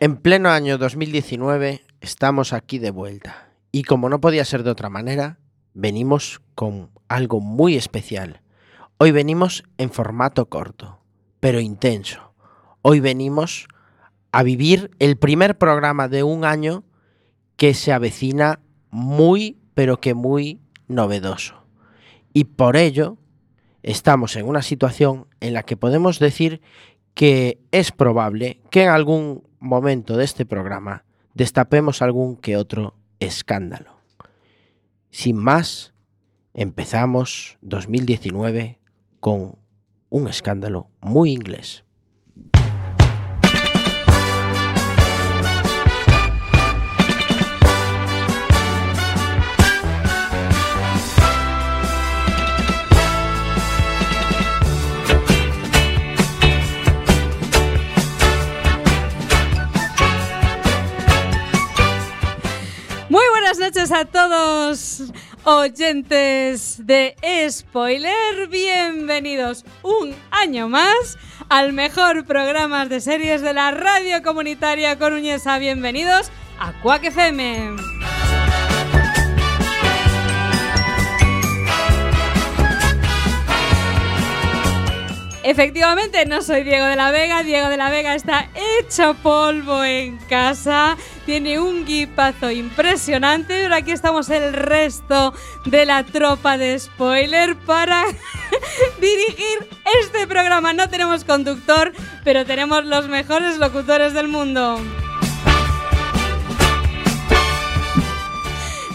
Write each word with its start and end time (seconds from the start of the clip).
En 0.00 0.16
pleno 0.16 0.50
año 0.50 0.78
2019 0.78 1.82
estamos 2.00 2.52
aquí 2.52 2.78
de 2.78 2.92
vuelta 2.92 3.50
y 3.72 3.82
como 3.82 4.08
no 4.08 4.20
podía 4.20 4.44
ser 4.44 4.62
de 4.62 4.70
otra 4.70 4.88
manera, 4.88 5.40
venimos 5.74 6.40
con 6.54 6.90
algo 7.08 7.40
muy 7.40 7.74
especial. 7.74 8.40
Hoy 8.98 9.10
venimos 9.10 9.64
en 9.76 9.90
formato 9.90 10.48
corto, 10.48 11.00
pero 11.40 11.58
intenso. 11.58 12.32
Hoy 12.80 13.00
venimos 13.00 13.66
a 14.30 14.44
vivir 14.44 14.92
el 15.00 15.16
primer 15.16 15.58
programa 15.58 16.06
de 16.06 16.22
un 16.22 16.44
año 16.44 16.84
que 17.56 17.74
se 17.74 17.92
avecina 17.92 18.60
muy, 18.90 19.58
pero 19.74 20.00
que 20.00 20.14
muy 20.14 20.60
novedoso. 20.86 21.64
Y 22.32 22.44
por 22.44 22.76
ello 22.76 23.18
estamos 23.82 24.36
en 24.36 24.46
una 24.46 24.62
situación 24.62 25.26
en 25.40 25.54
la 25.54 25.64
que 25.64 25.76
podemos 25.76 26.20
decir 26.20 26.60
que 27.14 27.58
es 27.72 27.90
probable 27.90 28.60
que 28.70 28.84
en 28.84 28.90
algún 28.90 29.47
momento 29.60 30.16
de 30.16 30.24
este 30.24 30.46
programa 30.46 31.04
destapemos 31.34 32.02
algún 32.02 32.36
que 32.36 32.56
otro 32.56 32.94
escándalo. 33.20 33.98
Sin 35.10 35.36
más, 35.36 35.94
empezamos 36.54 37.58
2019 37.62 38.78
con 39.20 39.56
un 40.10 40.28
escándalo 40.28 40.88
muy 41.00 41.32
inglés. 41.32 41.84
Noches 63.68 63.92
a 63.92 64.06
todos, 64.06 65.12
oyentes 65.44 66.86
de 66.86 67.14
Spoiler. 67.50 68.48
Bienvenidos 68.48 69.66
un 69.82 70.14
año 70.30 70.70
más 70.70 71.18
al 71.50 71.74
mejor 71.74 72.24
programa 72.24 72.86
de 72.86 73.02
series 73.02 73.42
de 73.42 73.52
la 73.52 73.70
radio 73.72 74.22
comunitaria 74.22 74.98
coruñesa. 74.98 75.58
Bienvenidos 75.58 76.30
a 76.58 76.72
Quack 76.80 77.04
FM. 77.04 78.17
Efectivamente, 85.48 86.26
no 86.26 86.42
soy 86.42 86.62
Diego 86.62 86.84
de 86.84 86.94
la 86.94 87.10
Vega. 87.10 87.42
Diego 87.42 87.70
de 87.70 87.78
la 87.78 87.88
Vega 87.88 88.14
está 88.14 88.50
hecho 88.54 89.14
polvo 89.14 89.82
en 89.82 90.18
casa. 90.28 90.94
Tiene 91.24 91.58
un 91.58 91.86
guipazo 91.86 92.50
impresionante. 92.50 93.58
Pero 93.62 93.74
aquí 93.74 93.92
estamos 93.92 94.28
el 94.28 94.52
resto 94.52 95.32
de 95.64 95.86
la 95.86 96.04
tropa 96.04 96.58
de 96.58 96.78
spoiler 96.78 97.56
para 97.56 98.04
dirigir 99.00 99.66
este 100.02 100.26
programa. 100.26 100.74
No 100.74 100.90
tenemos 100.90 101.24
conductor, 101.24 101.94
pero 102.24 102.44
tenemos 102.44 102.84
los 102.84 103.08
mejores 103.08 103.56
locutores 103.56 104.12
del 104.12 104.28
mundo. 104.28 104.78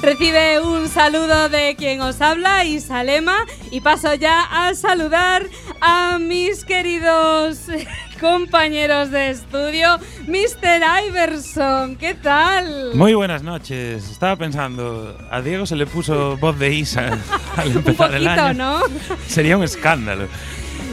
Recibe 0.03 0.59
un 0.59 0.89
saludo 0.89 1.47
de 1.47 1.77
quien 1.77 2.01
os 2.01 2.19
habla, 2.19 2.65
Isalema, 2.65 3.45
y 3.71 3.79
paso 3.79 4.13
ya 4.15 4.43
a 4.67 4.75
saludar 4.75 5.47
a 5.85 6.17
mis 6.17 6.63
queridos 6.63 7.67
compañeros 8.21 9.11
de 9.11 9.31
estudio, 9.31 9.99
Mr. 10.27 10.81
Iverson. 11.09 11.97
¿Qué 11.97 12.13
tal? 12.13 12.95
Muy 12.95 13.13
buenas 13.13 13.43
noches. 13.43 14.09
Estaba 14.09 14.37
pensando, 14.37 15.17
a 15.29 15.41
Diego 15.41 15.65
se 15.65 15.75
le 15.75 15.85
puso 15.85 16.37
voz 16.37 16.57
de 16.57 16.73
Isa 16.73 17.19
al 17.57 17.71
empezar 17.75 18.11
un 18.11 18.15
el 18.15 18.27
año. 18.27 18.53
¿no? 18.53 18.79
Sería 19.27 19.57
un 19.57 19.63
escándalo. 19.65 20.29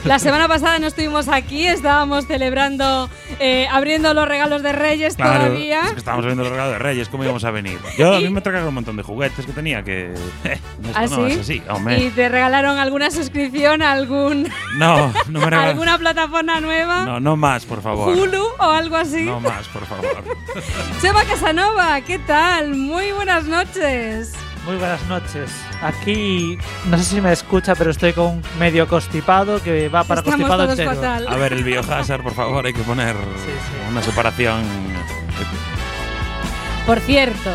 La 0.04 0.18
semana 0.18 0.48
pasada 0.48 0.78
no 0.78 0.86
estuvimos 0.86 1.28
aquí, 1.28 1.66
estábamos 1.66 2.26
celebrando, 2.26 3.08
eh, 3.38 3.66
abriendo 3.70 4.14
los 4.14 4.26
regalos 4.26 4.62
de 4.62 4.72
Reyes 4.72 5.14
Claro, 5.14 5.44
todavía. 5.46 5.82
es 5.84 5.92
que 5.92 5.98
estábamos 5.98 6.24
viendo 6.24 6.42
los 6.42 6.50
regalos 6.52 6.72
de 6.72 6.78
Reyes, 6.78 7.08
¿cómo 7.08 7.22
íbamos 7.24 7.44
a 7.44 7.50
venir? 7.50 7.78
Yo, 7.98 8.14
a 8.14 8.18
mí 8.20 8.28
me 8.30 8.40
trajeron 8.40 8.68
un 8.68 8.74
montón 8.74 8.96
de 8.96 9.02
juguetes 9.02 9.44
que 9.44 9.52
tenía 9.52 9.82
que... 9.82 10.14
¿Ah, 10.94 11.02
no 11.06 11.26
sí? 11.26 11.32
es 11.32 11.38
así, 11.40 11.62
hombre. 11.68 11.98
Y 11.98 12.10
te 12.10 12.28
regalaron 12.28 12.78
alguna 12.78 13.10
suscripción 13.10 13.82
a 13.82 13.92
algún, 13.92 14.48
No, 14.76 15.12
no 15.28 15.38
me 15.40 15.44
regalaron... 15.44 15.70
alguna 15.70 15.98
plataforma 15.98 16.60
nueva, 16.60 17.04
No, 17.04 17.20
no 17.20 17.36
más, 17.36 17.66
por 17.66 17.82
favor. 17.82 18.16
Hulu 18.16 18.42
o 18.58 18.70
algo 18.70 18.96
así. 18.96 19.22
No 19.24 19.38
más, 19.40 19.68
por 19.68 19.84
favor. 19.86 20.24
Chema 21.02 21.24
Casanova, 21.24 22.00
¿qué 22.00 22.18
tal? 22.20 22.74
Muy 22.74 23.12
buenas 23.12 23.44
noches. 23.44 24.32
Muy 24.64 24.76
buenas 24.76 25.02
noches. 25.06 25.50
Aquí 25.82 26.58
no 26.86 26.98
sé 26.98 27.04
si 27.04 27.20
me 27.20 27.32
escucha, 27.32 27.74
pero 27.74 27.90
estoy 27.90 28.12
con 28.12 28.26
un 28.26 28.42
medio 28.58 28.86
constipado 28.86 29.62
que 29.62 29.88
va 29.88 30.04
para 30.04 30.20
Estamos 30.20 30.36
constipado 30.40 30.64
todos 30.64 30.78
entero. 30.78 30.94
fatal. 30.94 31.26
A 31.28 31.36
ver, 31.36 31.52
el 31.54 31.64
biohazard, 31.64 32.22
por 32.22 32.34
favor, 32.34 32.66
hay 32.66 32.72
que 32.72 32.82
poner 32.82 33.14
sí. 33.44 33.52
una 33.90 34.02
separación... 34.02 34.62
Por 36.86 37.00
cierto, 37.00 37.50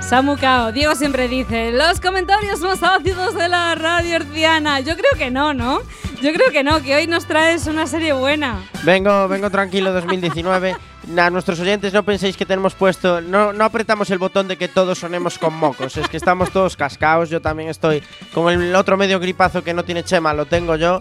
Samu 0.00 0.36
Kao, 0.36 0.72
Diego 0.72 0.94
siempre 0.94 1.28
dice, 1.28 1.72
los 1.72 2.00
comentarios 2.00 2.60
más 2.60 2.82
ácidos 2.82 3.34
de 3.34 3.48
la 3.48 3.74
radio 3.74 4.16
herciana. 4.16 4.80
Yo 4.80 4.96
creo 4.96 5.12
que 5.18 5.30
no, 5.30 5.52
¿no? 5.52 5.80
Yo 6.20 6.32
creo 6.32 6.50
que 6.50 6.64
no, 6.64 6.82
que 6.82 6.96
hoy 6.96 7.06
nos 7.06 7.26
traes 7.26 7.66
una 7.66 7.86
serie 7.86 8.12
buena. 8.12 8.60
Vengo, 8.82 9.28
vengo 9.28 9.50
tranquilo 9.50 9.92
2019. 9.92 10.74
A 11.16 11.30
nuestros 11.30 11.58
oyentes 11.60 11.92
no 11.92 12.02
penséis 12.02 12.36
que 12.36 12.44
tenemos 12.44 12.74
puesto, 12.74 13.20
no, 13.20 13.52
no 13.52 13.64
apretamos 13.64 14.10
el 14.10 14.18
botón 14.18 14.46
de 14.46 14.56
que 14.56 14.68
todos 14.68 14.98
sonemos 14.98 15.38
con 15.38 15.54
mocos, 15.54 15.96
es 15.96 16.06
que 16.06 16.18
estamos 16.18 16.50
todos 16.50 16.76
cascaos, 16.76 17.30
yo 17.30 17.40
también 17.40 17.70
estoy 17.70 18.02
con 18.34 18.52
el 18.52 18.74
otro 18.74 18.98
medio 18.98 19.18
gripazo 19.18 19.64
que 19.64 19.72
no 19.72 19.84
tiene 19.84 20.02
Chema, 20.02 20.34
lo 20.34 20.44
tengo 20.44 20.76
yo. 20.76 20.98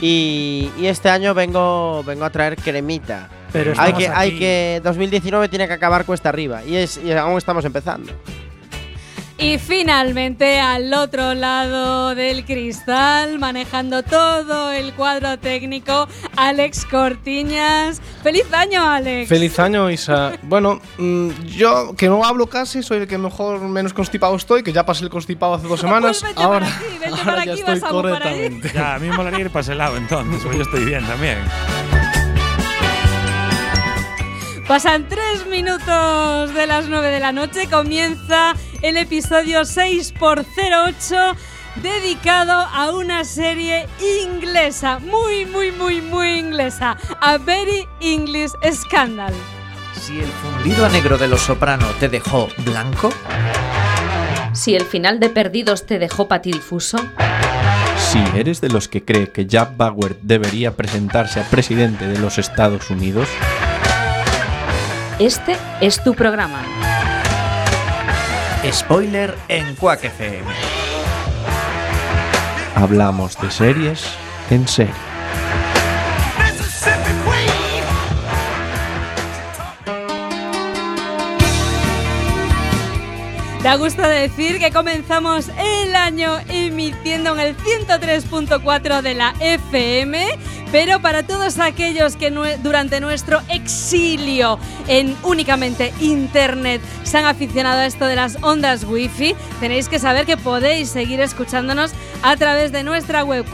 Y, 0.00 0.70
y 0.78 0.86
este 0.86 1.10
año 1.10 1.34
vengo, 1.34 2.02
vengo 2.04 2.24
a 2.24 2.30
traer 2.30 2.56
cremita. 2.56 3.28
Pero 3.52 3.74
Hay 3.76 3.92
que, 3.92 4.08
hay 4.08 4.38
que 4.38 4.80
2019 4.82 5.48
tiene 5.48 5.66
que 5.66 5.74
acabar 5.74 6.06
cuesta 6.06 6.30
arriba 6.30 6.64
y, 6.64 6.76
es, 6.76 6.98
y 7.04 7.12
aún 7.12 7.36
estamos 7.36 7.64
empezando. 7.66 8.12
Y 9.40 9.56
finalmente 9.56 10.60
al 10.60 10.92
otro 10.92 11.32
lado 11.32 12.14
del 12.14 12.44
cristal, 12.44 13.38
manejando 13.38 14.02
todo 14.02 14.70
el 14.70 14.92
cuadro 14.92 15.38
técnico, 15.38 16.06
Alex 16.36 16.84
Cortiñas. 16.84 18.02
¡Feliz 18.22 18.44
año, 18.52 18.82
Alex! 18.82 19.30
Feliz 19.30 19.58
año, 19.58 19.90
Isa. 19.90 20.32
Bueno, 20.42 20.78
mm, 20.98 21.30
yo 21.46 21.94
que 21.96 22.08
no 22.08 22.22
hablo 22.22 22.48
casi, 22.48 22.82
soy 22.82 22.98
el 22.98 23.08
que 23.08 23.16
mejor 23.16 23.60
menos 23.62 23.94
constipado 23.94 24.36
estoy, 24.36 24.62
que 24.62 24.74
ya 24.74 24.84
pasé 24.84 25.04
el 25.04 25.10
constipado 25.10 25.54
hace 25.54 25.66
dos 25.66 25.80
semanas. 25.80 26.18
Pues 26.20 26.34
vete 26.34 26.42
ahora 26.42 26.66
para 26.66 26.76
aquí, 26.76 26.98
vete 27.00 27.06
ahora 27.08 27.24
para 27.24 27.44
ya 27.46 27.52
estoy 27.54 27.78
a 27.78 27.88
correctamente. 27.88 28.70
Ya, 28.74 28.94
a 28.96 28.98
mí 28.98 29.08
me 29.08 29.16
molaría 29.16 29.40
ir 29.40 29.50
para 29.50 29.62
ese 29.62 29.74
lado 29.74 29.96
entonces, 29.96 30.42
pues 30.44 30.54
yo 30.54 30.62
estoy 30.62 30.84
bien 30.84 31.02
también. 31.06 31.38
Pasan 34.70 35.08
tres 35.08 35.48
minutos 35.48 36.54
de 36.54 36.64
las 36.68 36.86
9 36.86 37.08
de 37.08 37.18
la 37.18 37.32
noche. 37.32 37.66
Comienza 37.68 38.54
el 38.82 38.98
episodio 38.98 39.62
6x08 39.62 41.34
dedicado 41.82 42.52
a 42.52 42.92
una 42.92 43.24
serie 43.24 43.88
inglesa. 44.24 45.00
Muy, 45.00 45.44
muy, 45.44 45.72
muy, 45.72 46.00
muy 46.00 46.38
inglesa. 46.38 46.96
A 47.20 47.36
Very 47.38 47.84
English 48.00 48.52
Scandal. 48.72 49.34
Si 50.00 50.20
el 50.20 50.28
fundido 50.28 50.86
a 50.86 50.88
negro 50.88 51.18
de 51.18 51.26
los 51.26 51.40
soprano 51.40 51.88
te 51.98 52.08
dejó 52.08 52.46
blanco, 52.58 53.12
Si 54.52 54.76
el 54.76 54.84
final 54.84 55.18
de 55.18 55.30
Perdidos 55.30 55.84
te 55.84 55.98
dejó 55.98 56.28
patidifuso, 56.28 56.98
Si 57.96 58.22
eres 58.36 58.60
de 58.60 58.68
los 58.68 58.86
que 58.86 59.04
cree 59.04 59.32
que 59.32 59.46
Jack 59.46 59.76
Bauer 59.76 60.16
debería 60.22 60.76
presentarse 60.76 61.40
a 61.40 61.50
presidente 61.50 62.06
de 62.06 62.20
los 62.20 62.38
Estados 62.38 62.88
Unidos, 62.88 63.28
este 65.20 65.54
es 65.82 66.02
tu 66.02 66.14
programa. 66.14 66.62
spoiler 68.72 69.36
en 69.48 69.76
Quack 69.76 70.10
hablamos 72.74 73.38
de 73.38 73.50
series 73.50 74.02
en 74.48 74.66
serie. 74.66 74.94
Da 83.62 83.76
gusto 83.76 84.00
decir 84.00 84.58
que 84.58 84.70
comenzamos 84.70 85.50
el 85.58 85.94
año 85.94 86.38
emitiendo 86.48 87.34
en 87.34 87.40
el 87.40 87.56
103.4 87.58 89.02
de 89.02 89.12
la 89.14 89.34
FM, 89.38 90.26
pero 90.72 91.02
para 91.02 91.24
todos 91.24 91.58
aquellos 91.58 92.16
que 92.16 92.30
durante 92.62 93.02
nuestro 93.02 93.42
exilio 93.50 94.58
en 94.88 95.14
únicamente 95.24 95.92
Internet 96.00 96.80
se 97.02 97.18
han 97.18 97.26
aficionado 97.26 97.80
a 97.80 97.86
esto 97.86 98.06
de 98.06 98.16
las 98.16 98.38
ondas 98.42 98.84
wifi, 98.84 99.34
tenéis 99.60 99.90
que 99.90 99.98
saber 99.98 100.24
que 100.24 100.38
podéis 100.38 100.88
seguir 100.88 101.20
escuchándonos 101.20 101.92
a 102.22 102.38
través 102.38 102.72
de 102.72 102.82
nuestra 102.82 103.24
web 103.24 103.44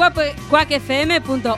cuacfm.org 0.48 1.52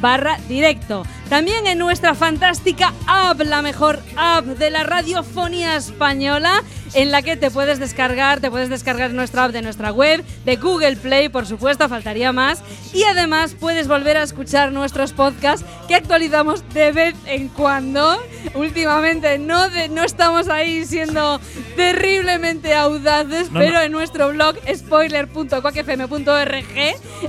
barra 0.00 0.38
directo. 0.48 1.02
También 1.28 1.66
en 1.66 1.78
nuestra 1.78 2.14
fantástica 2.14 2.92
app, 3.06 3.40
la 3.40 3.62
mejor 3.62 4.00
app 4.16 4.44
de 4.44 4.70
la 4.70 4.82
radiofonía 4.84 5.76
española, 5.76 6.62
en 6.94 7.10
la 7.10 7.22
que 7.22 7.36
te 7.38 7.50
puedes 7.50 7.78
descargar, 7.78 8.40
te 8.40 8.50
puedes 8.50 8.68
descargar 8.68 9.12
nuestra 9.12 9.44
app 9.44 9.52
de 9.52 9.62
nuestra 9.62 9.92
web, 9.92 10.22
de 10.44 10.56
Google 10.56 10.96
Play, 10.96 11.30
por 11.30 11.46
supuesto, 11.46 11.88
faltaría 11.88 12.32
más, 12.32 12.62
y 12.92 13.04
además 13.04 13.56
puedes 13.58 13.88
volver 13.88 14.18
a 14.18 14.22
escuchar 14.24 14.72
nuestros 14.72 15.12
podcasts 15.14 15.64
que 15.88 15.94
actualizamos 15.94 16.62
de 16.74 16.92
vez 16.92 17.14
en 17.24 17.48
cuando. 17.48 18.18
Últimamente 18.54 19.38
no, 19.38 19.70
de- 19.70 19.88
no 19.88 20.04
estamos 20.04 20.48
ahí 20.50 20.84
siendo 20.84 21.40
terriblemente 21.76 22.74
audaces, 22.74 23.50
No, 23.50 23.60
pero 23.60 23.72
no. 23.74 23.80
en 23.80 23.92
nuestro 23.92 24.28
blog 24.28 24.56
spoiler.quacfm.org, 24.74 26.64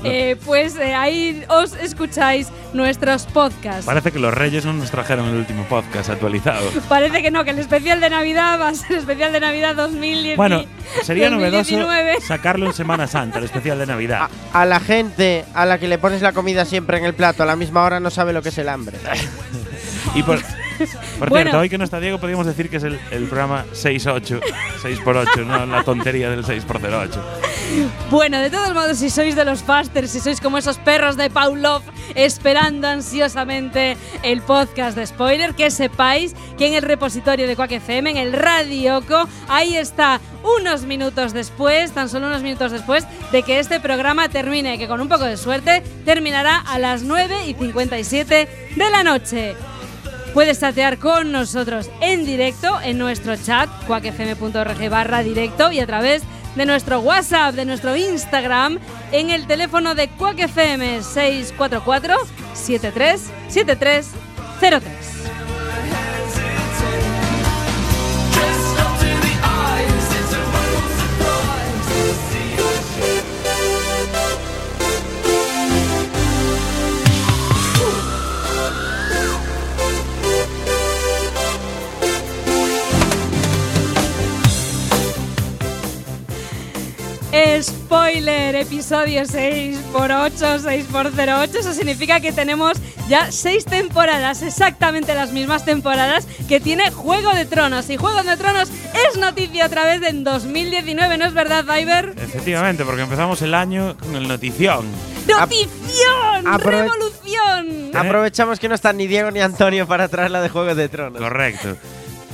eh, 0.04 0.36
pues 0.46 0.76
eh, 0.76 0.94
ahí 0.94 1.44
os 1.48 1.74
escucháis 1.76 2.48
nuestros 2.74 3.26
podcasts. 3.28 3.83
Parece 3.86 4.12
que 4.12 4.20
los 4.20 4.34
Reyes 4.34 4.66
no 4.66 4.72
nos 4.74 4.90
trajeron 4.92 5.28
el 5.28 5.36
último 5.36 5.64
podcast 5.66 6.10
actualizado. 6.10 6.70
Parece 6.90 7.22
que 7.22 7.32
no, 7.32 7.44
que 7.44 7.52
el 7.52 7.60
especial 7.60 8.00
de 8.00 8.10
Navidad 8.10 8.60
va 8.60 8.70
a 8.70 8.74
ser 8.76 8.94
el 8.94 8.98
especial 9.00 9.34
de 9.34 9.40
Navidad 9.42 9.76
2010. 9.76 10.38
Bueno, 10.38 10.64
sería 11.04 11.30
novedoso 11.30 11.76
2019. 11.78 12.22
sacarlo 12.22 12.66
en 12.68 12.74
Semana 12.74 13.08
Santa, 13.08 13.40
el 13.40 13.46
especial 13.46 13.78
de 13.80 13.86
Navidad. 13.86 14.30
A, 14.54 14.62
a 14.62 14.66
la 14.66 14.80
gente 14.80 15.44
a 15.54 15.66
la 15.66 15.78
que 15.80 15.88
le 15.88 15.98
pones 15.98 16.22
la 16.22 16.32
comida 16.32 16.64
siempre 16.66 16.98
en 16.98 17.06
el 17.06 17.14
plato 17.14 17.44
a 17.44 17.46
la 17.46 17.56
misma 17.56 17.84
hora 17.84 18.00
no 18.00 18.10
sabe 18.10 18.32
lo 18.34 18.42
que 18.42 18.50
es 18.50 18.58
el 18.58 18.70
hambre. 18.70 18.98
Y 20.16 20.22
por, 20.22 20.40
por 21.18 21.30
Bueno. 21.30 21.46
cierto, 21.46 21.60
hoy 21.60 21.70
que 21.70 21.78
no 21.80 21.86
está 21.86 22.00
Diego, 22.00 22.20
podríamos 22.20 22.46
decir 22.46 22.70
que 22.70 22.78
es 22.78 22.84
el, 22.84 23.00
el 23.10 23.24
programa 23.24 23.66
6-8, 23.74 24.42
6x8, 24.84 25.46
no 25.46 25.66
la 25.66 25.84
tontería 25.84 26.30
del 26.30 26.44
6x08. 26.44 27.10
Bueno, 28.10 28.40
de 28.40 28.50
todos 28.50 28.74
modos, 28.74 28.98
si 28.98 29.10
sois 29.10 29.36
de 29.36 29.46
los 29.46 29.64
fasters, 29.64 30.12
si 30.12 30.20
sois 30.20 30.40
como 30.40 30.58
esos 30.58 30.78
perros 30.78 31.18
de 31.18 31.30
Pavlov 31.30 31.82
esperando 32.16 32.88
ansiosamente 32.88 33.98
el 34.22 34.42
podcast 34.42 34.96
de 34.96 35.08
spoiler, 35.08 35.56
que 35.56 35.72
sepáis 35.72 36.36
que 36.58 36.68
en 36.68 36.74
el 36.74 36.84
repositorio 36.84 37.48
de 37.48 37.56
Quack 37.56 37.72
FM, 37.72 38.12
en 38.12 38.18
el 38.18 38.34
Radioco, 38.34 39.28
ahí 39.48 39.76
está 39.76 40.20
unos 40.60 40.84
minutos 40.84 41.34
después, 41.34 41.92
tan 41.92 42.10
solo 42.10 42.28
unos 42.28 42.44
minutos 42.44 42.72
después 42.72 43.06
de 43.32 43.42
que 43.44 43.60
este 43.60 43.80
programa 43.80 44.30
termine, 44.30 44.78
que 44.78 44.88
con 44.88 45.02
un 45.02 45.10
poco 45.10 45.24
de 45.24 45.38
suerte 45.38 45.82
terminará 46.06 46.58
a 46.58 46.78
las 46.78 47.04
9 47.04 47.48
y 47.48 47.54
57 47.54 48.74
de 48.76 48.90
la 48.92 49.04
noche. 49.04 49.56
Puedes 50.34 50.60
chatear 50.60 50.98
con 50.98 51.32
nosotros 51.32 51.90
en 52.02 52.26
directo 52.26 52.80
en 52.82 52.98
nuestro 52.98 53.36
chat, 53.36 53.70
cuacfm.org 53.86 54.90
barra 54.90 55.22
directo 55.22 55.72
y 55.72 55.80
a 55.80 55.86
través 55.86 56.24
de 56.24 56.43
nuestro 56.66 57.00
WhatsApp, 57.00 57.56
de 57.56 57.66
nuestro 57.66 57.96
Instagram, 57.96 58.80
en 59.12 59.30
el 59.30 59.48
teléfono 59.48 59.96
de 59.96 60.10
Quack 60.10 60.40
FM 60.40 61.04
644 61.04 62.16
737303. 62.54 65.13
Spoiler, 87.64 88.54
episodio 88.56 89.24
6x8, 89.24 90.60
6x08. 90.60 91.56
Eso 91.56 91.74
significa 91.74 92.20
que 92.20 92.32
tenemos 92.32 92.78
ya 93.10 93.32
seis 93.32 93.66
temporadas, 93.66 94.44
exactamente 94.44 95.16
las 95.16 95.32
mismas 95.32 95.66
temporadas 95.66 96.28
que 96.48 96.60
tiene 96.60 96.92
Juego 96.92 97.34
de 97.34 97.46
Tronos. 97.46 97.90
Y 97.90 97.98
Juego 97.98 98.22
de 98.22 98.38
Tronos 98.38 98.70
es 99.10 99.18
noticia 99.20 99.66
otra 99.66 99.84
vez 99.86 100.04
en 100.04 100.24
2019, 100.24 101.18
¿no 101.18 101.26
es 101.26 101.34
verdad, 101.34 101.66
Viber? 101.66 102.14
Efectivamente, 102.22 102.86
porque 102.86 103.02
empezamos 103.02 103.42
el 103.42 103.56
año 103.56 103.98
con 103.98 104.16
el 104.16 104.28
notición. 104.28 104.86
¡Notición! 105.28 106.46
aprove- 106.46 106.84
¡Revolución! 106.84 107.92
Aprovechamos 107.96 108.60
que 108.60 108.70
no 108.70 108.76
están 108.76 108.98
ni 108.98 109.08
Diego 109.08 109.32
ni 109.32 109.40
Antonio 109.42 109.88
para 109.88 110.08
traerla 110.08 110.40
de 110.42 110.50
Juego 110.50 110.76
de 110.76 110.88
Tronos. 110.88 111.20
Correcto. 111.20 111.78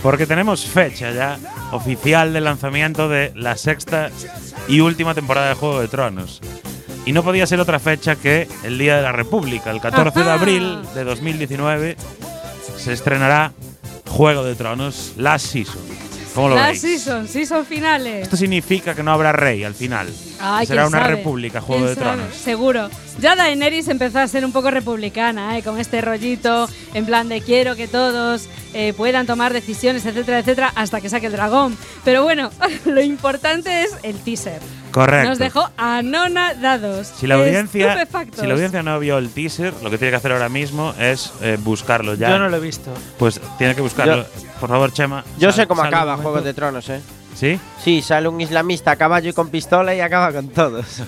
Porque 0.04 0.26
tenemos 0.26 0.66
fecha 0.66 1.12
ya 1.12 1.38
oficial 1.72 2.32
de 2.32 2.40
lanzamiento 2.40 3.10
de 3.10 3.34
la 3.36 3.58
sexta 3.58 4.10
y 4.70 4.80
última 4.80 5.14
temporada 5.14 5.50
de 5.50 5.56
Juego 5.56 5.82
de 5.82 5.88
Tronos. 5.90 6.40
Y 7.06 7.12
no 7.12 7.24
podía 7.24 7.46
ser 7.48 7.60
otra 7.60 7.80
fecha 7.80 8.16
que 8.16 8.48
el 8.64 8.78
Día 8.78 8.96
de 8.98 9.02
la 9.02 9.12
República, 9.12 9.72
el 9.72 9.82
14 9.82 10.24
de 10.24 10.32
abril 10.32 10.80
de 10.94 11.04
2019, 11.04 11.98
se 12.78 12.94
estrenará 12.94 13.52
Juego 14.08 14.44
de 14.44 14.56
Tronos 14.56 15.14
Last 15.18 15.48
Season. 15.48 15.82
¿Cómo 16.36 16.50
lo 16.50 16.56
Las 16.56 16.68
veis? 16.68 16.82
season, 16.82 17.28
season 17.28 17.66
finales. 17.66 18.24
Esto 18.24 18.38
significa 18.38 18.94
que 18.94 19.02
no 19.02 19.12
habrá 19.12 19.32
rey 19.32 19.64
al 19.64 19.74
final. 19.74 20.08
Ay, 20.42 20.66
Será 20.66 20.84
¿quién 20.84 20.94
una 20.94 21.04
sabe? 21.04 21.16
república, 21.16 21.62
Juego 21.62 21.84
¿Quién 21.86 21.96
de 21.96 22.02
sabe? 22.02 22.18
Tronos. 22.18 22.36
Seguro. 22.36 22.90
Ya 23.20 23.36
Daenerys 23.36 23.88
empezó 23.90 24.20
a 24.20 24.28
ser 24.28 24.46
un 24.46 24.52
poco 24.52 24.72
republicana, 24.72 25.58
¿eh? 25.58 25.64
con 25.64 25.78
este 25.80 26.00
rollito 26.02 26.70
en 26.94 27.06
plan 27.06 27.28
de 27.28 27.42
quiero 27.42 27.76
que 27.76 27.88
todos 27.88 28.48
eh, 28.74 28.94
puedan 28.96 29.26
tomar 29.28 29.52
decisiones, 29.52 30.06
etcétera, 30.06 30.40
etcétera, 30.40 30.72
hasta 30.76 31.02
que 31.02 31.10
saque 31.10 31.26
el 31.28 31.34
dragón. 31.34 31.78
Pero 32.06 32.24
bueno, 32.24 32.50
lo 32.86 33.02
importante 33.02 33.84
es 33.84 33.92
el 34.04 34.16
teaser. 34.20 34.62
Correcto. 34.92 35.30
Nos 35.30 35.38
dejó 35.38 35.70
anonadados. 35.78 37.08
Si 37.08 37.28
la, 37.28 37.36
audiencia, 37.36 38.08
si 38.34 38.48
la 38.48 38.54
audiencia 38.54 38.82
no 38.82 38.98
vio 39.00 39.18
el 39.18 39.30
teaser, 39.30 39.74
lo 39.84 39.90
que 39.92 39.98
tiene 39.98 40.12
que 40.12 40.16
hacer 40.18 40.32
ahora 40.32 40.50
mismo 40.50 40.94
es 41.00 41.32
eh, 41.42 41.58
buscarlo 41.60 42.16
ya. 42.16 42.30
Yo 42.30 42.40
no 42.40 42.50
lo 42.50 42.58
he 42.58 42.60
visto. 42.60 42.92
Pues 43.18 43.40
tiene 43.58 43.76
que 43.76 43.82
buscarlo. 43.82 44.26
Por 44.60 44.70
favor, 44.70 44.92
Chema. 44.92 45.24
Yo 45.38 45.52
sal- 45.52 45.62
sé 45.64 45.68
cómo 45.68 45.84
acaba 45.84 46.14
momento. 46.14 46.30
Juego 46.32 46.42
de 46.46 46.54
Tronos, 46.54 46.90
¿eh? 46.90 47.02
¿Sí? 47.40 47.58
Sí, 47.82 48.02
sale 48.02 48.28
un 48.28 48.42
islamista 48.42 48.92
a 48.92 48.96
caballo 48.98 49.30
y 49.30 49.34
con 49.34 49.48
pistola 49.48 49.96
y 49.96 50.02
acaba 50.02 50.34
con 50.34 50.50
todos. 50.50 50.86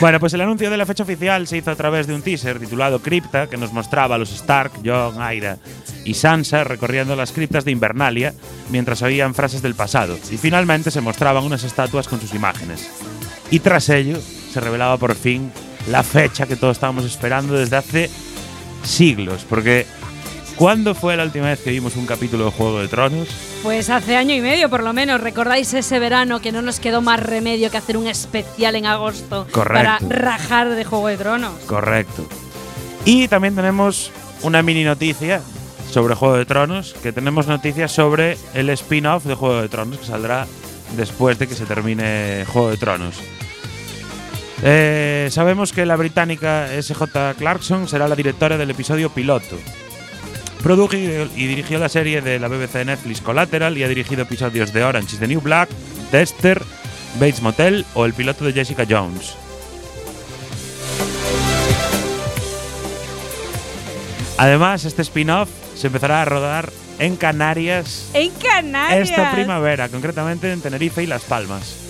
Bueno, 0.00 0.18
pues 0.18 0.34
el 0.34 0.40
anuncio 0.40 0.68
de 0.68 0.76
la 0.76 0.84
fecha 0.84 1.04
oficial 1.04 1.46
se 1.46 1.58
hizo 1.58 1.70
a 1.70 1.76
través 1.76 2.08
de 2.08 2.14
un 2.14 2.22
teaser 2.22 2.58
titulado 2.58 3.00
Cripta, 3.00 3.46
que 3.46 3.56
nos 3.56 3.72
mostraba 3.72 4.16
a 4.16 4.18
los 4.18 4.32
Stark, 4.32 4.72
Jon, 4.84 5.22
Aira 5.22 5.58
y 6.04 6.14
Sansa 6.14 6.64
recorriendo 6.64 7.14
las 7.14 7.30
criptas 7.30 7.64
de 7.64 7.70
Invernalia 7.70 8.34
mientras 8.70 9.02
oían 9.02 9.32
frases 9.32 9.62
del 9.62 9.76
pasado. 9.76 10.18
Y 10.32 10.38
finalmente 10.38 10.90
se 10.90 11.00
mostraban 11.00 11.44
unas 11.44 11.62
estatuas 11.62 12.08
con 12.08 12.20
sus 12.20 12.34
imágenes. 12.34 12.90
Y 13.52 13.60
tras 13.60 13.90
ello 13.90 14.18
se 14.52 14.60
revelaba 14.60 14.96
por 14.96 15.14
fin 15.14 15.52
la 15.88 16.02
fecha 16.02 16.46
que 16.46 16.56
todos 16.56 16.78
estábamos 16.78 17.04
esperando 17.04 17.54
desde 17.54 17.76
hace 17.76 18.10
siglos. 18.82 19.46
Porque, 19.48 19.86
¿cuándo 20.56 20.96
fue 20.96 21.16
la 21.16 21.22
última 21.22 21.46
vez 21.46 21.60
que 21.60 21.70
vimos 21.70 21.94
un 21.94 22.06
capítulo 22.06 22.46
de 22.46 22.50
Juego 22.50 22.80
de 22.80 22.88
Tronos? 22.88 23.28
Pues 23.62 23.90
hace 23.90 24.16
año 24.16 24.34
y 24.34 24.40
medio, 24.40 24.68
por 24.68 24.82
lo 24.82 24.92
menos. 24.92 25.20
¿Recordáis 25.20 25.72
ese 25.72 26.00
verano 26.00 26.40
que 26.40 26.50
no 26.50 26.62
nos 26.62 26.80
quedó 26.80 27.00
más 27.00 27.20
remedio 27.20 27.70
que 27.70 27.76
hacer 27.76 27.96
un 27.96 28.08
especial 28.08 28.74
en 28.74 28.86
agosto 28.86 29.46
Correcto. 29.52 30.08
para 30.08 30.20
rajar 30.20 30.70
de 30.70 30.84
Juego 30.84 31.06
de 31.06 31.16
Tronos? 31.16 31.52
Correcto. 31.66 32.26
Y 33.04 33.28
también 33.28 33.54
tenemos 33.54 34.10
una 34.42 34.62
mini 34.62 34.82
noticia 34.82 35.40
sobre 35.90 36.14
Juego 36.16 36.36
de 36.36 36.44
Tronos, 36.44 36.94
que 37.02 37.12
tenemos 37.12 37.46
noticias 37.46 37.92
sobre 37.92 38.36
el 38.54 38.68
spin-off 38.70 39.24
de 39.24 39.34
Juego 39.34 39.62
de 39.62 39.68
Tronos, 39.68 39.98
que 39.98 40.06
saldrá 40.06 40.46
después 40.96 41.38
de 41.38 41.46
que 41.46 41.54
se 41.54 41.64
termine 41.64 42.44
Juego 42.52 42.70
de 42.70 42.76
Tronos. 42.78 43.14
Eh, 44.64 45.28
sabemos 45.30 45.72
que 45.72 45.86
la 45.86 45.96
británica 45.96 46.68
SJ 46.80 47.34
Clarkson 47.36 47.88
será 47.88 48.08
la 48.08 48.16
directora 48.16 48.56
del 48.56 48.70
episodio 48.70 49.10
piloto. 49.10 49.56
Produjo 50.62 50.94
y 50.94 51.46
dirigió 51.46 51.78
la 51.80 51.88
serie 51.88 52.20
de 52.20 52.38
la 52.38 52.46
BBC 52.46 52.74
de 52.74 52.84
Netflix 52.84 53.20
Collateral 53.20 53.76
y 53.76 53.82
ha 53.82 53.88
dirigido 53.88 54.22
episodios 54.22 54.72
de 54.72 54.84
Orange 54.84 55.14
is 55.14 55.18
the 55.20 55.26
New 55.26 55.40
Black, 55.40 55.68
Dexter, 56.12 56.62
Bates 57.18 57.42
Motel 57.42 57.84
o 57.94 58.04
el 58.06 58.14
piloto 58.14 58.44
de 58.44 58.52
Jessica 58.52 58.86
Jones. 58.88 59.34
Además, 64.38 64.84
este 64.84 65.02
spin-off 65.02 65.48
se 65.74 65.88
empezará 65.88 66.22
a 66.22 66.24
rodar 66.24 66.72
en 66.98 67.16
Canarias 67.16 68.10
En 68.14 68.30
Canarias. 68.32 69.10
esta 69.10 69.32
primavera, 69.32 69.88
concretamente 69.88 70.52
en 70.52 70.60
Tenerife 70.60 71.02
y 71.02 71.06
Las 71.06 71.22
Palmas. 71.22 71.81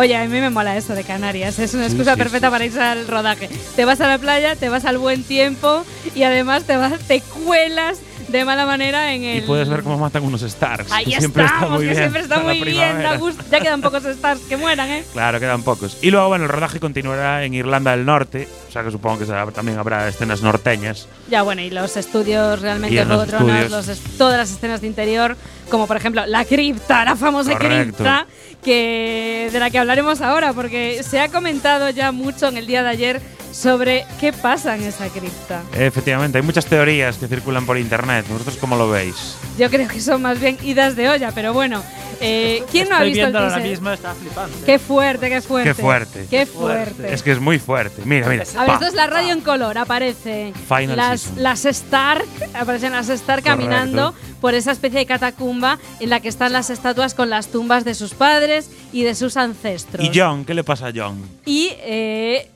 Oye, 0.00 0.16
a 0.16 0.22
mí 0.24 0.28
me 0.40 0.48
mola 0.48 0.78
eso 0.78 0.94
de 0.94 1.04
Canarias. 1.04 1.58
Es 1.58 1.74
una 1.74 1.84
excusa 1.84 2.14
sí, 2.14 2.18
perfecta 2.18 2.46
sí, 2.46 2.50
para 2.52 2.64
irse 2.64 2.80
al 2.80 3.06
rodaje. 3.06 3.50
Te 3.76 3.84
vas 3.84 4.00
a 4.00 4.08
la 4.08 4.16
playa, 4.16 4.56
te 4.56 4.70
vas 4.70 4.86
al 4.86 4.96
buen 4.96 5.22
tiempo 5.24 5.84
y 6.14 6.22
además 6.22 6.64
te 6.64 6.74
vas, 6.78 6.98
te 7.00 7.20
cuelas 7.20 7.98
de 8.28 8.44
mala 8.46 8.64
manera 8.64 9.12
en 9.12 9.24
el. 9.24 9.38
Y 9.38 9.40
puedes 9.42 9.68
ver 9.68 9.82
cómo 9.82 9.98
matan 9.98 10.22
unos 10.24 10.40
Starks. 10.40 10.90
Ahí 10.90 11.04
que 11.04 11.18
siempre 11.18 11.42
está 11.44 11.56
estamos, 11.56 11.78
muy 11.78 11.80
que 11.80 11.90
bien. 11.90 11.96
siempre 12.02 12.22
está 12.22 12.38
muy 12.40 12.52
bien. 12.54 12.64
primavera. 12.64 13.10
da 13.10 13.16
gusto. 13.18 13.44
Ya 13.50 13.60
quedan 13.60 13.82
pocos 13.82 14.04
stars 14.06 14.40
que 14.48 14.56
mueran, 14.56 14.88
¿eh? 14.88 15.04
Claro, 15.12 15.38
quedan 15.38 15.62
pocos. 15.64 15.98
Y 16.00 16.10
luego, 16.10 16.28
bueno, 16.28 16.44
el 16.44 16.50
rodaje 16.50 16.80
continuará 16.80 17.44
en 17.44 17.52
Irlanda 17.52 17.90
del 17.90 18.06
Norte, 18.06 18.48
o 18.68 18.72
sea 18.72 18.82
que 18.82 18.90
supongo 18.90 19.18
que 19.18 19.26
será- 19.26 19.50
también 19.50 19.78
habrá 19.78 20.08
escenas 20.08 20.40
norteñas. 20.40 21.08
Ya, 21.28 21.42
bueno, 21.42 21.60
y 21.60 21.68
los 21.68 21.98
estudios 21.98 22.62
realmente 22.62 23.04
los 23.04 23.26
Tronos, 23.26 23.50
estudios. 23.50 23.86
los 23.86 23.98
todas 24.16 24.38
las 24.38 24.50
escenas 24.50 24.80
de 24.80 24.86
interior, 24.86 25.36
como 25.70 25.86
por 25.86 25.96
ejemplo 25.96 26.26
la 26.26 26.44
cripta, 26.44 27.04
la 27.04 27.16
famosa 27.16 27.52
Correcto. 27.52 27.96
cripta, 27.96 28.26
que, 28.62 29.48
de 29.52 29.58
la 29.58 29.70
que 29.70 29.78
hablaremos 29.78 30.20
ahora, 30.20 30.52
porque 30.52 31.02
se 31.02 31.20
ha 31.20 31.28
comentado 31.28 31.88
ya 31.90 32.12
mucho 32.12 32.48
en 32.48 32.58
el 32.58 32.66
día 32.66 32.82
de 32.82 32.88
ayer 32.90 33.22
sobre 33.52 34.06
qué 34.20 34.32
pasa 34.32 34.74
en 34.76 34.82
esa 34.84 35.08
cripta. 35.08 35.62
Efectivamente, 35.76 36.38
hay 36.38 36.44
muchas 36.44 36.66
teorías 36.66 37.16
que 37.16 37.26
circulan 37.28 37.66
por 37.66 37.76
internet. 37.78 38.26
¿Vosotros 38.28 38.56
cómo 38.60 38.76
lo 38.76 38.88
veis? 38.90 39.36
Yo 39.58 39.68
creo 39.70 39.88
que 39.88 40.00
son 40.00 40.22
más 40.22 40.40
bien 40.40 40.56
idas 40.62 40.96
de 40.96 41.08
olla, 41.08 41.32
pero 41.34 41.52
bueno. 41.52 41.82
eh, 42.20 42.62
¿Quién 42.70 42.88
no 42.88 42.94
ha 42.96 42.98
Estoy 42.98 43.10
visto 43.10 43.26
el 43.26 43.32
viendo 43.32 43.38
ahora 43.48 43.58
mismo, 43.62 43.90
está 43.90 44.14
flipando. 44.14 44.56
Qué 44.64 44.78
fuerte, 44.78 45.28
qué 45.28 45.40
fuerte. 45.40 45.68
Qué 45.74 45.74
fuerte. 45.82 46.26
Qué 46.30 46.46
fuerte. 46.46 47.12
Es 47.14 47.22
que 47.22 47.32
es 47.32 47.40
muy 47.40 47.58
fuerte. 47.58 48.02
Mira, 48.04 48.28
mira. 48.28 48.44
A 48.56 48.64
ver, 48.64 48.74
esto 48.74 48.86
es 48.86 48.94
la 48.94 49.06
radio 49.06 49.32
en 49.32 49.40
color. 49.40 49.78
Aparece 49.78 50.52
Final 50.68 50.96
las, 50.96 51.20
season. 51.22 51.42
las 51.42 51.64
Stark, 51.64 52.24
aparecen 52.54 52.92
las 52.92 53.08
Stark 53.08 53.42
Correcto. 53.42 53.62
caminando 53.62 54.14
por 54.40 54.54
esa 54.54 54.72
especie 54.72 55.00
de 55.00 55.06
catacumba 55.06 55.78
en 55.98 56.08
la 56.10 56.20
que 56.20 56.28
están 56.28 56.52
las 56.52 56.70
estatuas 56.70 57.14
con 57.14 57.30
las 57.30 57.48
tumbas 57.48 57.84
de 57.84 57.94
sus 57.94 58.14
padres 58.14 58.70
y 58.92 59.02
de 59.02 59.14
sus 59.14 59.36
ancestros. 59.36 60.04
¿Y 60.04 60.10
John? 60.18 60.44
¿Qué 60.44 60.54
le 60.54 60.62
pasa 60.64 60.88
a 60.88 60.92
John? 60.94 61.20
Y 61.44 61.70
eh, 61.80 62.50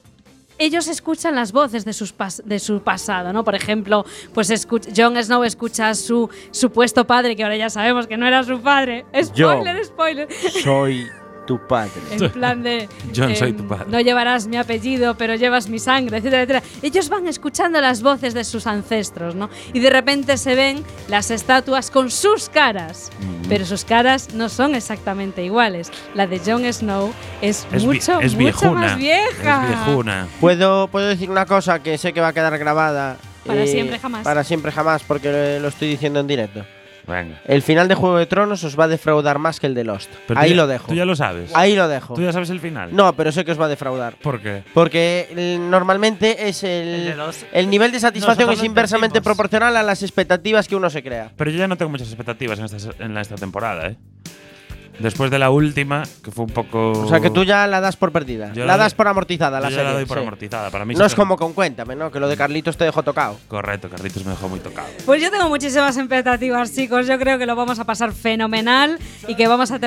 ellos 0.58 0.88
escuchan 0.88 1.34
las 1.34 1.52
voces 1.52 1.84
de, 1.84 1.92
sus 1.92 2.14
de 2.44 2.58
su 2.58 2.80
pasado, 2.80 3.32
¿no? 3.32 3.44
Por 3.44 3.54
ejemplo, 3.54 4.04
pues 4.32 4.66
Jon 4.96 5.22
Snow 5.22 5.44
escucha 5.44 5.88
a 5.88 5.94
su 5.94 6.28
supuesto 6.50 7.06
padre, 7.06 7.36
que 7.36 7.42
ahora 7.42 7.56
ya 7.56 7.70
sabemos 7.70 8.06
que 8.06 8.16
no 8.16 8.26
era 8.26 8.42
su 8.44 8.60
padre. 8.60 9.04
Spoiler, 9.22 9.84
spoiler. 9.84 10.28
Soy 10.62 11.06
tu 11.46 11.58
padre. 11.66 11.92
En 12.10 12.30
plan 12.30 12.62
de. 12.62 12.88
John, 13.14 13.34
soy 13.36 13.50
em, 13.50 13.56
tu 13.56 13.66
padre. 13.68 13.86
No 13.88 14.00
llevarás 14.00 14.46
mi 14.46 14.56
apellido, 14.56 15.14
pero 15.16 15.34
llevas 15.34 15.68
mi 15.68 15.78
sangre, 15.78 16.18
etcétera, 16.18 16.42
etcétera. 16.42 16.62
Ellos 16.82 17.08
van 17.08 17.26
escuchando 17.28 17.80
las 17.80 18.02
voces 18.02 18.34
de 18.34 18.44
sus 18.44 18.66
ancestros, 18.66 19.34
¿no? 19.34 19.50
Y 19.72 19.80
de 19.80 19.90
repente 19.90 20.36
se 20.36 20.54
ven 20.54 20.84
las 21.08 21.30
estatuas 21.30 21.90
con 21.90 22.10
sus 22.10 22.48
caras. 22.48 23.10
Mm. 23.20 23.48
Pero 23.48 23.66
sus 23.66 23.84
caras 23.84 24.34
no 24.34 24.48
son 24.48 24.74
exactamente 24.74 25.44
iguales. 25.44 25.90
La 26.14 26.26
de 26.26 26.38
Jon 26.38 26.64
Snow 26.72 27.12
es, 27.40 27.66
Es, 27.72 27.84
mucho, 27.84 28.20
es 28.20 28.32
mucho 28.34 28.38
viejuna. 28.38 28.80
más 28.80 28.96
vieja. 28.96 29.62
Es 29.70 29.86
viejuna. 29.86 30.26
¿Puedo, 30.40 30.88
puedo 30.88 31.06
decir 31.08 31.30
una 31.30 31.46
cosa 31.46 31.82
que 31.82 31.98
sé 31.98 32.12
que 32.12 32.20
va 32.20 32.28
a 32.28 32.32
quedar 32.32 32.56
grabada. 32.58 33.14
eh, 33.14 33.46
Para 33.46 33.66
siempre 33.66 33.98
jamás. 33.98 34.24
Para 34.24 34.44
siempre 34.44 34.72
jamás, 34.72 35.02
porque 35.02 35.30
lo, 35.30 35.60
lo 35.62 35.68
estoy 35.68 35.88
diciendo 35.88 36.20
en 36.20 36.26
directo. 36.26 36.64
Venga. 37.06 37.40
El 37.44 37.62
final 37.62 37.86
de 37.88 37.94
Juego 37.94 38.16
de 38.18 38.26
Tronos 38.26 38.64
os 38.64 38.78
va 38.78 38.84
a 38.84 38.88
defraudar 38.88 39.38
más 39.38 39.60
que 39.60 39.66
el 39.66 39.74
de 39.74 39.84
Lost. 39.84 40.10
Pero 40.26 40.40
Ahí 40.40 40.50
ya- 40.50 40.56
lo 40.56 40.66
dejo. 40.66 40.88
Tú 40.88 40.94
ya 40.94 41.04
lo 41.04 41.14
sabes. 41.16 41.50
Ahí 41.54 41.74
lo 41.76 41.86
dejo. 41.88 42.14
Tú 42.14 42.22
ya 42.22 42.32
sabes 42.32 42.50
el 42.50 42.60
final. 42.60 42.94
No, 42.94 43.14
pero 43.14 43.30
sé 43.32 43.44
que 43.44 43.52
os 43.52 43.60
va 43.60 43.66
a 43.66 43.68
defraudar. 43.68 44.14
¿Por 44.16 44.40
qué? 44.40 44.62
Porque 44.72 45.28
eh, 45.36 45.58
normalmente 45.60 46.48
es 46.48 46.62
El 46.64 46.70
de 47.04 47.10
el, 47.12 47.18
los- 47.18 47.44
el 47.52 47.68
nivel 47.70 47.92
de 47.92 48.00
satisfacción 48.00 48.46
Nosotros 48.46 48.58
es 48.60 48.64
inversamente 48.66 49.18
entendimos. 49.18 49.36
proporcional 49.36 49.76
a 49.76 49.82
las 49.82 50.02
expectativas 50.02 50.66
que 50.68 50.76
uno 50.76 50.88
se 50.90 51.02
crea. 51.02 51.30
Pero 51.36 51.50
yo 51.50 51.58
ya 51.58 51.68
no 51.68 51.76
tengo 51.76 51.90
muchas 51.90 52.08
expectativas 52.08 52.58
en 52.58 52.64
esta, 52.66 53.04
en 53.04 53.16
esta 53.18 53.34
temporada, 53.36 53.88
¿eh? 53.88 53.96
Después 54.98 55.30
de 55.30 55.38
la 55.38 55.50
última, 55.50 56.04
que 56.22 56.30
fue 56.30 56.44
un 56.44 56.50
poco. 56.52 56.92
O 56.92 57.08
sea 57.08 57.20
que 57.20 57.30
tú 57.30 57.42
ya 57.44 57.66
la 57.66 57.80
das 57.80 57.96
por 57.96 58.12
perdida. 58.12 58.52
Yo 58.52 58.64
la 58.64 58.76
la 58.76 58.84
das 58.84 58.94
por 58.94 59.08
amortizada 59.08 59.58
la 59.60 59.68
yo 59.68 59.70
ya 59.70 59.76
serie. 59.78 59.90
la 59.90 59.96
doy 59.96 60.06
por 60.06 60.18
sí. 60.18 60.22
amortizada. 60.22 60.70
Para 60.70 60.84
mí 60.84 60.94
No 60.94 61.04
es 61.04 61.12
que- 61.14 61.20
como 61.20 61.36
con 61.36 61.52
Cuéntame, 61.52 61.96
¿no? 61.96 62.10
Que 62.10 62.20
lo 62.20 62.28
de 62.28 62.36
Carlitos 62.36 62.76
te 62.76 62.84
dejó 62.84 63.02
tocado. 63.02 63.36
Correcto, 63.48 63.88
Carlitos 63.90 64.24
me 64.24 64.30
dejó 64.32 64.48
muy 64.48 64.60
tocado. 64.60 64.88
Pues 65.04 65.20
yo 65.22 65.30
tengo 65.30 65.48
muchísimas 65.48 65.96
expectativas, 65.96 66.72
chicos. 66.74 67.06
Yo 67.06 67.18
creo 67.18 67.38
que 67.38 67.46
lo 67.46 67.56
vamos 67.56 67.78
a 67.78 67.84
pasar 67.84 68.12
fenomenal 68.12 68.98
y 69.26 69.34
que 69.34 69.46
vamos 69.48 69.70
a, 69.72 69.78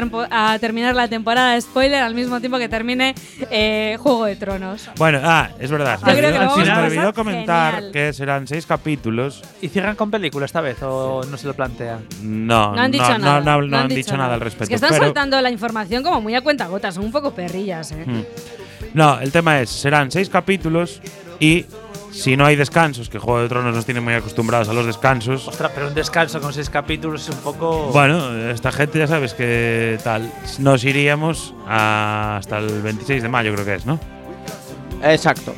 terminar 0.59 0.95
la 0.95 1.07
temporada 1.07 1.53
de 1.53 1.61
spoiler 1.61 2.01
al 2.01 2.13
mismo 2.13 2.39
tiempo 2.39 2.57
que 2.57 2.69
termine 2.69 3.15
eh, 3.49 3.97
Juego 3.99 4.25
de 4.25 4.35
Tronos. 4.35 4.89
Bueno, 4.97 5.19
ah, 5.23 5.49
es 5.59 5.71
verdad. 5.71 5.99
Yo 5.99 6.05
creo 6.13 6.31
que 6.33 6.39
lo 6.39 6.55
se 6.55 6.61
vamos 6.61 6.67
me 6.67 6.85
olvidó 6.87 7.13
comentar 7.13 7.73
genial. 7.75 7.91
que 7.93 8.13
serán 8.13 8.47
seis 8.47 8.65
capítulos. 8.65 9.41
¿Y 9.61 9.69
cierran 9.69 9.95
con 9.95 10.11
película 10.11 10.45
esta 10.45 10.61
vez 10.61 10.77
o 10.83 11.23
no 11.29 11.37
se 11.37 11.47
lo 11.47 11.53
plantean? 11.53 12.05
No, 12.21 12.73
No 12.75 12.81
han 12.81 12.91
dicho 12.91 13.09
no, 13.09 13.17
nada. 13.19 13.39
no- 13.41 13.61
no 13.61 13.77
han 13.77 13.87
dicho 13.87 14.15
nada 14.17 14.33
al 14.35 14.41
respecto. 14.41 14.75
Es 14.75 14.81
que 14.81 14.85
están 14.87 14.96
pero- 14.99 15.07
soltando 15.07 15.41
la 15.41 15.49
información 15.51 16.03
como 16.03 16.21
muy 16.21 16.35
a 16.35 16.41
cuenta 16.41 16.67
gotas, 16.67 16.95
son 16.95 17.05
un 17.05 17.11
poco 17.11 17.31
perrillas, 17.31 17.91
¿eh? 17.91 18.03
Mm. 18.05 18.21
No, 18.93 19.19
el 19.19 19.31
tema 19.31 19.59
es, 19.61 19.69
serán 19.69 20.11
seis 20.11 20.29
capítulos 20.29 21.01
y 21.39 21.65
si 22.11 22.35
no 22.35 22.45
hay 22.45 22.55
descansos, 22.55 23.09
que 23.09 23.19
Juego 23.19 23.41
de 23.41 23.49
Tronos 23.49 23.75
nos 23.75 23.85
tiene 23.85 24.01
muy 24.01 24.13
acostumbrados 24.15 24.69
a 24.69 24.73
los 24.73 24.85
descansos. 24.87 25.47
Ostras, 25.47 25.71
pero 25.75 25.87
un 25.87 25.93
descanso 25.93 26.41
con 26.41 26.51
seis 26.51 26.69
capítulos 26.69 27.21
es 27.29 27.35
un 27.35 27.41
poco. 27.41 27.89
Bueno, 27.93 28.49
esta 28.49 28.71
gente 28.71 28.97
ya 28.97 29.05
sabes 29.07 29.33
que 29.35 29.99
tal. 30.03 30.31
Nos 30.59 30.83
iríamos 30.83 31.53
a- 31.67 32.37
hasta 32.37 32.57
el 32.57 32.81
26 32.81 33.21
de 33.21 33.29
mayo, 33.29 33.53
creo 33.53 33.65
que 33.65 33.75
es, 33.75 33.85
¿no? 33.85 33.99
Exacto. 35.03 35.53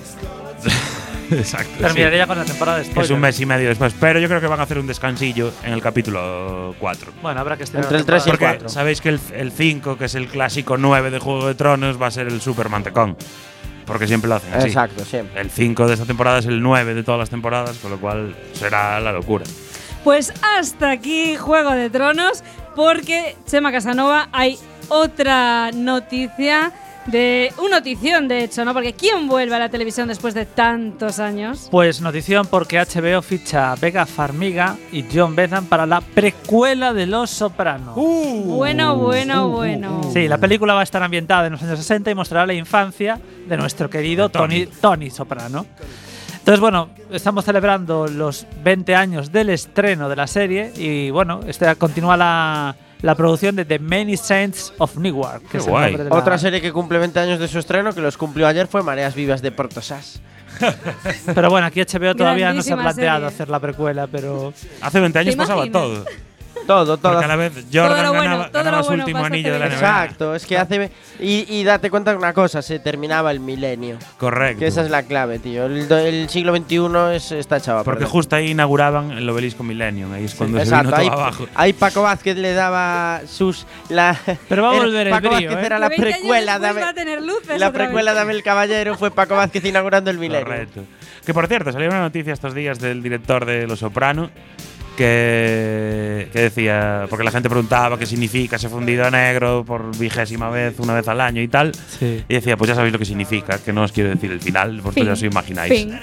Exacto. 1.38 1.72
Terminaré 1.80 2.18
ya 2.18 2.28
con 2.28 2.38
la 2.38 2.46
temporada 2.46 2.78
de 2.78 2.84
Es 2.84 2.90
spoiler. 2.90 3.14
un 3.14 3.20
mes 3.20 3.40
y 3.40 3.46
medio 3.46 3.70
después, 3.70 3.94
pero 4.00 4.20
yo 4.20 4.28
creo 4.28 4.42
que 4.42 4.48
van 4.48 4.60
a 4.60 4.64
hacer 4.64 4.80
un 4.80 4.88
descansillo 4.88 5.52
en 5.64 5.74
el 5.74 5.82
capítulo 5.82 6.76
4. 6.80 7.12
Bueno, 7.22 7.40
habrá 7.40 7.58
que 7.58 7.64
estirar 7.64 7.84
Entre 7.86 7.98
el 8.00 8.06
tres 8.06 8.26
y 8.26 8.30
el 8.30 8.38
temporada. 8.38 8.54
Porque 8.58 8.64
cuatro. 8.66 8.70
sabéis 8.70 9.02
que 9.02 9.10
el, 9.10 9.20
el 9.34 9.52
5, 9.52 9.98
que 9.98 10.06
es 10.06 10.16
el 10.16 10.28
clásico 10.28 10.78
9 10.78 11.12
de 11.12 11.20
Juego 11.20 11.48
de 11.48 11.56
Tronos, 11.56 12.02
va 12.02 12.08
a 12.08 12.12
ser 12.12 12.28
el 12.28 12.42
Super 12.42 12.70
Mantecón. 12.70 13.16
Porque 13.86 14.06
siempre 14.08 14.30
lo 14.30 14.36
hacen 14.36 14.54
así. 14.54 14.68
Exacto, 14.68 15.04
siempre. 15.04 15.42
El 15.42 15.50
5 15.50 15.88
de 15.88 15.94
esta 15.94 16.06
temporada 16.06 16.40
es 16.40 16.46
el 16.46 16.62
9 16.62 16.94
de 16.94 17.04
todas 17.04 17.20
las 17.20 17.30
temporadas, 17.32 17.78
con 17.78 17.90
lo 17.92 18.00
cual 18.00 18.36
será 18.54 19.00
la 19.00 19.12
locura. 19.12 19.46
Pues 20.04 20.32
hasta 20.58 20.92
aquí 20.92 21.36
Juego 21.36 21.72
de 21.72 21.90
Tronos, 21.90 22.44
porque 22.76 23.36
Chema 23.48 23.72
Casanova 23.72 24.30
hay 24.32 24.58
otra 24.90 25.72
noticia 25.74 26.72
de 27.12 27.54
un 27.58 27.70
notición 27.80 28.28
de 28.28 28.44
hecho, 28.44 28.66
¿no? 28.66 28.74
Porque 28.74 28.94
¿quién 28.94 29.28
vuelve 29.28 29.56
a 29.56 29.60
la 29.60 29.70
televisión 29.70 30.08
después 30.08 30.34
de 30.34 30.46
tantos 30.46 31.20
años? 31.20 31.70
Pues 31.72 32.02
notición 32.02 32.46
porque 32.48 32.78
HBO 32.78 33.22
ficha 33.22 33.72
a 33.72 33.76
Vega 33.76 34.06
Farmiga 34.06 34.76
y 34.92 35.06
John 35.14 35.36
Betham 35.36 35.66
para 35.66 35.86
la 35.86 36.02
precuela 36.02 36.94
de 36.94 37.06
Los 37.06 37.30
Sopranos. 37.30 37.96
Bueno, 37.96 38.98
bueno, 38.98 39.50
bueno. 39.50 40.02
Sí, 40.12 40.28
la 40.28 40.38
película 40.38 40.74
va 40.74 40.82
a 40.82 40.84
estar 40.84 41.02
ambientada 41.02 41.48
en 41.48 41.54
los 41.54 41.64
años 41.64 41.80
60 41.80 42.12
y 42.12 42.16
mostrará 42.16 42.46
la 42.46 42.54
infancia 42.54 43.20
de 43.48 43.58
nuestro 43.58 43.90
querido 43.90 44.30
Tony. 44.30 44.66
Tony, 44.66 44.78
Tony 44.82 45.10
Soprano. 45.10 45.66
Entonces, 46.40 46.60
bueno, 46.60 46.90
estamos 47.12 47.46
celebrando 47.46 48.08
los 48.08 48.48
20 48.64 48.96
años 48.96 49.32
del 49.32 49.50
estreno 49.50 50.10
de 50.10 50.16
la 50.16 50.28
serie 50.28 50.72
y, 50.76 51.12
bueno, 51.12 51.42
este 51.48 51.74
continúa 51.76 52.18
la, 52.18 52.76
la 53.02 53.16
producción 53.16 53.56
de 53.56 53.66
The 53.66 53.80
Many 53.80 54.18
Saints 54.18 54.74
of 54.78 54.98
Newark. 54.98 55.44
Que 55.44 55.48
Qué 55.50 55.58
es 55.60 55.66
el 55.66 55.70
guay. 55.72 55.86
nombre 55.92 56.04
de 56.06 56.10
la- 56.10 56.16
Otra 56.18 56.38
serie 56.38 56.62
que 56.62 56.72
cumple 56.72 57.00
20 57.00 57.20
años 57.20 57.40
de 57.40 57.48
su 57.48 57.60
estreno, 57.60 57.94
que 57.94 58.02
los 58.02 58.18
cumplió 58.18 58.48
ayer, 58.48 58.68
fue 58.68 58.84
Mareas 58.84 59.16
Vivas 59.16 59.42
de 59.42 59.52
Portosás. 59.52 60.22
Pero 61.34 61.50
bueno, 61.50 61.68
aquí 61.68 61.80
HBO 61.82 62.16
todavía 62.16 62.52
no 62.54 62.62
se 62.62 62.74
ha 62.74 62.78
planteado 62.78 63.20
serie. 63.20 63.28
hacer 63.36 63.50
la 63.50 63.60
precuela, 63.60 64.08
pero 64.08 64.54
Hace 64.82 65.00
20 65.00 65.20
años 65.20 65.36
¿Te 65.36 65.38
pasaba 65.38 65.66
todo. 65.72 66.06
Todo, 66.70 66.98
todo. 66.98 67.14
Porque 67.14 67.26
a 67.26 67.28
la 67.28 67.36
vez 67.36 67.54
Jordan 67.74 67.90
Todo 67.90 68.04
lo 68.04 68.10
bueno, 68.10 68.24
ganaba, 68.38 68.52
todo 68.52 68.64
lo 68.72 68.84
su 68.84 68.88
bueno 68.90 69.04
último 69.06 69.20
pasa 69.22 69.34
anillo 69.34 69.54
de 69.54 69.58
la 69.60 69.66
NBA. 69.70 69.74
Exacto, 69.74 70.36
es 70.36 70.46
que 70.46 70.56
hace. 70.56 70.92
Y, 71.20 71.46
y 71.50 71.64
date 71.64 71.90
cuenta 71.90 72.12
de 72.12 72.18
una 72.18 72.32
cosa, 72.32 72.62
se 72.62 72.78
terminaba 72.78 73.32
el 73.32 73.40
milenio. 73.40 73.98
Correcto. 74.20 74.60
Que 74.60 74.68
esa 74.68 74.84
es 74.84 74.92
la 74.92 75.02
clave, 75.02 75.40
tío. 75.40 75.66
El, 75.66 75.92
el 75.92 76.30
siglo 76.30 76.56
XXI 76.56 77.16
es, 77.16 77.32
está 77.32 77.58
echado 77.58 77.80
a 77.80 77.84
Porque 77.84 78.06
justo 78.06 78.36
ahí 78.36 78.52
inauguraban 78.52 79.10
el 79.14 79.28
obelisco 79.28 79.64
Millennium. 79.64 80.14
Ahí 80.14 80.26
es 80.26 80.36
cuando 80.36 80.60
se 80.60 80.66
Exacto, 80.66 80.90
vino 80.90 80.98
todo 80.98 81.02
ahí, 81.02 81.08
abajo. 81.08 81.48
ahí 81.56 81.74
Paco 81.74 82.04
Vázquez 82.04 82.38
le 82.38 82.54
daba 82.54 83.22
sus. 83.28 83.66
La, 83.90 84.16
Pero 84.48 84.62
va 84.62 84.70
a 84.70 84.78
volver 84.78 85.08
el 85.08 85.12
Paco 85.14 85.30
brío, 85.36 85.50
Vázquez 85.50 85.64
¿eh? 85.64 85.66
era 85.66 85.80
la 85.80 85.90
20 85.90 86.06
años 86.06 86.18
precuela 86.20 86.60
de 86.60 86.68
Abel, 86.68 87.60
la 87.60 87.72
precuela 87.72 88.14
de 88.14 88.20
Abel 88.20 88.44
Caballero 88.44 88.96
fue 88.96 89.10
Paco 89.10 89.36
Vázquez 89.36 89.66
inaugurando 89.66 90.12
el 90.12 90.20
milenio. 90.20 90.46
Correcto. 90.46 90.84
Que 91.26 91.34
por 91.34 91.48
cierto, 91.48 91.72
salió 91.72 91.90
una 91.90 92.02
noticia 92.02 92.32
estos 92.32 92.54
días 92.54 92.80
del 92.80 93.02
director 93.02 93.44
de 93.48 93.66
Los 93.66 93.80
Soprano 93.80 94.30
que, 95.00 96.28
que 96.34 96.42
decía, 96.42 97.06
porque 97.10 97.24
la 97.24 97.32
gente 97.32 97.48
preguntaba 97.48 97.98
qué 97.98 98.06
significa 98.06 98.58
ese 98.58 98.68
fundido 98.68 99.06
a 99.06 99.10
negro 99.10 99.64
por 99.66 99.98
vigésima 99.98 100.50
vez, 100.50 100.78
una 100.78 100.94
vez 100.94 101.08
al 101.08 101.22
año 101.22 101.42
y 101.42 101.48
tal. 101.48 101.72
Sí. 101.74 102.22
Y 102.28 102.34
decía, 102.34 102.58
pues 102.58 102.68
ya 102.68 102.76
sabéis 102.76 102.92
lo 102.92 103.00
que 103.00 103.06
significa, 103.06 103.60
que 103.60 103.72
no 103.72 103.84
os 103.84 103.94
quiero 103.94 104.10
decir 104.10 104.30
el 104.30 104.42
final, 104.42 104.82
vosotros 104.82 104.96
Fin. 104.96 105.06
ya 105.06 105.14
os 105.14 105.24
imagináis. 105.24 105.72
Fin. 105.72 105.98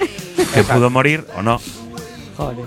Que 0.54 0.62
pudo 0.62 0.88
morir 0.88 1.26
o 1.36 1.42
no. 1.42 1.60
Joder. 2.38 2.64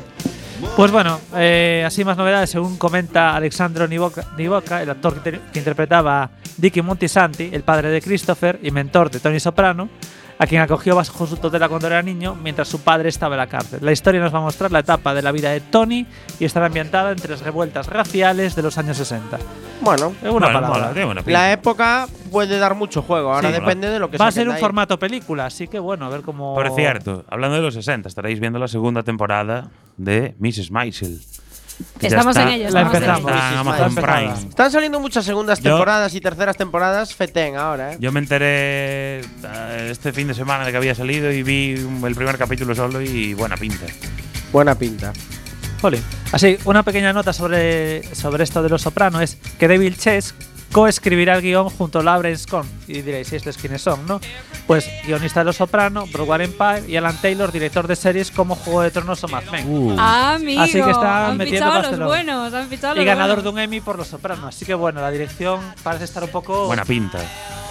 Pues 0.75 0.91
bueno, 0.91 1.19
eh, 1.35 1.83
así 1.83 2.05
más 2.05 2.15
novedades, 2.15 2.51
según 2.51 2.77
comenta 2.77 3.35
Alexandro 3.35 3.87
Nivoca, 3.87 4.27
el 4.83 4.89
actor 4.91 5.23
que, 5.23 5.39
que 5.51 5.59
interpretaba 5.59 6.23
a 6.23 6.29
Dicky 6.57 6.83
Montisanti, 6.83 7.49
el 7.51 7.63
padre 7.63 7.89
de 7.89 8.01
Christopher 8.01 8.59
y 8.61 8.69
mentor 8.69 9.09
de 9.09 9.19
Tony 9.19 9.39
Soprano, 9.39 9.89
a 10.41 10.47
quien 10.47 10.61
acogió 10.61 10.95
bajo 10.95 11.27
su 11.27 11.35
tutela 11.37 11.67
cuando 11.67 11.87
era 11.87 12.01
niño, 12.01 12.33
mientras 12.41 12.67
su 12.69 12.79
padre 12.81 13.09
estaba 13.09 13.35
en 13.35 13.39
la 13.39 13.47
cárcel. 13.47 13.79
La 13.83 13.91
historia 13.91 14.21
nos 14.21 14.33
va 14.33 14.37
a 14.39 14.41
mostrar 14.41 14.71
la 14.71 14.79
etapa 14.79 15.13
de 15.13 15.21
la 15.21 15.31
vida 15.33 15.51
de 15.51 15.59
Tony 15.59 16.05
y 16.39 16.45
estará 16.45 16.67
ambientada 16.67 17.11
entre 17.11 17.31
las 17.31 17.41
revueltas 17.41 17.87
raciales 17.87 18.55
de 18.55 18.61
los 18.63 18.77
años 18.77 18.95
60. 18.97 19.37
Bueno, 19.81 20.07
Es 20.21 20.21
una 20.23 20.31
Bueno, 20.31 20.45
palabra. 20.47 20.69
mola, 20.69 20.87
tiene 20.91 21.05
buena 21.05 21.21
pinta. 21.23 21.39
la 21.39 21.51
época 21.51 22.07
puede 22.31 22.57
dar 22.57 22.73
mucho 22.73 23.01
juego. 23.01 23.33
Ahora 23.33 23.49
Sí, 23.49 23.53
depende 23.53 23.89
de 23.89 23.99
lo 23.99 24.09
que 24.09 24.17
Va 24.17 24.27
a 24.27 24.31
ser 24.31 24.47
un 24.47 24.55
ahí. 24.55 24.61
formato 24.61 24.97
película, 24.97 25.45
así 25.45 25.67
que 25.67 25.77
bueno, 25.79 26.05
a 26.05 26.09
ver 26.09 26.21
cómo. 26.21 26.55
Por 26.55 26.73
cierto, 26.73 27.25
hablando 27.29 27.57
de 27.57 27.61
los 27.61 27.73
60, 27.73 28.07
estaréis 28.07 28.39
viendo 28.39 28.59
la 28.59 28.67
segunda 28.69 29.03
temporada 29.03 29.69
de 29.97 30.35
Mrs. 30.39 30.71
Maisel. 30.71 31.19
Estamos 32.01 32.35
está- 32.35 32.43
en 32.43 32.61
ello, 32.61 32.69
La 32.71 32.81
empezamos. 32.81 33.31
Amazon. 33.31 33.95
Prime. 33.95 34.33
Están 34.49 34.71
saliendo 34.71 34.99
muchas 34.99 35.25
segundas 35.25 35.59
Yo- 35.59 35.71
temporadas 35.71 36.13
y 36.15 36.21
terceras 36.21 36.57
temporadas 36.57 37.13
feten 37.15 37.55
ahora, 37.57 37.93
¿eh? 37.93 37.97
Yo 37.99 38.11
me 38.11 38.19
enteré 38.19 39.19
eh, 39.21 39.87
este 39.91 40.11
fin 40.13 40.27
de 40.27 40.33
semana 40.33 40.65
de 40.65 40.71
que 40.71 40.77
había 40.77 40.95
salido 40.95 41.31
y 41.31 41.43
vi 41.43 41.71
el 42.05 42.15
primer 42.15 42.37
capítulo 42.37 42.73
solo 42.75 43.01
y 43.01 43.33
buena 43.33 43.55
pinta. 43.57 43.85
Buena 44.51 44.75
pinta. 44.75 45.13
Jolín. 45.81 46.03
Así, 46.31 46.57
una 46.65 46.83
pequeña 46.83 47.13
nota 47.13 47.31
sobre, 47.33 48.03
sobre 48.15 48.43
esto 48.43 48.61
de 48.61 48.69
Los 48.69 48.81
Soprano 48.81 49.21
es 49.21 49.37
que 49.57 49.67
David 49.67 49.93
Chase, 49.97 50.33
coescribirá 50.71 51.35
el 51.35 51.41
guion 51.41 51.69
junto 51.69 51.99
a 51.99 52.03
Lawrence 52.03 52.47
Cohn. 52.47 52.67
Y 52.87 53.01
diréis, 53.01 53.31
¿y 53.31 53.35
estos 53.35 53.57
quiénes 53.57 53.81
son, 53.81 54.05
no? 54.05 54.19
Pues 54.67 54.89
guionista 55.05 55.41
de 55.41 55.45
Los 55.45 55.57
Soprano, 55.57 56.05
Broadway 56.11 56.45
Empire 56.45 56.83
y 56.87 56.95
Alan 56.95 57.19
Taylor, 57.21 57.51
director 57.51 57.87
de 57.87 57.95
series 57.95 58.31
como 58.31 58.55
Juego 58.55 58.81
de 58.81 58.91
Tronos 58.91 59.23
o 59.23 59.27
Mad 59.27 59.43
Men. 59.51 59.65
Uh, 59.67 59.95
Amigo, 59.99 60.61
Así 60.61 60.73
que 60.73 60.91
está 60.91 61.27
han 61.27 61.37
metiendo 61.37 61.71
a 61.71 61.81
los 61.81 61.99
buenos, 61.99 62.53
han 62.53 62.69
los 62.69 62.97
Y 62.97 63.03
ganador 63.03 63.41
de 63.41 63.49
un 63.49 63.59
Emmy 63.59 63.81
por 63.81 63.97
Los 63.97 64.07
Soprano. 64.07 64.47
Así 64.47 64.65
que 64.65 64.73
bueno, 64.73 65.01
la 65.01 65.11
dirección 65.11 65.59
parece 65.83 66.05
estar 66.05 66.23
un 66.23 66.29
poco. 66.29 66.67
buena 66.67 66.85
pinta. 66.85 67.19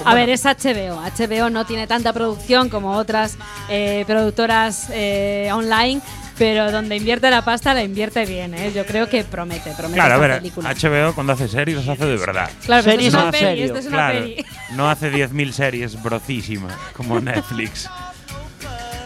A 0.04 0.14
ver, 0.14 0.28
es 0.28 0.44
HBO. 0.44 1.00
HBO 1.00 1.50
no 1.50 1.66
tiene 1.66 1.86
tanta 1.86 2.12
producción 2.12 2.68
como 2.68 2.96
otras 2.96 3.36
eh, 3.68 4.04
productoras 4.06 4.88
eh, 4.90 5.50
online, 5.52 6.00
pero 6.38 6.70
donde 6.70 6.96
invierte 6.96 7.28
la 7.30 7.42
pasta 7.44 7.74
la 7.74 7.82
invierte 7.82 8.24
bien. 8.24 8.54
¿eh? 8.54 8.72
Yo 8.74 8.86
creo 8.86 9.08
que 9.08 9.24
promete, 9.24 9.72
promete 9.72 9.94
Claro, 9.94 10.14
a 10.14 10.18
ver, 10.18 10.38
película. 10.38 10.72
HBO 10.72 11.14
cuando 11.14 11.32
hace 11.32 11.48
series 11.48 11.78
las 11.78 11.88
hace 11.88 12.06
de 12.06 12.16
verdad. 12.16 12.50
Claro, 12.64 12.84
pero 12.84 13.00
esto 13.00 13.02
series 13.02 13.08
es 13.08 13.14
una 13.14 13.24
en 13.24 13.30
peli, 13.30 13.44
serio, 13.44 13.64
esto 13.66 13.78
es 13.78 13.86
una 13.86 13.96
claro, 13.96 14.20
peli. 14.20 14.46
no 14.74 14.90
hace 14.90 15.12
10.000 15.12 15.52
series 15.52 16.02
brocísimas 16.02 16.74
como 16.96 17.20
Netflix. 17.20 17.90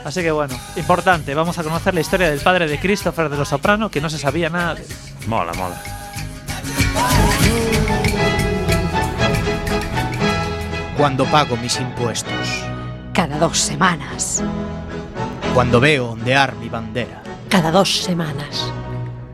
Así 0.04 0.20
que 0.20 0.30
bueno, 0.32 0.58
importante. 0.76 1.34
Vamos 1.34 1.58
a 1.58 1.62
conocer 1.62 1.94
la 1.94 2.00
historia 2.00 2.28
del 2.28 2.40
padre 2.40 2.66
de 2.66 2.78
Christopher 2.78 3.28
de 3.28 3.36
Los 3.36 3.48
Soprano, 3.48 3.90
que 3.90 4.00
no 4.00 4.10
se 4.10 4.18
sabía 4.18 4.50
nada. 4.50 4.74
de 4.74 4.82
él. 4.82 4.88
Mola, 5.26 5.52
mola. 5.54 5.80
Cuando 10.96 11.24
pago 11.26 11.56
mis 11.56 11.78
impuestos. 11.80 12.64
Cada 13.12 13.38
dos 13.38 13.58
semanas. 13.58 14.42
Cuando 15.54 15.80
veo 15.80 16.10
ondear 16.10 16.54
mi 16.56 16.68
bandera. 16.68 17.21
Cada 17.52 17.70
dos 17.70 18.02
semanas. 18.02 18.72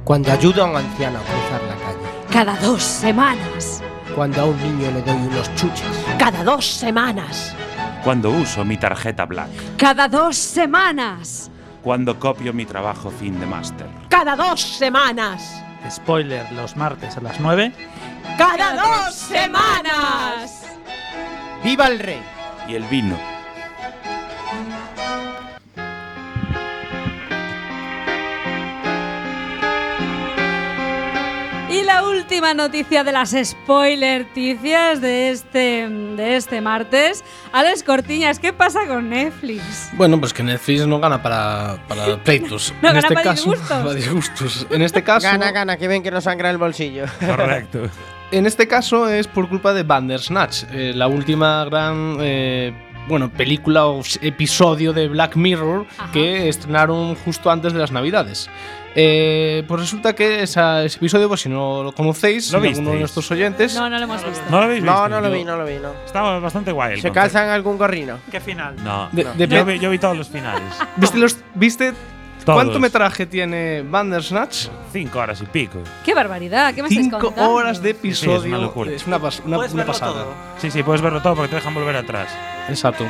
Cuando 0.02 0.32
ayudo 0.32 0.64
a 0.64 0.66
un 0.66 0.76
anciano 0.76 1.20
a 1.20 1.22
cruzar 1.22 1.62
la 1.62 1.76
calle. 1.76 2.26
Cada 2.28 2.56
dos 2.56 2.82
semanas. 2.82 3.80
Cuando 4.12 4.40
a 4.40 4.44
un 4.46 4.60
niño 4.60 4.90
le 4.90 5.02
doy 5.02 5.14
unos 5.14 5.54
chuches. 5.54 6.04
Cada 6.18 6.42
dos 6.42 6.66
semanas. 6.66 7.54
Cuando 8.02 8.30
uso 8.30 8.64
mi 8.64 8.76
tarjeta 8.76 9.24
Black. 9.24 9.48
Cada 9.76 10.08
dos 10.08 10.36
semanas. 10.36 11.48
Cuando 11.80 12.18
copio 12.18 12.52
mi 12.52 12.66
trabajo 12.66 13.08
fin 13.08 13.38
de 13.38 13.46
máster. 13.46 13.86
Cada 14.08 14.34
dos 14.34 14.62
semanas. 14.62 15.62
Spoiler, 15.88 16.50
los 16.54 16.76
martes 16.76 17.16
a 17.16 17.20
las 17.20 17.38
9. 17.38 17.72
Cada 18.36 18.74
dos 18.74 19.14
semanas. 19.14 20.64
¡Viva 21.62 21.86
el 21.86 22.00
rey! 22.00 22.22
Y 22.66 22.74
el 22.74 22.82
vino. 22.82 23.37
Última 32.28 32.52
noticia 32.52 33.04
de 33.04 33.10
las 33.12 33.34
spoiler-ticias 33.42 35.00
de 35.00 35.30
este, 35.30 35.88
de 35.88 36.36
este 36.36 36.60
martes. 36.60 37.24
Alex 37.52 37.82
Cortiñas, 37.82 38.38
¿qué 38.38 38.52
pasa 38.52 38.86
con 38.86 39.08
Netflix? 39.08 39.88
Bueno, 39.94 40.20
pues 40.20 40.34
que 40.34 40.42
Netflix 40.42 40.86
no 40.86 41.00
gana 41.00 41.22
para, 41.22 41.78
para 41.88 42.18
pleitos. 42.24 42.74
No, 42.82 42.88
en 42.90 42.96
gana 42.96 42.98
este 42.98 43.14
para 43.14 43.30
caso, 43.30 43.50
disgustos. 43.50 43.78
para 43.78 43.94
disgustos. 43.94 44.66
En 44.68 44.82
este 44.82 45.02
caso, 45.02 45.26
Gana, 45.26 45.52
gana, 45.52 45.78
que 45.78 45.88
ven 45.88 46.02
que 46.02 46.10
no 46.10 46.20
sangra 46.20 46.50
el 46.50 46.58
bolsillo. 46.58 47.06
Correcto. 47.18 47.88
en 48.30 48.44
este 48.44 48.68
caso 48.68 49.08
es 49.08 49.26
por 49.26 49.48
culpa 49.48 49.72
de 49.72 49.84
Bandersnatch, 49.84 50.64
eh, 50.70 50.92
la 50.94 51.08
última 51.08 51.64
gran 51.64 52.18
eh, 52.20 52.74
bueno, 53.08 53.30
película 53.30 53.86
o 53.86 54.02
episodio 54.20 54.92
de 54.92 55.08
Black 55.08 55.34
Mirror 55.34 55.86
Ajá. 55.96 56.12
que 56.12 56.50
estrenaron 56.50 57.14
justo 57.14 57.50
antes 57.50 57.72
de 57.72 57.78
las 57.78 57.90
Navidades. 57.90 58.50
Eh, 58.94 59.64
pues 59.68 59.80
resulta 59.80 60.14
que 60.14 60.42
esa- 60.42 60.82
ese 60.84 60.96
episodio, 60.96 61.28
pues 61.28 61.40
si 61.42 61.48
no 61.48 61.82
lo 61.82 61.92
conocéis, 61.92 62.50
¿Lo 62.52 62.58
alguno 62.58 62.90
de 62.92 62.98
nuestros 63.00 63.30
oyentes, 63.30 63.74
No, 63.74 63.88
no 63.88 63.98
lo 63.98 64.04
hemos 64.04 64.24
visto. 64.24 64.42
¿No 64.50 64.58
lo 64.58 64.64
habéis 64.64 64.82
visto? 64.82 64.94
No, 64.96 65.08
no 65.08 65.20
lo 65.20 65.30
vi, 65.30 65.44
no 65.44 65.56
lo 65.56 65.64
vi, 65.64 65.76
no. 65.76 65.92
Estaba 66.04 66.38
bastante 66.40 66.72
guay. 66.72 66.94
el 66.94 67.00
¿Se 67.00 67.08
concepto. 67.08 67.20
calzan 67.34 67.48
algún 67.50 67.78
gorrino? 67.78 68.18
¿Qué 68.30 68.40
final? 68.40 68.74
No. 68.82 69.08
De- 69.12 69.24
no. 69.24 69.34
yo, 69.36 69.64
vi, 69.64 69.78
yo 69.78 69.90
vi 69.90 69.98
todos 69.98 70.16
los 70.16 70.28
finales. 70.28 70.62
¿viste, 70.96 71.18
los, 71.18 71.36
¿viste. 71.54 71.92
Cuánto 72.54 72.78
metraje 72.80 73.26
tiene 73.26 73.82
Bandersnatch? 73.82 74.68
Cinco 74.92 75.18
horas 75.18 75.40
y 75.42 75.46
pico. 75.46 75.78
¡Qué 76.04 76.14
barbaridad! 76.14 76.74
¿Qué 76.74 76.82
me 76.82 76.88
estáis 76.88 77.06
Cinco 77.06 77.18
contando? 77.18 77.50
horas 77.52 77.82
de 77.82 77.92
Sí, 77.92 77.98
sí, 78.02 78.08
es 78.08 78.18
episodio. 78.22 78.48
una 78.54 78.58
locura. 78.58 78.90
Es 78.92 79.06
una, 79.06 79.18
pas- 79.18 79.40
una- 79.44 79.56
Puedes 79.56 79.72
una 79.72 79.82
verlo 79.84 79.92
pasada. 79.92 80.12
todo. 80.24 80.34
Sí, 80.58 80.70
sí, 80.70 80.82
puedes 80.82 81.00
verlo 81.02 81.20
todo 81.22 81.34
porque 81.34 81.50
te 81.50 81.56
dejan 81.56 81.74
volver 81.74 81.96
atrás. 81.96 82.28
Exacto. 82.68 83.04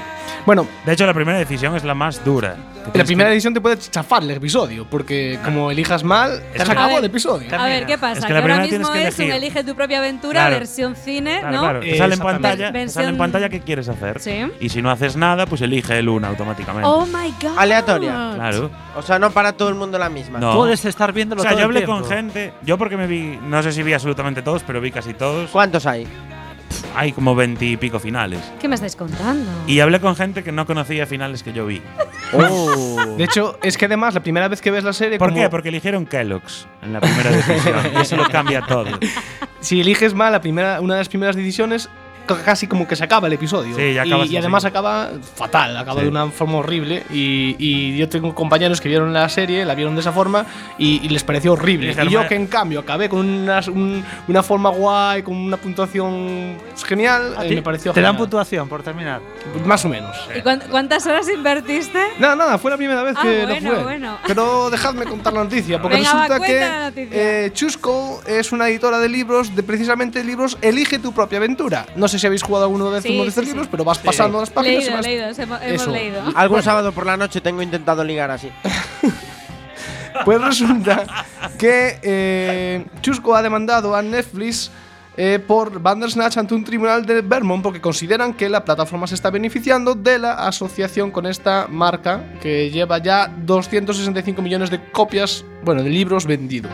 Bueno, 0.47 0.67
De 0.87 0.93
hecho, 0.93 1.05
la 1.05 1.13
primera 1.15 1.37
decisión 1.39 1.75
es 1.77 1.85
la 1.85 1.95
más 1.95 2.25
dura. 2.25 2.57
En 2.93 2.99
la 2.99 3.05
primera 3.05 3.31
edición 3.31 3.53
te 3.53 3.61
puede 3.61 3.77
chafar 3.77 4.23
el 4.23 4.31
episodio, 4.31 4.87
porque 4.89 5.39
como 5.45 5.71
elijas 5.71 6.03
mal, 6.05 6.41
te 6.53 6.63
has 6.63 6.65
que- 6.65 6.73
acabado 6.73 6.89
ver, 6.95 6.99
el 7.01 7.05
episodio. 7.07 7.59
A 7.59 7.67
ver, 7.67 7.85
¿qué 7.85 7.99
pasa? 7.99 8.15
Es 8.15 8.21
que 8.21 8.27
que 8.29 8.33
la 8.33 8.39
ahora 8.39 8.55
primera 8.55 8.63
mismo 8.79 8.93
tienes 8.93 9.03
que 9.03 9.09
es 9.09 9.19
un 9.19 9.25
elegir. 9.25 9.45
elige 9.45 9.65
tu 9.65 9.75
propia 9.77 9.99
aventura, 9.99 10.41
Claro. 10.41 10.57
versión 10.57 10.95
cine, 10.97 11.41
Claro, 11.41 11.55
¿no? 11.57 11.61
claro. 11.63 11.81
Te 11.81 11.87
sale 11.99 12.05
en 12.05 12.13
Exactamente. 12.13 12.49
pantalla, 12.49 12.73
te 12.73 12.89
sale 12.89 13.09
en 13.09 13.19
pantalla 13.19 13.49
qué 13.51 13.61
quieres 13.61 13.89
hacer. 13.91 14.21
Sí. 14.21 14.47
Y 14.61 14.69
si 14.71 14.81
no 14.81 14.91
haces 14.91 15.17
nada, 15.17 15.45
pues 15.47 15.61
elige 15.61 15.99
el 15.99 16.09
una 16.09 16.29
automáticamente. 16.29 16.89
Oh 16.89 17.05
my 17.05 17.35
god. 17.43 17.59
Aleatoria. 17.59 18.33
Claro. 18.37 18.71
O 18.97 19.03
sea, 19.03 19.19
no 19.19 19.28
para 19.31 19.53
todo 19.53 19.69
el 19.69 19.75
mundo 19.75 19.99
la 19.99 20.09
misma. 20.09 20.39
No. 20.39 20.55
Puedes 20.55 20.85
estar 20.85 21.13
viéndolo 21.13 21.41
O 21.41 21.43
sea, 21.43 21.53
todo 21.53 21.61
yo 21.61 21.67
hablé 21.67 21.85
con 21.85 22.05
gente, 22.05 22.53
yo 22.63 22.79
porque 22.79 22.97
me 22.97 23.07
vi, 23.07 23.39
no 23.43 23.63
sé 23.63 23.73
si 23.73 23.83
vi 23.83 23.93
absolutamente 23.93 24.43
todos, 24.43 24.63
pero 24.63 24.81
vi 24.81 24.91
casi 24.91 25.15
todos. 25.15 25.51
¿Cuántos 25.51 25.87
hay? 25.87 26.07
Hay 26.95 27.13
como 27.13 27.35
veinte 27.35 27.65
y 27.65 27.77
pico 27.77 27.99
finales. 27.99 28.41
¿Qué 28.61 28.69
me 28.69 28.75
estáis 28.75 28.97
contando? 28.97 29.51
Y 29.67 29.81
hablé 29.81 30.01
con 30.01 30.17
gente 30.17 30.43
que 30.43 30.53
no 30.53 30.67
conocía 30.67 31.07
finales 31.07 31.43
que 31.43 31.53
yo 31.53 31.67
vi. 31.67 31.81
De 33.17 33.25
hecho, 33.25 33.59
es 33.63 33.79
que 33.79 33.87
además, 33.87 34.15
la 34.15 34.21
primera 34.23 34.49
vez 34.49 34.61
que 34.61 34.71
ves 34.71 34.85
la 34.85 34.93
serie, 34.93 35.19
¿Por 35.19 35.31
como 35.31 35.41
qué? 35.41 35.49
Porque 35.49 35.69
eligieron 35.71 36.07
Kellogg's 36.07 36.67
en 36.83 36.93
la 36.93 37.01
primera 37.01 37.31
decisión. 37.31 37.77
y 37.97 38.01
eso 38.01 38.17
lo 38.17 38.29
cambia 38.29 38.63
todo. 38.63 38.99
si 39.61 39.81
eliges 39.81 40.15
mal 40.15 40.33
la 40.33 40.41
primera, 40.41 40.81
una 40.81 40.95
de 40.95 41.01
las 41.01 41.09
primeras 41.09 41.37
decisiones, 41.37 41.89
casi 42.37 42.67
como 42.67 42.87
que 42.87 42.97
se 42.97 43.05
acaba 43.05 43.27
el 43.27 43.33
episodio. 43.33 43.75
Sí, 43.77 43.95
ya 43.95 44.05
y, 44.05 44.09
acabas 44.09 44.27
y 44.27 44.31
así. 44.31 44.37
además 44.37 44.65
acaba 44.65 45.11
fatal, 45.35 45.77
acaba 45.77 46.01
Sí. 46.01 46.05
de 46.05 46.11
una 46.11 46.27
forma 46.29 46.59
horrible. 46.59 47.03
Y, 47.11 47.57
y 47.59 47.97
yo 47.97 48.09
tengo 48.09 48.35
compañeros 48.35 48.81
que 48.81 48.89
vieron 48.89 49.13
la 49.13 49.29
serie, 49.29 49.65
la 49.65 49.75
vieron 49.75 49.95
de 49.95 50.01
esa 50.01 50.13
forma 50.13 50.47
y, 50.79 51.01
y 51.05 51.09
les 51.09 51.25
pareció 51.25 51.53
horrible. 51.55 51.95
Y 52.05 52.09
yo 52.09 52.27
que 52.29 52.35
en 52.35 52.47
cambio 52.47 52.81
acabé 52.81 53.09
con 53.09 53.21
una, 53.29 53.61
un- 53.69 54.05
una 54.29 54.43
forma 54.43 54.71
guay, 54.71 55.23
con 55.23 55.37
una 55.37 55.57
puntuación 55.57 56.57
genial, 56.87 57.35
¿A 57.37 57.45
eh, 57.45 57.49
ti 57.49 57.55
me 57.55 57.63
pareció 57.63 57.93
Te 57.93 58.01
dan 58.01 58.13
genial. 58.13 58.23
puntuación 58.29 58.69
por 58.69 58.83
terminar. 58.83 59.21
Más 59.65 59.85
o 59.85 59.89
menos. 59.89 60.17
¿Y 60.37 60.41
cuán- 60.43 60.63
cuántas 60.71 61.07
horas 61.07 61.29
invertiste? 61.29 61.99
Nada, 62.19 62.37
nada, 62.37 62.59
fue 62.59 62.71
la 62.71 62.77
primera 62.77 63.03
vez 63.03 63.15
Ah, 63.17 63.23
que 63.23 63.45
bueno, 63.47 63.71
lo 63.71 63.75
fue. 63.77 63.83
bueno. 63.85 64.19
Pero 64.27 64.71
dejadme 64.71 65.05
contar 65.07 65.33
la 65.33 65.45
noticia, 65.45 65.81
porque 65.81 65.97
Venga, 65.99 66.13
resulta 66.29 66.41
que 66.41 67.09
eh, 67.13 67.51
Chusco 67.53 68.21
es 68.27 68.53
una 68.53 68.69
editora 68.69 68.99
de 68.99 69.09
libros, 69.09 69.55
de 69.55 69.63
precisamente 69.63 70.23
libros 70.25 70.59
Elige 70.63 70.99
tu 70.99 71.13
propia 71.13 71.39
aventura. 71.39 71.87
No 71.97 72.09
sé 72.09 72.18
si 72.19 72.27
habéis 72.27 72.43
jugado 72.43 72.65
alguno 72.67 72.91
de 72.91 73.01
Sí, 73.03 73.15
uno 73.15 73.23
de 73.25 73.29
estos 73.31 73.45
sí, 73.45 73.51
libros, 73.51 73.67
sí. 73.67 73.69
pero 73.71 73.85
vas 73.85 73.99
pasando 73.99 74.41
las 74.41 74.51
páginas 74.51 74.75
y 74.85 74.87
Leído, 74.87 74.97
vas- 74.97 75.07
leídos, 75.07 75.39
hemos, 75.39 75.87
leído. 75.89 76.23
Algún 76.35 76.63
sábado 76.63 76.93
por 76.93 77.07
la 77.07 77.17
noche 77.17 77.41
tengo 77.41 77.63
intentado 77.63 78.03
ligar 78.05 78.31
así. 78.31 78.51
Pues 80.25 80.41
resulta 80.41 81.05
que 81.59 81.99
eh, 82.03 82.85
Chusco 83.03 83.35
ha 83.37 83.43
demandado 83.43 83.95
a 83.95 84.03
Netflix 84.03 84.71
eh, 85.17 85.39
por 85.45 85.81
Bandersnatch 85.81 86.39
ante 86.39 86.55
un 86.55 86.65
tribunal 86.65 87.07
de 87.07 87.21
Vermont 87.21 87.63
porque 87.63 87.81
consideran 87.81 88.35
que 88.35 88.49
la 88.49 88.65
plataforma 88.65 89.07
se 89.07 89.15
está 89.15 89.31
beneficiando 89.31 89.95
de 89.95 90.19
la 90.19 90.33
asociación 90.35 91.11
con 91.13 91.27
esta 91.27 91.67
marca 91.69 92.25
que 92.41 92.71
lleva 92.71 92.99
ya 92.99 93.29
265 93.29 94.43
millones 94.43 94.71
de 94.71 94.83
copias, 94.91 95.45
bueno, 95.63 95.83
de 95.85 95.91
libros 95.91 96.27
vendidos. 96.27 96.73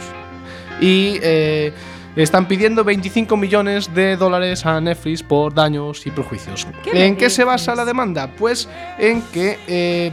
Y 0.80 1.18
eh, 1.22 1.72
están 2.16 2.46
pidiendo 2.46 2.84
25 2.84 3.36
millones 3.36 3.92
de 3.94 4.16
dólares 4.16 4.64
a 4.66 4.80
Netflix 4.80 5.22
por 5.22 5.54
daños 5.54 6.06
y 6.06 6.10
perjuicios. 6.10 6.66
¿Qué 6.82 6.92
me 6.92 7.06
¿En 7.06 7.16
qué 7.16 7.30
se 7.30 7.44
basa 7.44 7.74
la 7.74 7.84
demanda? 7.84 8.30
Pues 8.36 8.68
en 8.98 9.22
que 9.22 9.58
eh, 9.66 10.12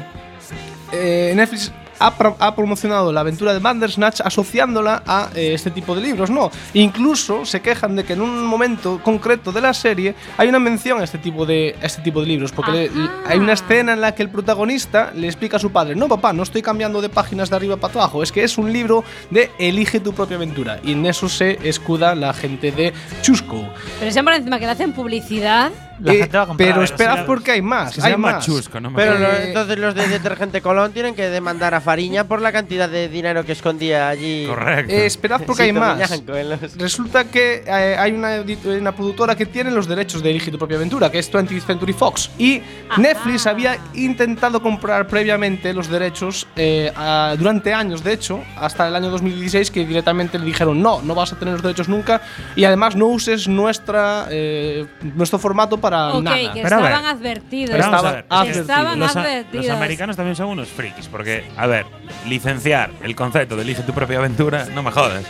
eh, 0.91 1.33
Netflix 1.35 1.71
ha, 2.01 2.17
pro- 2.17 2.35
ha 2.39 2.55
promocionado 2.55 3.11
la 3.11 3.21
aventura 3.21 3.53
de 3.53 3.59
Bandersnatch 3.59 4.21
asociándola 4.21 5.03
a 5.05 5.29
eh, 5.35 5.53
este 5.53 5.71
tipo 5.71 5.95
de 5.95 6.01
libros, 6.01 6.29
¿no? 6.29 6.51
Incluso 6.73 7.45
se 7.45 7.61
quejan 7.61 7.95
de 7.95 8.03
que 8.03 8.13
en 8.13 8.21
un 8.21 8.43
momento 8.45 8.99
concreto 9.03 9.51
de 9.51 9.61
la 9.61 9.73
serie 9.73 10.15
hay 10.37 10.49
una 10.49 10.59
mención 10.59 10.99
a 10.99 11.03
este 11.03 11.17
tipo 11.19 11.45
de, 11.45 11.75
a 11.81 11.85
este 11.85 12.01
tipo 12.01 12.21
de 12.21 12.27
libros, 12.27 12.51
porque 12.51 12.71
le- 12.71 12.91
hay 13.27 13.37
una 13.39 13.53
escena 13.53 13.93
en 13.93 14.01
la 14.01 14.13
que 14.15 14.23
el 14.23 14.29
protagonista 14.29 15.11
le 15.15 15.27
explica 15.27 15.57
a 15.57 15.59
su 15.59 15.71
padre, 15.71 15.95
no 15.95 16.07
papá, 16.07 16.33
no 16.33 16.43
estoy 16.43 16.61
cambiando 16.61 17.01
de 17.01 17.09
páginas 17.09 17.49
de 17.49 17.55
arriba 17.55 17.77
para 17.77 17.93
abajo, 17.93 18.23
es 18.23 18.31
que 18.31 18.43
es 18.43 18.57
un 18.57 18.71
libro 18.73 19.03
de 19.29 19.51
Elige 19.59 19.99
tu 19.99 20.13
propia 20.13 20.37
aventura, 20.37 20.79
y 20.83 20.93
en 20.93 21.05
eso 21.05 21.29
se 21.29 21.59
escuda 21.67 22.15
la 22.15 22.33
gente 22.33 22.71
de 22.71 22.93
Chusco. 23.21 23.63
Pero 23.99 24.11
siempre 24.11 24.35
encima 24.35 24.59
que 24.59 24.65
le 24.65 24.71
hacen 24.71 24.93
publicidad. 24.93 25.71
La 26.01 26.13
Eh, 26.13 26.17
gente 26.17 26.37
va 26.37 26.43
a 26.43 26.47
comprar. 26.47 26.69
pero 26.69 26.83
esperad 26.83 27.25
porque 27.25 27.51
hay 27.51 27.61
más. 27.61 27.95
Que 27.95 28.01
hay 28.01 28.17
más. 28.17 28.43
Chusco, 28.45 28.79
no 28.79 28.89
me 28.89 28.95
Pero 28.95 29.19
lo- 29.19 29.27
Eh, 29.27 29.47
entonces 29.49 29.77
los 29.77 29.93
de 29.95 30.07
Detergente 30.07 30.61
Colón 30.61 30.91
tienen 30.93 31.13
que 31.15 31.29
demandar 31.29 31.73
a 31.73 31.81
Fariña 31.81 32.23
por 32.23 32.41
la 32.41 32.51
cantidad 32.51 32.89
de 32.89 33.07
dinero 33.07 33.45
que 33.45 33.51
escondía 33.51 34.09
allí. 34.09 34.45
Correcto. 34.47 34.91
Eh, 34.91 35.05
esperad 35.05 35.41
porque 35.45 35.63
hay 35.63 35.73
más. 35.73 35.99
Los- 36.25 36.75
Resulta 36.77 37.25
que 37.25 37.63
eh, 37.67 37.95
hay 37.99 38.11
una, 38.13 38.43
una 38.79 38.91
productora 38.93 39.35
que 39.35 39.45
tiene 39.45 39.69
los 39.71 39.87
derechos 39.87 40.23
de 40.23 40.29
dirigir 40.29 40.51
tu 40.51 40.57
propia 40.57 40.77
aventura, 40.77 41.11
que 41.11 41.19
es 41.19 41.31
20th 41.31 41.61
Century 41.65 41.93
Fox. 41.93 42.31
Y 42.37 42.61
Netflix 42.97 43.45
había 43.45 43.77
intentado 43.93 44.61
comprar 44.61 45.07
previamente 45.07 45.73
los 45.73 45.87
derechos 45.87 46.47
eh, 46.55 46.91
a- 46.95 47.35
durante 47.37 47.73
años, 47.73 48.03
de 48.03 48.13
hecho, 48.13 48.43
hasta 48.57 48.87
el 48.87 48.95
año 48.95 49.09
2016, 49.11 49.69
que 49.71 49.85
directamente 49.85 50.39
le 50.39 50.45
dijeron 50.45 50.81
no, 50.81 51.01
no 51.01 51.13
vas 51.15 51.31
a 51.33 51.35
tener 51.37 51.53
los 51.53 51.63
derechos 51.63 51.87
nunca 51.89 52.21
y 52.55 52.63
además 52.63 52.95
no 52.95 53.07
uses 53.07 53.47
nuestra, 53.47 54.27
eh, 54.31 54.85
nuestro 55.15 55.37
formato 55.37 55.77
para 55.79 55.90
Ok, 55.91 56.23
nada. 56.23 56.37
que 56.53 56.61
Pero 56.61 56.75
estaban 56.77 57.05
advertidos. 57.05 57.71
Pero 57.71 57.83
vamos 57.91 58.03
a 58.03 58.07
Estaban 58.07 58.13
ver, 58.13 58.25
advertidos. 58.29 58.57
Estaban 58.69 58.99
los, 58.99 59.15
a- 59.15 59.19
advertidos. 59.21 59.65
los 59.65 59.75
americanos 59.75 60.15
también 60.15 60.35
son 60.35 60.47
unos 60.47 60.67
frikis, 60.69 61.07
porque, 61.07 61.45
a 61.57 61.67
ver, 61.67 61.85
licenciar 62.27 62.91
el 63.03 63.15
concepto 63.15 63.55
de 63.55 63.61
elige 63.63 63.83
tu 63.83 63.93
propia 63.93 64.17
aventura, 64.19 64.65
no 64.73 64.83
me 64.83 64.91
jodas. 64.91 65.23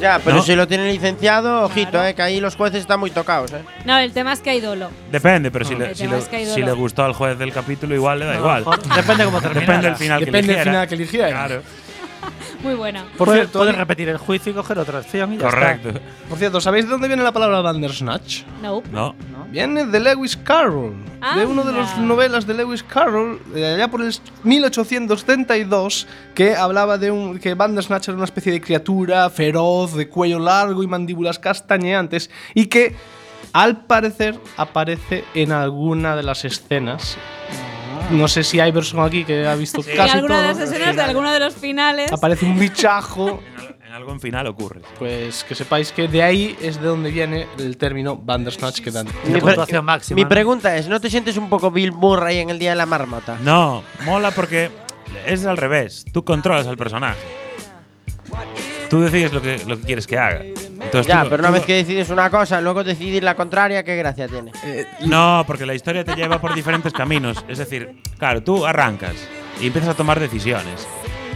Ya, 0.00 0.18
pero 0.24 0.36
¿No? 0.36 0.42
si 0.42 0.56
lo 0.56 0.66
tienen 0.66 0.88
licenciado, 0.88 1.64
ojito, 1.64 2.02
eh, 2.02 2.14
que 2.14 2.22
ahí 2.22 2.40
los 2.40 2.56
jueces 2.56 2.80
están 2.80 2.98
muy 3.00 3.10
tocados, 3.10 3.52
eh. 3.52 3.62
No, 3.84 3.98
el 3.98 4.12
tema 4.12 4.32
es 4.32 4.40
que 4.40 4.48
hay 4.48 4.60
dolo. 4.62 4.88
Depende, 5.12 5.50
pero 5.50 5.66
si, 5.66 5.74
le, 5.74 5.94
si, 5.94 6.04
es 6.06 6.24
que 6.28 6.46
si 6.46 6.62
le 6.62 6.72
gustó 6.72 7.04
al 7.04 7.12
juez 7.12 7.38
del 7.38 7.52
capítulo, 7.52 7.94
igual 7.94 8.18
le 8.20 8.24
da 8.24 8.32
No, 8.34 8.38
igual. 8.38 8.64
Depende 8.96 9.24
cómo 9.26 9.40
termine. 9.42 9.60
Depende 9.60 9.86
del 9.88 9.96
final 9.96 10.18
que 10.20 10.24
Depende 10.24 10.46
del 10.46 10.56
eligiera. 10.56 10.72
final 10.72 10.88
que 10.88 10.94
eligiera. 10.94 11.28
Claro, 11.28 11.62
Muy 12.62 12.74
buena. 12.74 13.04
Por 13.18 13.26
Puedes, 13.26 13.42
cierto, 13.42 13.58
puedes 13.58 13.74
repetir 13.76 14.08
el 14.08 14.16
juicio 14.16 14.52
y 14.52 14.54
coger 14.54 14.78
otra 14.78 15.00
y 15.00 15.18
ya 15.18 15.26
correcto. 15.38 15.88
está. 15.90 16.00
por 16.30 16.38
cierto, 16.38 16.60
¿sabéis 16.62 16.86
de 16.86 16.90
dónde 16.92 17.06
viene 17.08 17.22
la 17.22 17.32
palabra 17.32 17.60
Bandersnatch? 17.60 18.42
No. 18.62 18.82
No. 18.90 19.14
Viene 19.50 19.84
de 19.84 19.98
Lewis 19.98 20.36
Carroll, 20.36 20.94
de 21.34 21.44
uno 21.44 21.64
de 21.64 21.72
las 21.72 21.98
novelas 21.98 22.46
de 22.46 22.54
Lewis 22.54 22.84
Carroll, 22.84 23.40
de 23.52 23.74
allá 23.74 23.88
por 23.88 24.00
el 24.00 24.14
1832, 24.44 26.06
que 26.34 26.54
hablaba 26.54 26.98
de 26.98 27.10
un 27.10 27.38
que 27.40 27.54
Bandersnatch 27.54 28.08
era 28.08 28.16
una 28.16 28.26
especie 28.26 28.52
de 28.52 28.60
criatura 28.60 29.28
feroz, 29.28 29.94
de 29.94 30.08
cuello 30.08 30.38
largo 30.38 30.84
y 30.84 30.86
mandíbulas 30.86 31.40
castañeantes, 31.40 32.30
y 32.54 32.66
que 32.66 32.94
al 33.52 33.84
parecer 33.86 34.38
aparece 34.56 35.24
en 35.34 35.50
alguna 35.50 36.14
de 36.14 36.22
las 36.22 36.44
escenas. 36.44 37.16
No 38.10 38.26
sé 38.28 38.42
si 38.42 38.58
hay 38.58 38.70
Iverson 38.70 39.04
aquí 39.04 39.24
que 39.24 39.46
ha 39.46 39.54
visto 39.54 39.82
En 39.86 39.96
casi 39.96 40.10
alguna 40.16 40.34
todo. 40.36 40.42
de 40.42 40.48
las 40.48 40.58
escenas 40.58 40.96
de 40.96 41.02
alguno 41.02 41.30
de 41.30 41.40
los 41.40 41.54
finales. 41.54 42.12
Aparece 42.12 42.44
un 42.44 42.58
bichajo. 42.58 43.40
En, 43.90 43.96
algo 43.96 44.12
en 44.12 44.20
final 44.20 44.46
ocurre. 44.46 44.82
Pues 45.00 45.42
que 45.42 45.56
sepáis 45.56 45.90
que 45.90 46.06
de 46.06 46.22
ahí 46.22 46.56
es 46.62 46.80
de 46.80 46.86
donde 46.86 47.10
viene 47.10 47.48
el 47.58 47.76
término 47.76 48.16
Bandersnatch 48.16 48.80
que 48.82 48.92
dan. 48.92 49.06
Mi 49.24 49.32
pre- 49.32 49.40
puntuación 49.40 49.84
máxima. 49.84 50.14
Mi 50.14 50.22
¿no? 50.22 50.28
pregunta 50.28 50.76
es, 50.76 50.86
¿no 50.86 51.00
te 51.00 51.10
sientes 51.10 51.36
un 51.36 51.48
poco 51.48 51.72
Bill 51.72 51.90
Murray 51.90 52.38
en 52.38 52.50
el 52.50 52.58
Día 52.60 52.70
de 52.70 52.76
la 52.76 52.86
Marmota? 52.86 53.36
No, 53.42 53.82
mola 54.04 54.30
porque 54.30 54.70
es 55.26 55.44
al 55.44 55.56
revés. 55.56 56.04
Tú 56.12 56.24
controlas 56.24 56.68
al 56.68 56.76
personaje. 56.76 57.18
Tú 58.88 59.00
decides 59.00 59.32
lo 59.32 59.42
que, 59.42 59.60
lo 59.66 59.76
que 59.80 59.86
quieres 59.86 60.06
que 60.06 60.16
haga. 60.18 60.42
Entonces 60.44 61.06
Ya, 61.08 61.24
tú- 61.24 61.30
pero 61.30 61.40
una 61.40 61.48
tú- 61.48 61.54
vez 61.54 61.64
que 61.64 61.74
decides 61.74 62.10
una 62.10 62.30
cosa, 62.30 62.60
luego 62.60 62.84
decidir 62.84 63.24
la 63.24 63.34
contraria, 63.34 63.82
¿qué 63.82 63.96
gracia 63.96 64.28
tiene? 64.28 64.52
No, 65.06 65.42
porque 65.48 65.66
la 65.66 65.74
historia 65.74 66.04
te 66.04 66.14
lleva 66.14 66.40
por 66.40 66.54
diferentes 66.54 66.92
caminos. 66.92 67.44
Es 67.48 67.58
decir, 67.58 68.00
claro, 68.18 68.40
tú 68.44 68.64
arrancas 68.64 69.16
y 69.60 69.66
empiezas 69.66 69.90
a 69.90 69.94
tomar 69.94 70.20
decisiones. 70.20 70.86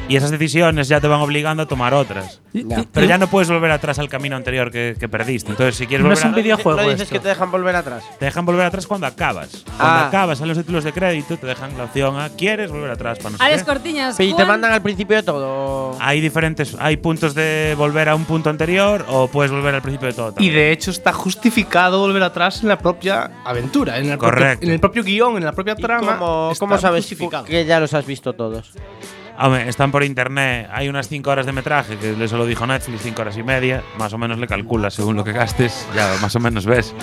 Y 0.07 0.17
esas 0.17 0.31
decisiones 0.31 0.89
ya 0.89 1.01
te 1.01 1.09
van 1.09 1.21
obligando 1.21 1.63
a 1.63 1.67
tomar 1.67 1.95
otras. 1.95 2.41
Ya. 2.53 2.85
Pero 2.93 3.07
ya 3.07 3.17
no 3.17 3.27
puedes 3.29 3.49
volver 3.49 3.71
atrás 3.71 3.99
al 3.99 4.09
camino 4.11 4.37
anterior 4.37 4.71
que, 4.71 4.97
que 5.01 5.09
perdiste. 5.09 5.51
Entonces, 5.51 5.77
si 5.77 5.87
quieres 5.87 6.03
No 6.05 6.09
volver 6.11 6.19
es 6.19 6.25
un 6.27 6.35
a- 6.35 6.37
videojuego 6.37 6.77
¿No 6.83 6.85
dices 6.89 7.03
esto. 7.03 7.15
que 7.15 7.21
te 7.21 7.29
dejan 7.29 7.51
volver 7.51 7.75
atrás? 7.75 8.05
te 8.19 8.27
dejan 8.27 8.45
volver 8.45 8.67
atrás 8.67 8.87
cuando 8.87 9.07
acabas. 9.07 9.65
Cuando 9.65 9.85
Ah. 10.01 10.07
acabas 10.09 10.41
en 10.43 10.49
los 10.49 10.59
títulos 10.59 10.85
de 10.85 10.93
crédito, 10.93 11.39
te 11.39 11.47
dejan 11.47 11.77
la 11.79 11.85
opción 11.85 12.21
a 12.21 12.29
¿quieres 12.29 12.71
volver 12.71 12.91
atrás 12.91 13.19
para 13.19 13.31
no 13.31 13.37
Alex? 13.43 13.65
Cortiñas. 13.65 14.21
¿Y 14.21 14.29
te 14.29 14.35
¿cuán- 14.35 14.49
mandan 14.49 14.73
al 14.73 14.83
principio 14.83 15.17
de 15.17 15.23
todo? 15.23 15.97
Hay 16.01 16.21
diferentes, 16.21 16.77
hay 16.79 16.99
puntos 16.99 17.35
de 17.35 17.75
volver 17.79 18.11
a 18.11 18.15
un 18.15 18.27
punto 18.27 18.51
anterior 18.51 19.07
o 19.09 19.29
puedes 19.29 19.51
volver 19.53 19.75
al 19.75 19.83
principio 19.83 20.09
de 20.09 20.15
todo. 20.15 20.29
Y 20.33 20.35
también. 20.35 20.55
de 20.55 20.73
hecho 20.73 20.91
está 20.91 21.13
justificado 21.15 21.99
volver 21.99 22.23
atrás 22.23 22.63
en 22.63 22.69
la 22.69 22.77
propia 22.79 23.31
aventura, 23.45 23.97
en 23.99 24.11
el, 24.11 24.19
propio, 24.19 24.29
Correcto. 24.35 24.67
en 24.67 24.73
el 24.73 24.81
propio 24.81 25.03
guion, 25.03 25.39
en 25.39 25.45
la 25.47 25.53
propia 25.53 25.75
¿Y 25.79 25.83
trama. 25.83 26.19
cómo, 26.19 26.51
está 26.53 26.61
cómo 26.61 26.79
sabes 26.79 27.05
justificado. 27.05 27.45
que 27.47 27.65
ya 27.65 27.81
los 27.81 27.95
has 27.95 28.05
visto 28.05 28.35
todos? 28.35 28.71
Hombre, 29.37 29.69
están 29.69 29.91
por 29.91 30.05
internet. 30.05 30.69
Hay 30.73 30.89
unas 30.89 31.09
5 31.09 31.29
horas 31.29 31.45
de 31.45 31.51
metraje, 31.53 31.97
que 31.97 32.15
eso 32.25 32.37
lo 32.39 32.47
dijo 32.47 32.65
Netflix, 32.67 33.03
5 33.03 33.21
horas 33.21 33.37
y 33.37 33.43
media. 33.43 33.83
Más 33.99 34.13
o 34.13 34.19
menos 34.19 34.39
le 34.39 34.47
calculas 34.47 34.95
según 34.95 35.17
lo 35.17 35.25
que 35.25 35.33
gastes, 35.33 35.89
ya 35.95 36.15
más 36.23 36.35
o 36.37 36.41
menos 36.41 36.67
ves. 36.67 36.95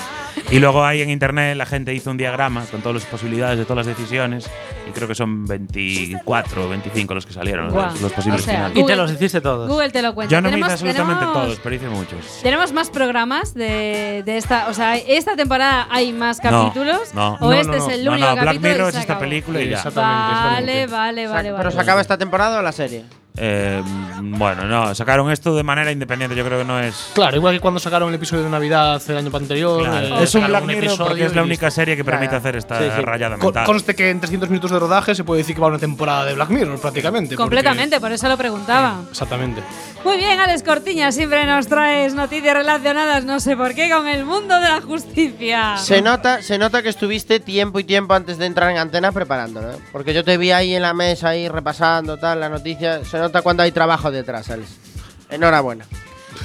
Y 0.50 0.60
luego 0.60 0.86
hay 0.86 1.02
en 1.02 1.10
internet, 1.10 1.58
la 1.58 1.66
gente 1.66 1.94
hizo 1.94 2.10
un 2.10 2.16
diagrama 2.18 2.64
con 2.72 2.82
todas 2.82 2.96
las 3.02 3.06
posibilidades 3.06 3.58
de 3.60 3.66
todas 3.66 3.86
las 3.86 3.98
decisiones. 3.98 4.50
Y 4.88 4.92
creo 4.92 5.08
que 5.10 5.16
son 5.16 5.46
24 5.46 6.66
o 6.66 6.70
25 6.70 7.14
los 7.14 7.26
que 7.26 7.34
salieron, 7.34 7.66
los- 7.66 7.74
Guau. 7.74 7.94
los 8.02 8.12
posibles 8.14 8.42
O 8.42 8.46
sea, 8.46 8.54
finales. 8.56 8.72
Y 8.72 8.76
te 8.76 8.82
Google- 8.82 8.96
los 8.96 9.12
hiciste 9.12 9.42
todos. 9.42 9.70
Google 9.70 9.90
te 9.92 10.02
lo 10.02 10.16
cuenta. 10.16 10.32
Yo 10.34 10.42
no 10.42 10.50
me 10.50 10.58
hice 10.58 10.60
Tenemos- 10.62 10.72
absolutamente 10.74 11.20
tenemos- 11.26 11.44
todos, 11.44 11.60
pero 11.62 11.76
hice 11.76 11.88
muchos. 11.90 12.40
Tenemos 12.42 12.72
más 12.74 12.90
programas 12.90 13.54
de, 13.54 14.24
de 14.26 14.38
esta. 14.38 14.68
O 14.70 14.74
sea, 14.74 14.96
esta 14.98 15.36
temporada 15.36 15.88
hay 15.92 16.14
más 16.14 16.42
No, 16.44 16.50
capítulos. 16.50 17.14
no. 17.14 17.36
O 17.42 17.52
No, 17.52 17.54
este 17.54 17.68
no, 17.68 17.78
es 17.78 17.84
no. 17.84 17.90
el 17.92 18.06
No, 18.06 18.12
único 18.14 18.28
no, 18.28 18.34
Black 18.36 18.46
capítulo. 18.46 18.70
Mirror 18.72 18.90
es 18.90 18.96
esta 18.96 19.04
acabó. 19.04 19.20
película 19.20 19.62
y 19.62 19.70
ya. 19.70 19.78
Exactamente, 19.78 20.16
Vale, 20.34 20.42
exactamente. 20.42 20.88
vale, 20.88 21.28
vale, 21.28 21.52
vale. 21.52 21.58
¿Pero 21.64 21.72
se 21.72 21.80
acaba 21.82 22.02
esta 22.02 22.18
temporada 22.22 22.60
o 22.60 22.62
la 22.62 22.72
serie? 22.72 23.04
Eh, 23.38 23.82
bueno, 24.22 24.66
no, 24.66 24.94
sacaron 24.94 25.32
esto 25.32 25.56
de 25.56 25.64
manera 25.64 25.92
independiente. 25.92 26.36
Yo 26.36 26.44
creo 26.46 26.60
que 26.60 26.66
no 26.66 26.80
es. 26.80 27.12
Claro, 27.14 27.38
igual 27.38 27.54
que 27.56 27.60
cuando 27.62 27.80
sacaron 27.80 28.10
el 28.10 28.16
episodio 28.16 28.44
de 28.44 28.50
Navidad 28.50 29.02
el 29.08 29.18
año 29.18 29.32
anterior. 29.36 29.82
Claro, 29.84 30.20
eh, 30.20 30.24
es 30.24 30.36
un 30.36 30.46
Black 30.48 30.66
Mirror 30.66 30.98
porque 30.98 31.26
es 31.26 31.36
la 31.36 31.44
única 31.44 31.72
serie 31.72 31.96
que 31.96 32.04
permite 32.04 32.26
Ya, 32.28 32.32
ya. 32.34 32.38
hacer 32.38 32.56
esta 32.58 32.78
Sí, 32.80 32.86
sí. 32.96 33.02
rayada 33.02 33.38
Con- 33.38 33.46
mental. 33.48 33.66
Conste 33.66 33.96
que 33.96 34.10
en 34.10 34.20
300 34.20 34.50
minutos 34.50 34.72
de 34.72 34.80
rodaje 34.80 35.16
se 35.16 35.24
puede 35.24 35.40
decir 35.42 35.56
que 35.56 35.62
va 35.62 35.68
una 35.68 35.80
temporada 35.80 36.26
de 36.26 36.34
Black 36.34 36.50
Mirror 36.50 36.80
prácticamente. 36.80 37.30
porque- 37.36 37.42
Completamente, 37.44 38.00
por 38.00 38.12
eso 38.12 38.28
lo 38.28 38.38
preguntaba. 38.38 39.02
Exactamente. 39.10 39.62
Muy 40.04 40.18
bien, 40.18 40.40
Alex 40.40 40.64
Cortiña, 40.64 41.12
siempre 41.12 41.46
nos 41.46 41.68
traes 41.68 42.14
noticias 42.16 42.56
relacionadas, 42.56 43.24
no 43.24 43.40
sé 43.40 43.56
por 43.56 43.74
qué, 43.76 43.90
con 43.90 44.08
el 44.08 44.26
mundo 44.26 44.56
de 44.60 44.68
la 44.68 44.82
justicia. 44.82 45.78
Se 45.78 46.02
nota, 46.02 46.42
se 46.42 46.58
nota 46.58 46.82
que 46.82 46.90
estuviste 46.90 47.40
tiempo 47.40 47.80
y 47.80 47.84
tiempo 47.84 48.14
antes 48.14 48.38
de 48.38 48.46
entrar 48.48 48.72
en 48.72 48.78
antena 48.78 49.12
preparándolo, 49.12 49.72
¿eh? 49.72 49.78
Porque 49.92 50.14
yo 50.14 50.24
te 50.24 50.38
vi 50.38 50.52
ahí 50.52 50.74
en 50.76 50.82
la 50.82 50.94
mesa, 50.94 51.30
ahí 51.30 51.48
repasando 51.48 52.18
tal, 52.18 52.40
la 52.40 52.50
noticia. 52.50 53.06
Se 53.06 53.21
nota 53.22 53.42
cuando 53.42 53.64
hay 53.64 53.72
trabajo 53.72 54.12
detrás, 54.12 54.50
Alex. 54.50 54.70
Enhorabuena. 55.30 55.86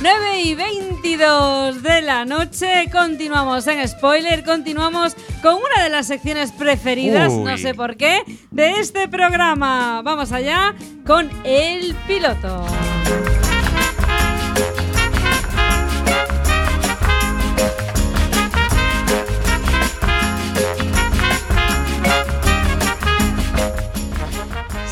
9 0.00 0.40
y 0.42 0.54
22 0.54 1.82
de 1.82 2.02
la 2.02 2.24
noche, 2.24 2.90
continuamos 2.92 3.66
en 3.66 3.86
spoiler, 3.88 4.44
continuamos 4.44 5.16
con 5.42 5.54
una 5.54 5.84
de 5.84 5.90
las 5.90 6.06
secciones 6.06 6.52
preferidas, 6.52 7.32
Uy. 7.32 7.44
no 7.44 7.56
sé 7.56 7.72
por 7.74 7.96
qué, 7.96 8.22
de 8.50 8.72
este 8.72 9.08
programa. 9.08 10.02
Vamos 10.02 10.32
allá 10.32 10.74
con 11.06 11.30
el 11.44 11.94
piloto. 12.06 12.66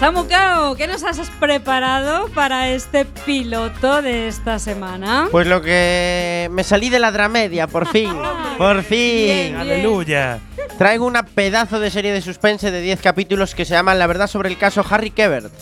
Samu 0.04 0.28
Cao, 0.28 0.76
¿qué 0.76 0.86
nos 0.86 1.02
has 1.02 1.30
preparado 1.40 2.28
para 2.34 2.68
este 2.68 3.06
piloto 3.06 4.02
de 4.02 4.28
esta 4.28 4.58
semana? 4.58 5.28
Pues 5.30 5.46
lo 5.46 5.62
que 5.62 6.46
me 6.52 6.62
salí 6.62 6.90
de 6.90 6.98
la 6.98 7.10
dramedia, 7.10 7.68
por 7.68 7.86
fin. 7.86 8.12
por 8.58 8.82
fin. 8.82 8.98
Bien. 8.98 9.56
Aleluya. 9.56 10.40
Traigo 10.76 11.06
una 11.06 11.22
pedazo 11.22 11.80
de 11.80 11.90
serie 11.90 12.12
de 12.12 12.20
suspense 12.20 12.70
de 12.70 12.82
10 12.82 13.00
capítulos 13.00 13.54
que 13.54 13.64
se 13.64 13.72
llama 13.72 13.94
La 13.94 14.06
verdad 14.06 14.26
sobre 14.26 14.50
el 14.50 14.58
caso 14.58 14.84
Harry 14.90 15.10
Kebert. 15.10 15.54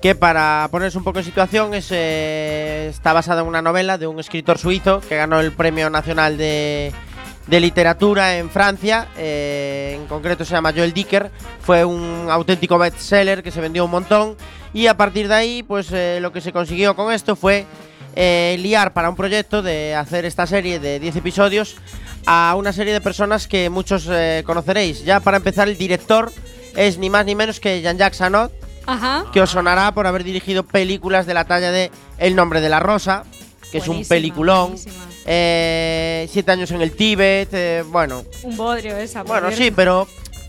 Que 0.00 0.14
para 0.14 0.68
ponerse 0.70 0.96
un 0.96 1.02
poco 1.02 1.18
en 1.18 1.24
situación 1.24 1.74
es, 1.74 1.88
eh, 1.90 2.86
está 2.90 3.12
basada 3.12 3.40
en 3.40 3.48
una 3.48 3.60
novela 3.60 3.98
de 3.98 4.06
un 4.06 4.20
escritor 4.20 4.56
suizo 4.56 5.00
que 5.00 5.16
ganó 5.16 5.40
el 5.40 5.50
Premio 5.50 5.90
Nacional 5.90 6.36
de, 6.36 6.92
de 7.46 7.60
Literatura 7.60 8.38
en 8.38 8.50
Francia. 8.50 9.08
eh, 9.16 9.96
en 10.00 10.06
concreto 10.06 10.44
se 10.44 10.52
llama 10.52 10.72
Joel 10.74 10.92
Dicker. 10.92 11.30
Fue 11.60 11.84
un 11.84 12.26
auténtico 12.30 12.78
bestseller 12.78 13.42
que 13.42 13.50
se 13.50 13.60
vendió 13.60 13.84
un 13.84 13.90
montón. 13.90 14.36
Y 14.72 14.86
a 14.86 14.96
partir 14.96 15.28
de 15.28 15.34
ahí, 15.34 15.62
pues 15.62 15.88
eh, 15.92 16.18
lo 16.20 16.32
que 16.32 16.40
se 16.40 16.52
consiguió 16.52 16.96
con 16.96 17.12
esto 17.12 17.36
fue 17.36 17.64
eh, 18.16 18.56
liar 18.60 18.92
para 18.92 19.08
un 19.08 19.16
proyecto 19.16 19.62
de 19.62 19.94
hacer 19.94 20.24
esta 20.24 20.46
serie 20.46 20.78
de 20.80 20.98
10 20.98 21.16
episodios 21.16 21.76
a 22.26 22.54
una 22.56 22.72
serie 22.72 22.92
de 22.92 23.00
personas 23.00 23.46
que 23.46 23.68
muchos 23.70 24.08
conoceréis. 24.44 25.04
Ya 25.04 25.20
para 25.20 25.36
empezar, 25.36 25.68
el 25.68 25.76
director 25.76 26.32
es 26.74 26.96
ni 26.98 27.10
más 27.10 27.26
ni 27.26 27.34
menos 27.34 27.60
que 27.60 27.82
Jean-Jacques 27.82 28.20
Anot, 28.22 28.50
Ajá. 28.86 29.26
que 29.32 29.40
os 29.42 29.50
sonará 29.50 29.92
por 29.92 30.06
haber 30.06 30.24
dirigido 30.24 30.62
películas 30.64 31.26
de 31.26 31.34
la 31.34 31.44
talla 31.44 31.70
de 31.70 31.90
El 32.18 32.34
nombre 32.34 32.60
de 32.60 32.68
la 32.70 32.80
rosa, 32.80 33.24
que 33.70 33.78
es 33.78 33.88
un 33.88 34.04
peliculón. 34.06 34.68
buenísima. 34.72 34.94
Eh, 35.26 36.28
Siete 36.30 36.52
años 36.52 36.70
en 36.70 36.82
el 36.82 36.92
Tíbet, 36.92 37.48
eh, 37.52 37.84
bueno, 37.86 38.24
Un 38.42 38.56
bodrio 38.56 38.96
esa. 38.96 39.22
bueno, 39.22 39.50
sí, 39.52 39.70
pero 39.70 40.06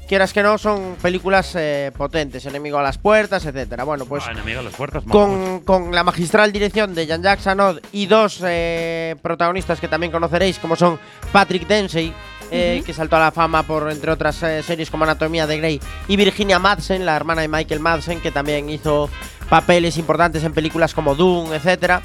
quieras 0.07 0.33
que 0.33 0.43
no, 0.43 0.57
son 0.57 0.95
películas 1.01 1.53
eh, 1.55 1.91
potentes. 1.97 2.45
Enemigo 2.45 2.77
a 2.77 2.83
las 2.83 2.97
puertas, 2.97 3.45
etcétera. 3.45 3.83
Bueno, 3.83 4.05
pues 4.05 4.23
Ah, 4.27 4.31
enemigo 4.31 4.59
a 4.59 4.63
las 4.63 4.73
puertas. 4.73 5.03
con, 5.09 5.61
con 5.61 5.91
la 5.93 6.03
magistral 6.03 6.51
dirección 6.51 6.93
de 6.93 7.05
Jean-Jacques 7.07 7.47
Anod 7.47 7.79
y 7.91 8.05
dos 8.05 8.39
eh, 8.45 9.15
protagonistas 9.21 9.79
que 9.79 9.87
también 9.87 10.11
conoceréis, 10.11 10.59
como 10.59 10.75
son 10.75 10.99
Patrick 11.31 11.67
Dempsey, 11.67 12.13
eh, 12.51 12.83
que 12.85 12.93
saltó 12.93 13.15
a 13.15 13.19
la 13.19 13.31
fama 13.31 13.63
por, 13.63 13.91
entre 13.91 14.11
otras 14.11 14.41
eh, 14.43 14.61
series 14.61 14.91
como 14.91 15.03
Anatomía 15.05 15.47
de 15.47 15.57
Grey, 15.57 15.81
y 16.07 16.15
Virginia 16.15 16.59
Madsen, 16.59 17.03
la 17.03 17.15
hermana 17.15 17.41
de 17.41 17.47
Michael 17.47 17.79
Madsen, 17.79 18.21
que 18.21 18.29
también 18.31 18.69
hizo 18.69 19.09
papeles 19.49 19.97
importantes 19.97 20.43
en 20.43 20.53
películas 20.53 20.93
como 20.93 21.15
Doom, 21.15 21.53
etcétera. 21.53 22.03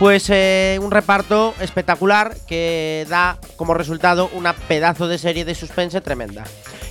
Pues 0.00 0.28
eh, 0.30 0.78
un 0.82 0.90
reparto 0.90 1.54
espectacular 1.60 2.34
que 2.48 3.06
da 3.08 3.36
como 3.56 3.74
resultado 3.74 4.30
una 4.32 4.54
pedazo 4.54 5.06
de 5.08 5.18
serie 5.18 5.44
de 5.44 5.54
suspense 5.54 6.00
tremenda. 6.00 6.42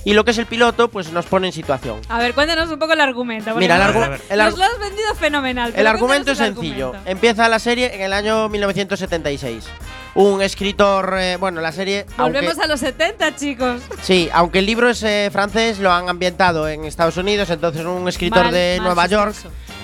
Y 0.04 0.14
lo 0.14 0.24
que 0.24 0.30
es 0.30 0.38
el 0.38 0.46
piloto, 0.46 0.88
pues 0.88 1.10
nos 1.12 1.26
pone 1.26 1.48
en 1.48 1.52
situación. 1.52 2.00
A 2.08 2.18
ver, 2.20 2.34
cuéntanos 2.34 2.70
un 2.70 2.78
poco 2.78 2.92
el 2.94 3.00
argumento. 3.00 3.54
Mira, 3.56 3.74
el 3.76 3.82
nos- 3.82 3.96
argu- 3.96 4.20
el 4.30 4.38
nos 4.38 4.54
argu- 4.54 4.58
lo 4.58 4.64
has 4.64 4.78
vendido 4.78 5.14
fenomenal. 5.16 5.72
El 5.76 5.86
argumento 5.88 6.30
es 6.32 6.38
sencillo. 6.38 6.86
argumento. 6.86 7.10
Empieza 7.10 7.48
la 7.48 7.58
serie 7.58 7.94
en 7.96 8.00
el 8.02 8.12
año 8.12 8.48
1976. 8.48 9.64
Un 10.14 10.40
escritor, 10.40 11.16
eh, 11.18 11.36
bueno, 11.36 11.60
la 11.60 11.72
serie. 11.72 12.06
Volvemos 12.16 12.50
aunque- 12.52 12.64
a 12.64 12.68
los 12.68 12.80
70, 12.80 13.34
chicos. 13.36 13.82
Sí, 14.02 14.30
aunque 14.32 14.60
el 14.60 14.66
libro 14.66 14.88
es 14.88 15.02
eh, 15.02 15.28
francés, 15.32 15.80
lo 15.80 15.92
han 15.92 16.08
ambientado 16.08 16.68
en 16.68 16.84
Estados 16.84 17.16
Unidos, 17.16 17.50
entonces 17.50 17.84
un 17.84 18.08
escritor 18.08 18.44
Mal- 18.44 18.54
de 18.54 18.76
mal 18.78 18.86
Nueva 18.86 19.06
York. 19.08 19.34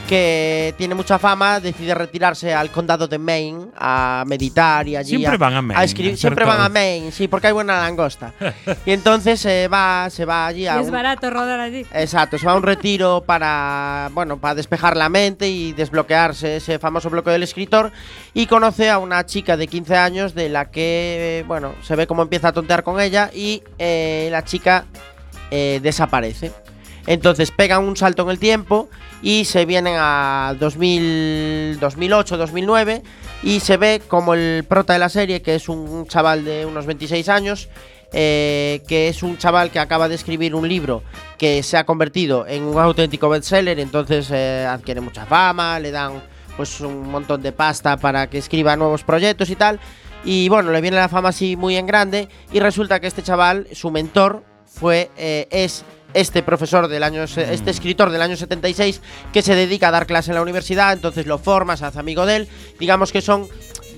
Que 0.07 0.75
tiene 0.79 0.95
mucha 0.95 1.19
fama 1.19 1.61
decide 1.61 1.95
retirarse 1.95 2.55
al 2.55 2.71
condado 2.71 3.09
de 3.09 3.19
Maine 3.19 3.67
a 3.77 4.25
meditar 4.27 4.87
y 4.89 4.97
allí 4.97 5.11
Siempre 5.17 5.35
a, 5.35 5.39
van 5.39 5.55
a 5.55 5.63
Maine, 5.63 5.81
a 5.81 5.85
escribir. 5.85 6.13
hacer 6.13 6.21
Siempre 6.21 6.45
van 6.45 6.61
a 6.61 6.69
Maine, 6.69 7.11
sí, 7.13 7.29
porque 7.29 7.49
hay 7.49 7.53
buena 7.53 7.79
langosta. 7.81 8.33
y 8.87 8.93
entonces 8.93 9.41
se 9.41 9.69
va, 9.69 10.09
se 10.11 10.25
va 10.25 10.47
allí 10.47 10.63
Y 10.63 10.67
a 10.69 10.81
es 10.81 10.87
un- 10.87 10.93
barato 10.93 11.29
rodar 11.31 11.61
allí. 11.61 11.85
Exacto, 11.93 12.39
se 12.39 12.47
va 12.47 12.53
a 12.53 12.57
un 12.57 12.63
retiro 12.63 13.25
para, 13.27 14.11
bueno, 14.13 14.39
para 14.39 14.55
despejar 14.55 14.97
la 14.97 15.09
mente 15.09 15.49
y 15.49 15.73
desbloquearse 15.73 16.57
ese 16.57 16.79
famoso 16.79 17.11
bloqueo 17.11 17.33
del 17.33 17.43
escritor 17.43 17.93
y 18.35 18.47
conoce 18.47 18.91
a 18.91 18.99
una 18.99 19.27
chica 19.27 19.57
de 19.57 19.67
15 19.67 19.97
años 19.97 20.35
de 20.35 20.49
la 20.49 20.71
que, 20.71 21.41
eh, 21.41 21.45
bueno, 21.47 21.75
se 21.83 21.97
ve 21.97 22.07
cómo 22.07 22.23
empieza 22.23 22.49
a 22.49 22.53
tontear 22.53 22.83
con 22.83 23.01
ella 23.01 23.31
y 23.35 23.63
eh, 23.79 24.29
la 24.31 24.45
chica 24.45 24.87
eh, 25.51 25.81
desaparece. 25.83 26.53
Entonces 27.07 27.51
pegan 27.53 27.85
un 27.85 27.97
salto 27.97 28.25
en 28.25 28.31
el 28.31 28.39
tiempo 28.41 28.89
y 29.27 29.45
se 29.45 29.67
vienen 29.67 29.97
a 29.99 30.55
2000, 30.61 31.81
2008, 31.81 32.37
2009 32.37 33.03
y 33.43 33.59
se 33.59 33.77
ve 33.77 34.01
como 34.07 34.35
el 34.35 34.63
prota 34.63 34.93
de 34.93 35.01
la 35.01 35.09
serie, 35.09 35.43
que 35.43 35.57
es 35.57 35.69
un 35.69 36.07
chaval 36.07 36.45
de 36.45 36.65
unos 36.65 36.87
26 36.87 37.29
años, 37.29 37.69
eh, 38.13 38.85
que 38.87 39.09
es 39.09 39.25
un 39.25 39.37
chaval 39.37 39.73
que 39.73 39.81
acaba 39.81 40.09
de 40.09 40.15
escribir 40.15 40.55
un 40.55 40.69
libro 40.69 41.03
que 41.39 41.65
se 41.65 41.77
ha 41.77 41.85
convertido 41.85 42.47
en 42.47 42.63
un 42.63 42.79
auténtico 42.79 43.29
bestseller, 43.29 43.81
entonces 43.81 44.31
eh, 44.31 44.65
adquiere 44.65 45.01
mucha 45.01 45.27
fama, 45.27 45.81
le 45.81 45.91
dan 45.91 46.23
pues 46.57 46.81
un 46.81 47.11
montón 47.11 47.43
de 47.43 47.51
pasta 47.51 47.97
para 47.97 48.29
que 48.31 48.39
escriba 48.39 48.77
nuevos 48.77 49.03
proyectos 49.03 49.51
y 49.51 49.57
tal. 49.57 49.81
Y 50.25 50.49
bueno, 50.49 50.71
le 50.71 50.81
viene 50.81 50.99
la 50.99 51.09
fama 51.09 51.31
así 51.31 51.57
muy 51.57 51.75
en 51.75 51.87
grande 51.87 52.29
y 52.53 52.61
resulta 52.61 53.01
que 53.01 53.09
este 53.09 53.25
chaval, 53.25 53.67
su 53.73 53.91
mentor, 53.91 54.45
fue 54.67 55.11
eh, 55.17 55.49
es 55.51 55.85
este 56.21 56.43
profesor 56.43 56.89
del 56.89 57.03
año 57.03 57.27
se- 57.27 57.53
este 57.55 57.71
escritor 57.71 58.11
del 58.11 58.23
año 58.23 58.37
76 58.37 59.01
que 59.33 59.43
se 59.43 59.55
dedica 59.55 59.89
a 59.89 59.91
dar 59.93 60.07
clase 60.07 60.31
en 60.31 60.37
la 60.37 60.43
universidad, 60.43 60.93
entonces 60.93 61.27
lo 61.27 61.39
forma, 61.39 61.77
se 61.77 61.85
hace 61.85 61.99
amigo 61.99 62.27
de 62.27 62.37
él. 62.37 62.49
Digamos 62.81 63.13
que 63.13 63.21
son 63.23 63.49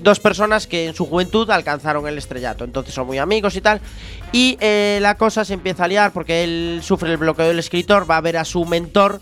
dos 0.01 0.19
personas 0.19 0.65
que 0.67 0.85
en 0.87 0.93
su 0.93 1.05
juventud 1.05 1.49
alcanzaron 1.49 2.07
el 2.07 2.17
estrellato, 2.17 2.63
entonces 2.63 2.93
son 2.93 3.05
muy 3.07 3.17
amigos 3.17 3.55
y 3.55 3.61
tal. 3.61 3.81
Y 4.31 4.57
eh, 4.61 4.99
la 5.01 5.15
cosa 5.15 5.43
se 5.43 5.53
empieza 5.53 5.83
a 5.83 5.87
liar 5.87 6.13
porque 6.13 6.43
él 6.43 6.81
sufre 6.83 7.11
el 7.11 7.17
bloqueo 7.17 7.47
del 7.47 7.59
escritor, 7.59 8.09
va 8.09 8.17
a 8.17 8.21
ver 8.21 8.37
a 8.37 8.45
su 8.45 8.63
mentor 8.65 9.19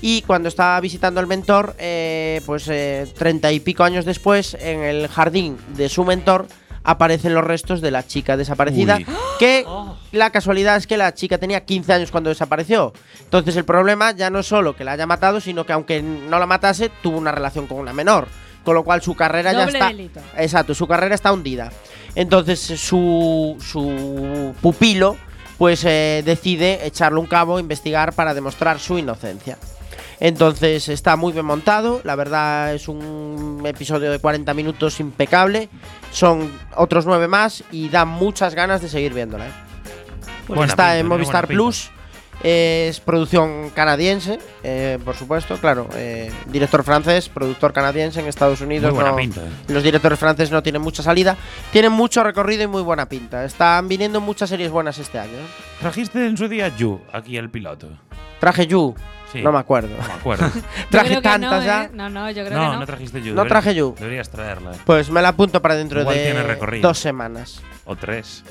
y 0.00 0.22
cuando 0.22 0.48
está 0.48 0.78
visitando 0.80 1.18
al 1.18 1.26
mentor, 1.26 1.74
eh, 1.78 2.42
pues 2.46 2.68
eh, 2.68 3.06
treinta 3.16 3.50
y 3.52 3.58
pico 3.60 3.84
años 3.84 4.04
después, 4.04 4.54
en 4.60 4.80
el 4.82 5.08
jardín 5.08 5.56
de 5.76 5.88
su 5.88 6.04
mentor, 6.04 6.46
aparecen 6.84 7.34
los 7.34 7.42
restos 7.42 7.80
de 7.80 7.90
la 7.90 8.06
chica 8.06 8.36
desaparecida. 8.36 8.98
Uy. 8.98 9.06
Que 9.38 9.66
la 10.12 10.30
casualidad 10.30 10.76
es 10.76 10.86
que 10.86 10.96
la 10.96 11.12
chica 11.14 11.38
tenía 11.38 11.64
15 11.64 11.92
años 11.92 12.10
cuando 12.10 12.30
desapareció. 12.30 12.92
Entonces 13.20 13.56
el 13.56 13.64
problema 13.64 14.12
ya 14.12 14.30
no 14.30 14.38
es 14.38 14.46
solo 14.46 14.76
que 14.76 14.84
la 14.84 14.92
haya 14.92 15.06
matado, 15.06 15.40
sino 15.40 15.66
que 15.66 15.72
aunque 15.72 16.02
no 16.02 16.38
la 16.38 16.46
matase, 16.46 16.90
tuvo 17.02 17.18
una 17.18 17.32
relación 17.32 17.66
con 17.66 17.78
una 17.78 17.92
menor. 17.92 18.28
Con 18.64 18.74
lo 18.74 18.84
cual 18.84 19.02
su 19.02 19.14
carrera 19.14 19.52
ya 19.52 19.64
está. 19.64 19.88
delito. 19.88 20.20
Exacto, 20.38 20.74
su 20.74 20.86
carrera 20.86 21.14
está 21.14 21.32
hundida. 21.32 21.70
Entonces 22.14 22.60
su, 22.60 23.56
su 23.60 24.54
pupilo 24.62 25.16
pues 25.58 25.84
eh, 25.84 26.22
decide 26.24 26.86
echarle 26.86 27.20
un 27.20 27.26
cabo, 27.26 27.58
investigar 27.58 28.12
para 28.12 28.34
demostrar 28.34 28.78
su 28.80 28.98
inocencia. 28.98 29.58
Entonces 30.20 30.88
está 30.88 31.16
muy 31.16 31.32
bien 31.32 31.44
montado, 31.44 32.00
la 32.04 32.14
verdad 32.16 32.74
es 32.74 32.88
un 32.88 33.62
episodio 33.64 34.10
de 34.10 34.18
40 34.18 34.54
minutos 34.54 35.00
impecable, 35.00 35.68
son 36.12 36.50
otros 36.76 37.04
9 37.06 37.28
más 37.28 37.64
y 37.72 37.88
da 37.88 38.04
muchas 38.04 38.54
ganas 38.54 38.80
de 38.80 38.88
seguir 38.88 39.12
viéndola. 39.12 39.46
¿eh? 39.48 39.52
Está 40.48 40.56
pinta, 40.66 40.98
en 40.98 41.06
Movistar. 41.08 41.46
Plus, 41.46 41.90
es 42.42 43.00
producción 43.00 43.70
canadiense, 43.70 44.38
eh, 44.62 44.98
por 45.04 45.14
supuesto, 45.14 45.56
claro, 45.56 45.88
eh, 45.94 46.30
director 46.46 46.82
francés, 46.84 47.28
productor 47.28 47.72
canadiense 47.72 48.20
en 48.20 48.26
Estados 48.26 48.60
Unidos. 48.60 48.90
Muy 48.90 48.96
buena 48.96 49.10
no- 49.12 49.16
pinta. 49.16 49.40
Los 49.68 49.82
directores 49.82 50.18
franceses 50.18 50.50
no 50.50 50.62
tienen 50.62 50.82
mucha 50.82 51.02
salida, 51.02 51.36
tienen 51.72 51.92
mucho 51.92 52.22
recorrido 52.22 52.62
y 52.62 52.66
muy 52.66 52.82
buena 52.82 53.08
pinta. 53.08 53.44
Están 53.44 53.88
viniendo 53.88 54.20
muchas 54.20 54.50
series 54.50 54.70
buenas 54.70 54.98
este 54.98 55.18
año. 55.18 55.38
Trajiste 55.80 56.26
en 56.26 56.36
su 56.36 56.48
día 56.48 56.68
You, 56.76 57.00
aquí 57.12 57.36
el 57.36 57.50
piloto. 57.50 57.88
Traje 58.40 58.66
You, 58.66 58.94
Sí. 59.34 59.42
no 59.42 59.50
me 59.50 59.58
acuerdo. 59.58 59.88
No 60.00 60.06
me 60.06 60.14
acuerdo. 60.14 60.48
Traje 60.90 61.20
tantas 61.20 61.60
no, 61.60 61.66
ya. 61.66 61.84
¿eh? 61.84 61.90
No, 61.92 62.08
no, 62.08 62.30
yo 62.30 62.44
creo 62.44 62.56
no, 62.56 62.66
que 62.66 62.72
no. 62.74 62.80
no 62.80 62.86
trajiste 62.86 63.20
You. 63.20 63.34
No 63.34 63.44
traje 63.46 63.74
You. 63.74 63.94
Deberías 63.98 64.30
traerla. 64.30 64.72
Pues 64.84 65.10
me 65.10 65.20
la 65.20 65.28
apunto 65.28 65.60
para 65.60 65.74
dentro 65.74 66.00
Igual 66.00 66.16
de 66.16 66.80
dos 66.80 66.98
semanas. 66.98 67.60
O 67.84 67.96
tres. 67.96 68.44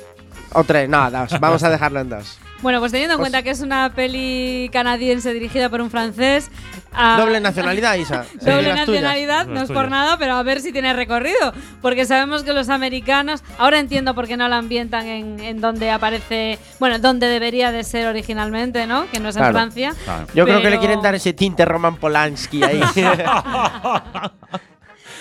O 0.52 0.64
tres, 0.66 0.90
no, 0.90 1.10
dos. 1.10 1.40
Vamos 1.40 1.64
a 1.64 1.70
dejarlo 1.70 2.02
en 2.02 2.10
dos. 2.10 2.38
Bueno, 2.64 2.80
pues 2.80 2.92
teniendo 2.92 3.14
en 3.14 3.20
Pues- 3.20 3.30
cuenta 3.30 3.44
que 3.44 3.52
es 3.52 3.60
una 3.62 3.92
peli 3.94 4.70
canadiense 4.74 5.32
dirigida 5.34 5.70
por 5.70 5.82
un 5.82 5.92
francés. 5.92 6.50
ah, 6.94 7.18
Doble 7.20 7.40
nacionalidad, 7.42 7.94
Isa. 7.96 8.26
Doble 8.42 8.62
tuyas. 8.72 8.76
nacionalidad, 8.88 9.46
no 9.48 9.62
es 9.62 9.70
por 9.72 9.90
nada, 9.90 10.18
pero 10.18 10.34
a 10.36 10.44
ver 10.44 10.62
si 10.62 10.72
tiene 10.72 10.94
recorrido. 10.94 11.54
Porque 11.82 12.06
sabemos 12.06 12.44
que 12.44 12.54
los 12.54 12.70
americanos. 12.70 13.44
Ahora 13.58 13.80
entiendo 13.80 14.16
por 14.16 14.28
qué 14.28 14.38
no 14.38 14.48
la 14.48 14.58
ambientan 14.58 15.06
en, 15.08 15.40
en 15.42 15.60
donde 15.62 15.92
aparece. 15.92 16.58
Bueno, 16.80 16.98
donde 17.00 17.28
debería 17.28 17.72
de 17.72 17.84
ser 17.84 18.08
originalmente, 18.08 18.88
¿no? 18.88 19.10
Que 19.12 19.20
no 19.20 19.28
es 19.30 19.36
en 19.36 19.42
Claro. 19.42 19.54
Francia. 19.54 19.94
Claro. 20.06 20.28
Yo 20.34 20.46
creo 20.46 20.58
que 20.60 20.64
le 20.64 20.70
Pero- 20.70 20.80
quieren 20.80 21.02
dar 21.02 21.16
ese 21.16 21.34
tinte 21.34 21.66
Roman 21.66 21.98
Polanski 21.98 22.64
ahí. 22.64 22.82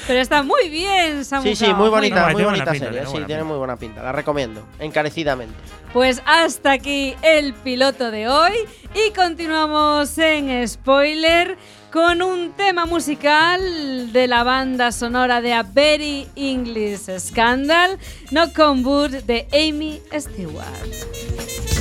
Pero 0.07 0.21
está 0.21 0.43
muy 0.43 0.69
bien, 0.69 1.25
Samu 1.25 1.43
sí, 1.45 1.55
sí, 1.57 1.73
muy 1.75 1.89
bonita, 1.89 2.29
muy 2.31 2.43
bonita 2.43 2.73
pinta, 2.73 2.87
serie. 2.87 2.91
tiene 3.01 3.07
Sí, 3.07 3.13
buena 3.13 3.27
tiene 3.27 3.41
pinta. 3.41 3.45
muy 3.49 3.59
buena 3.59 3.77
pinta. 3.77 4.03
La 4.03 4.13
recomiendo, 4.13 4.67
encarecidamente. 4.79 5.55
Pues 5.93 6.23
hasta 6.27 6.73
aquí 6.73 7.15
el 7.23 7.53
piloto 7.55 8.11
de 8.11 8.27
hoy 8.29 8.53
y 8.95 9.13
continuamos 9.13 10.17
en 10.19 10.67
spoiler 10.67 11.57
con 11.93 12.23
un 12.23 12.53
tema 12.53 12.87
musical 12.87 14.13
de 14.13 14.27
la 14.27 14.43
banda 14.43 14.91
sonora 14.93 15.41
de 15.43 15.53
A 15.53 15.63
Very 15.63 16.27
English 16.35 17.11
Scandal, 17.19 17.99
No 18.31 18.53
Come 18.55 18.83
Wood 18.83 19.11
de 19.25 19.47
Amy 19.53 20.01
Stewart. 20.19 21.72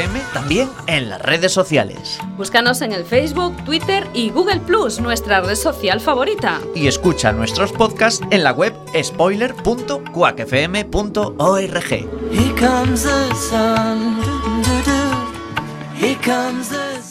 FM 0.00 0.20
también 0.32 0.70
en 0.86 1.10
las 1.10 1.20
redes 1.20 1.52
sociales. 1.52 2.18
Búscanos 2.38 2.80
en 2.80 2.92
el 2.92 3.04
Facebook, 3.04 3.54
Twitter 3.66 4.06
y 4.14 4.30
Google 4.30 4.60
Plus, 4.60 4.98
nuestra 4.98 5.42
red 5.42 5.56
social 5.56 6.00
favorita. 6.00 6.58
Y 6.74 6.86
escucha 6.86 7.32
nuestros 7.32 7.70
podcasts 7.70 8.24
en 8.30 8.42
la 8.42 8.52
web 8.52 8.72
spoiler.quackfm.org. 8.98 11.90
Here 12.32 12.54
comes 12.58 13.02
the 13.02 13.34
sun. 13.34 14.16
do-do-do. 14.22 15.10
Here 15.96 16.16
comes 16.24 16.70
the 16.70 17.02
sun. 17.02 17.09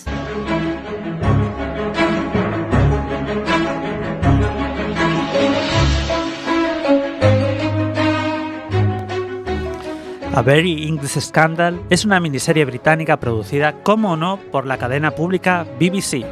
A 10.39 10.41
Very 10.41 10.88
English 10.88 11.19
Scandal 11.19 11.82
es 11.89 12.06
una 12.06 12.21
miniserie 12.21 12.63
británica 12.63 13.19
producida, 13.19 13.84
como 13.84 14.15
no, 14.15 14.39
por 14.54 14.65
la 14.65 14.78
cadena 14.78 15.12
pública 15.12 15.65
BBC 15.78 16.25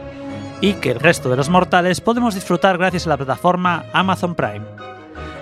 y 0.62 0.76
que 0.76 0.92
el 0.92 1.02
resto 1.02 1.30
de 1.30 1.36
los 1.36 1.50
mortales 1.50 2.00
podemos 2.00 2.34
disfrutar 2.34 2.78
gracias 2.78 3.06
a 3.06 3.10
la 3.10 3.18
plataforma 3.18 3.84
Amazon 3.92 4.34
Prime. 4.34 4.66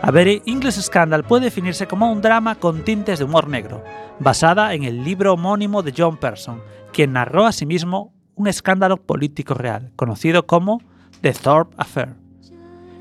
A 0.01 0.10
Very 0.10 0.41
English 0.47 0.82
Scandal 0.82 1.23
puede 1.23 1.45
definirse 1.45 1.86
como 1.86 2.12
un 2.12 2.21
drama 2.21 2.56
con 2.56 2.84
tintes 2.84 3.19
de 3.19 3.25
humor 3.25 3.47
negro, 3.49 3.84
basada 4.17 4.73
en 4.73 4.84
el 4.84 5.04
libro 5.04 5.34
homónimo 5.34 5.84
de 5.84 5.93
John 5.95 6.17
Person, 6.17 6.60
quien 6.91 7.13
narró 7.13 7.45
asimismo 7.45 8.15
un 8.34 8.47
escándalo 8.47 8.97
político 8.97 9.54
real, 9.54 9.91
conocido 9.95 10.47
como 10.47 10.82
The 11.21 11.34
Thorpe 11.34 11.75
Affair 11.78 12.25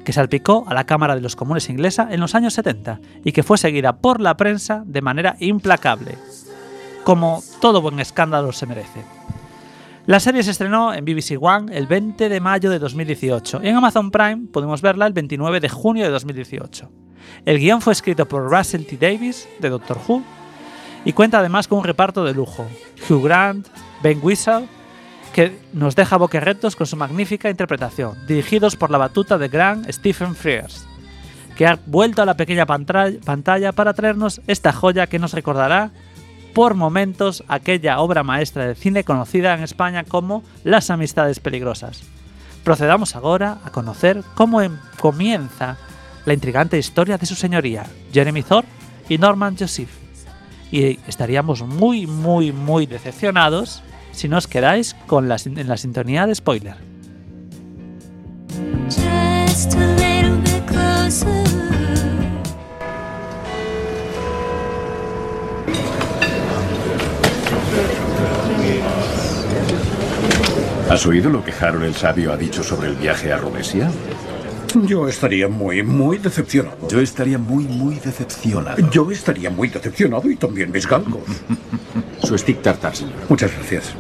que 0.05 0.13
salpicó 0.13 0.65
a 0.69 0.75
la 0.75 0.85
Cámara 0.85 1.15
de 1.15 1.21
los 1.21 1.37
Comunes 1.37 1.69
inglesa 1.69 2.09
en 2.11 2.21
los 2.21 2.35
años 2.35 2.55
70 2.55 3.01
y 3.25 3.33
que 3.33 3.43
fue 3.43 3.59
seguida 3.59 3.97
por 3.97 4.21
la 4.21 4.37
prensa 4.37 4.83
de 4.87 5.03
manera 5.03 5.37
implacable, 5.41 6.17
como 7.03 7.43
todo 7.61 7.81
buen 7.83 7.99
escándalo 8.01 8.53
se 8.53 8.67
merece. 8.67 9.03
La 10.07 10.21
serie 10.21 10.43
se 10.43 10.51
estrenó 10.51 10.93
en 10.93 11.05
BBC 11.05 11.39
One 11.41 11.75
el 11.77 11.87
20 11.87 12.29
de 12.29 12.41
mayo 12.41 12.71
de 12.71 12.79
2018 12.79 13.61
y 13.63 13.69
en 13.69 13.77
Amazon 13.77 14.11
Prime 14.11 14.49
podemos 14.53 14.83
verla 14.83 15.07
el 15.07 15.15
29 15.15 15.61
de 15.61 15.69
junio 15.71 16.05
de 16.05 16.11
2018. 16.11 16.91
El 17.47 17.59
guion 17.59 17.81
fue 17.81 17.95
escrito 17.95 18.29
por 18.29 18.51
Russell 18.51 18.85
T. 18.85 18.99
Davis, 18.99 19.49
de 19.61 19.71
Doctor 19.71 19.99
Who, 20.07 20.23
y 21.07 21.15
cuenta 21.15 21.39
además 21.39 21.69
con 21.69 21.79
un 21.79 21.85
reparto 21.85 22.23
de 22.23 22.35
lujo. 22.35 22.67
Hugh 23.09 23.23
Grant, 23.25 23.69
Ben 24.03 24.21
Whishaw, 24.23 24.67
que 25.35 25.59
nos 25.73 25.97
deja 25.97 26.17
boquerretos 26.17 26.77
con 26.77 26.87
su 26.87 26.97
magnífica 26.97 27.51
interpretación, 27.51 28.17
dirigidos 28.29 28.77
por 28.77 28.93
la 28.93 28.99
batuta 28.99 29.37
de 29.37 29.49
gran 29.49 29.93
Stephen 29.93 30.37
Frears, 30.37 30.87
que 31.57 31.67
ha 31.67 31.77
vuelto 31.87 32.23
a 32.23 32.25
la 32.25 32.37
pequeña 32.37 32.67
pantalla 32.67 33.73
para 33.73 33.95
traernos 33.95 34.41
esta 34.47 34.73
joya 34.73 35.09
que 35.09 35.19
nos 35.19 35.33
recordará 35.33 35.91
por 36.55 36.77
momentos 36.77 37.43
aquella 37.49 37.99
obra 37.99 38.23
maestra 38.23 38.65
del 38.65 38.77
cine 38.77 39.03
conocida 39.03 39.55
en 39.55 39.65
España 39.65 40.05
como 40.05 40.45
Las 40.63 40.89
Amistades 40.91 41.41
Peligrosas. 41.41 42.05
Procedamos 42.63 43.17
ahora 43.17 43.59
a 43.65 43.71
conocer 43.71 44.23
cómo 44.37 44.63
em- 44.63 44.79
comienza 45.01 45.79
la 46.27 46.33
intrigante 46.33 46.79
historia 46.79 47.19
de 47.19 47.27
su 47.27 47.35
señoría, 47.35 47.87
Jeremy 48.13 48.45
Thorpe 48.45 48.71
y 49.09 49.19
Norman 49.19 49.57
Joseph. 49.59 49.91
Y 50.71 51.01
estaríamos 51.09 51.63
muy, 51.63 52.07
muy, 52.07 52.53
muy 52.53 52.87
decepcionados 52.87 53.83
si 54.15 54.29
nos 54.29 54.47
quedáis 54.47 54.95
con 55.07 55.29
la, 55.29 55.37
en 55.45 55.69
la 55.69 55.77
sintonía 55.77 56.27
de 56.27 56.35
spoiler. 56.35 56.77
Just 58.89 59.75
a 59.75 59.87
little 59.97 60.37
bit 60.43 60.65
closer. 60.67 61.45
¿Has 70.91 71.07
oído 71.07 71.29
lo 71.29 71.43
que 71.43 71.53
Harold 71.53 71.85
el 71.85 71.95
Sabio 71.95 72.33
ha 72.33 72.37
dicho 72.37 72.63
sobre 72.63 72.89
el 72.89 72.95
viaje 72.95 73.33
a 73.33 73.39
Romesia? 73.39 73.91
Yo 74.87 75.09
estaría 75.09 75.49
muy, 75.49 75.83
muy 75.83 76.19
decepcionado. 76.19 76.89
Yo 76.89 77.01
estaría 77.01 77.39
muy, 77.39 77.65
muy 77.65 77.97
decepcionado. 77.97 78.91
Yo 78.91 79.11
estaría 79.11 79.51
muy 79.51 79.69
decepcionado 79.69 80.31
y 80.31 80.37
también 80.37 80.71
mis 80.71 80.87
galgos. 80.87 81.23
Su 82.23 82.37
stick 82.37 82.63
tartar, 82.63 82.95
señor. 82.95 83.15
Muchas 83.29 83.53
gracias. 83.53 83.95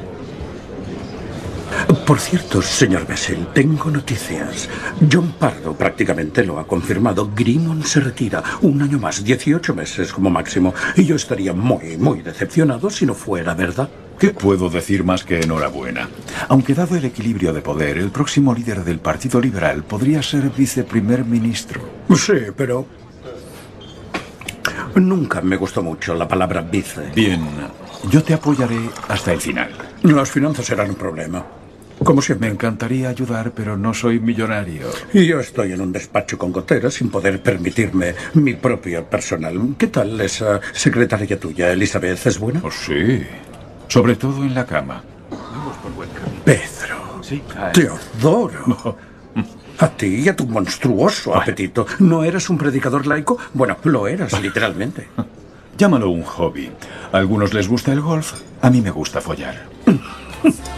Por 2.06 2.20
cierto, 2.20 2.60
señor 2.60 3.06
Bessel, 3.06 3.46
tengo 3.54 3.90
noticias. 3.90 4.68
John 5.10 5.32
Pardo 5.38 5.74
prácticamente 5.74 6.44
lo 6.44 6.58
ha 6.58 6.66
confirmado. 6.66 7.30
Grimon 7.34 7.82
se 7.82 8.00
retira 8.00 8.42
un 8.62 8.82
año 8.82 8.98
más, 8.98 9.24
18 9.24 9.74
meses 9.74 10.12
como 10.12 10.28
máximo. 10.30 10.74
Y 10.96 11.04
yo 11.04 11.16
estaría 11.16 11.52
muy, 11.52 11.96
muy 11.96 12.22
decepcionado 12.22 12.90
si 12.90 13.06
no 13.06 13.14
fuera 13.14 13.54
verdad. 13.54 13.88
¿Qué 14.18 14.30
puedo 14.30 14.68
decir 14.68 15.02
más 15.02 15.24
que 15.24 15.40
enhorabuena? 15.40 16.08
Aunque 16.48 16.74
dado 16.74 16.96
el 16.96 17.04
equilibrio 17.04 17.52
de 17.52 17.62
poder, 17.62 17.98
el 17.98 18.10
próximo 18.10 18.54
líder 18.54 18.84
del 18.84 18.98
Partido 18.98 19.40
Liberal 19.40 19.82
podría 19.82 20.22
ser 20.22 20.50
viceprimer 20.50 21.24
ministro. 21.24 21.80
Sí, 22.14 22.34
pero... 22.56 22.86
Nunca 24.94 25.40
me 25.40 25.56
gustó 25.56 25.82
mucho 25.82 26.14
la 26.14 26.28
palabra 26.28 26.60
vice. 26.60 27.10
Bien, 27.14 27.44
yo 28.10 28.22
te 28.22 28.34
apoyaré 28.34 28.78
hasta 29.08 29.32
el 29.32 29.40
final. 29.40 29.70
Las 30.02 30.30
finanzas 30.30 30.66
serán 30.66 30.90
un 30.90 30.96
problema. 30.96 31.44
Como 32.04 32.22
siempre. 32.22 32.48
Me 32.48 32.54
encantaría 32.54 33.08
ayudar, 33.08 33.52
pero 33.52 33.76
no 33.76 33.94
soy 33.94 34.20
millonario. 34.20 34.88
Y 35.12 35.26
yo 35.26 35.40
estoy 35.40 35.72
en 35.72 35.80
un 35.80 35.92
despacho 35.92 36.36
con 36.36 36.52
goteras 36.52 36.94
sin 36.94 37.10
poder 37.10 37.42
permitirme 37.42 38.14
mi 38.34 38.54
propio 38.54 39.04
personal. 39.04 39.74
¿Qué 39.78 39.86
tal 39.86 40.20
esa 40.20 40.60
secretaria 40.72 41.38
tuya, 41.40 41.72
Elizabeth? 41.72 42.26
¿Es 42.26 42.38
buena? 42.38 42.60
Oh, 42.62 42.70
sí. 42.70 43.24
Sobre 43.88 44.16
todo 44.16 44.42
en 44.44 44.54
la 44.54 44.66
cama. 44.66 45.02
Pedro, 46.44 47.22
Sí, 47.22 47.42
te 47.72 47.88
adoro. 47.88 48.98
A 49.78 49.88
ti 49.88 50.06
y 50.06 50.28
a 50.28 50.36
tu 50.36 50.46
monstruoso 50.46 51.34
apetito. 51.34 51.86
¿No 51.98 52.22
eras 52.22 52.48
un 52.50 52.58
predicador 52.58 53.06
laico? 53.06 53.38
Bueno, 53.54 53.78
lo 53.84 54.06
eras, 54.06 54.40
literalmente. 54.42 55.08
Llámalo 55.78 56.10
un 56.10 56.22
hobby. 56.22 56.70
A 57.12 57.18
algunos 57.18 57.54
les 57.54 57.66
gusta 57.66 57.92
el 57.92 58.00
golf, 58.00 58.34
a 58.60 58.70
mí 58.70 58.80
me 58.80 58.90
gusta 58.90 59.20
follar. 59.20 59.66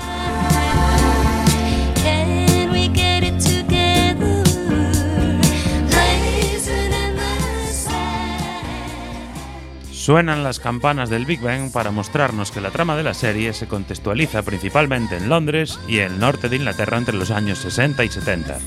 Suenan 10.06 10.44
las 10.44 10.60
campanas 10.60 11.10
del 11.10 11.26
Big 11.26 11.40
Bang 11.40 11.72
para 11.72 11.90
mostrarnos 11.90 12.52
que 12.52 12.60
la 12.60 12.70
trama 12.70 12.94
de 12.94 13.02
la 13.02 13.12
serie 13.12 13.52
se 13.52 13.66
contextualiza 13.66 14.44
principalmente 14.44 15.16
en 15.16 15.28
Londres 15.28 15.80
y 15.88 15.98
el 15.98 16.20
norte 16.20 16.48
de 16.48 16.54
Inglaterra 16.54 16.96
entre 16.96 17.16
los 17.16 17.32
años 17.32 17.58
60 17.58 18.04
y 18.04 18.08
70, 18.08 18.58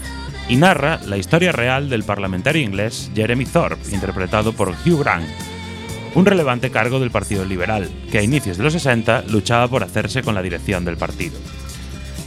y 0.49 0.57
narra 0.57 0.99
la 1.05 1.15
historia 1.15 1.53
real 1.53 1.89
del 1.89 2.03
parlamentario 2.03 2.61
inglés 2.61 3.09
Jeremy 3.15 3.45
Thorpe, 3.45 3.89
interpretado 3.93 4.51
por 4.51 4.71
Hugh 4.85 4.99
Grant, 4.99 5.29
un 6.13 6.25
relevante 6.25 6.71
cargo 6.71 6.99
del 6.99 7.09
Partido 7.09 7.45
Liberal, 7.45 7.89
que 8.11 8.17
a 8.17 8.21
inicios 8.21 8.57
de 8.57 8.65
los 8.65 8.73
60 8.73 9.23
luchaba 9.29 9.69
por 9.69 9.81
hacerse 9.81 10.21
con 10.21 10.35
la 10.35 10.41
dirección 10.41 10.83
del 10.83 10.97
partido. 10.97 11.39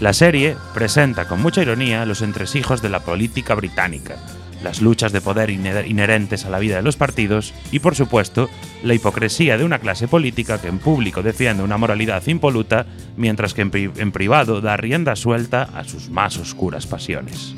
La 0.00 0.14
serie 0.14 0.56
presenta 0.72 1.28
con 1.28 1.42
mucha 1.42 1.60
ironía 1.60 2.06
los 2.06 2.22
entresijos 2.22 2.80
de 2.80 2.88
la 2.88 3.00
política 3.00 3.54
británica, 3.54 4.16
las 4.62 4.80
luchas 4.80 5.12
de 5.12 5.20
poder 5.20 5.50
inherentes 5.50 6.44
a 6.44 6.50
la 6.50 6.58
vida 6.58 6.76
de 6.76 6.82
los 6.82 6.96
partidos 6.96 7.54
y, 7.70 7.80
por 7.80 7.94
supuesto, 7.94 8.48
la 8.82 8.94
hipocresía 8.94 9.58
de 9.58 9.64
una 9.64 9.78
clase 9.78 10.08
política 10.08 10.60
que 10.60 10.68
en 10.68 10.78
público 10.78 11.22
defiende 11.22 11.62
una 11.62 11.78
moralidad 11.78 12.26
impoluta, 12.26 12.86
mientras 13.16 13.54
que 13.54 13.62
en 13.62 14.12
privado 14.12 14.60
da 14.60 14.76
rienda 14.76 15.16
suelta 15.16 15.62
a 15.74 15.84
sus 15.84 16.10
más 16.10 16.36
oscuras 16.38 16.86
pasiones. 16.86 17.54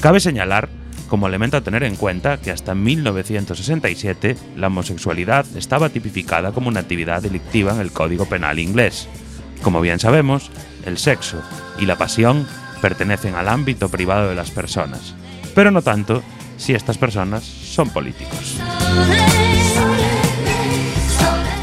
Cabe 0.00 0.20
señalar, 0.20 0.68
como 1.08 1.28
elemento 1.28 1.56
a 1.56 1.60
tener 1.60 1.84
en 1.84 1.96
cuenta, 1.96 2.38
que 2.38 2.50
hasta 2.50 2.74
1967 2.74 4.36
la 4.56 4.68
homosexualidad 4.68 5.46
estaba 5.56 5.90
tipificada 5.90 6.52
como 6.52 6.68
una 6.68 6.80
actividad 6.80 7.22
delictiva 7.22 7.74
en 7.74 7.80
el 7.80 7.92
Código 7.92 8.26
Penal 8.26 8.58
inglés. 8.58 9.08
Como 9.62 9.80
bien 9.80 10.00
sabemos, 10.00 10.50
el 10.86 10.98
sexo 10.98 11.42
y 11.78 11.86
la 11.86 11.96
pasión 11.96 12.46
pertenecen 12.80 13.34
al 13.36 13.48
ámbito 13.48 13.88
privado 13.88 14.28
de 14.28 14.34
las 14.34 14.50
personas, 14.50 15.14
pero 15.54 15.70
no 15.70 15.82
tanto 15.82 16.22
si 16.56 16.74
estas 16.74 16.98
personas 16.98 17.42
son 17.44 17.90
políticos. 17.90 18.58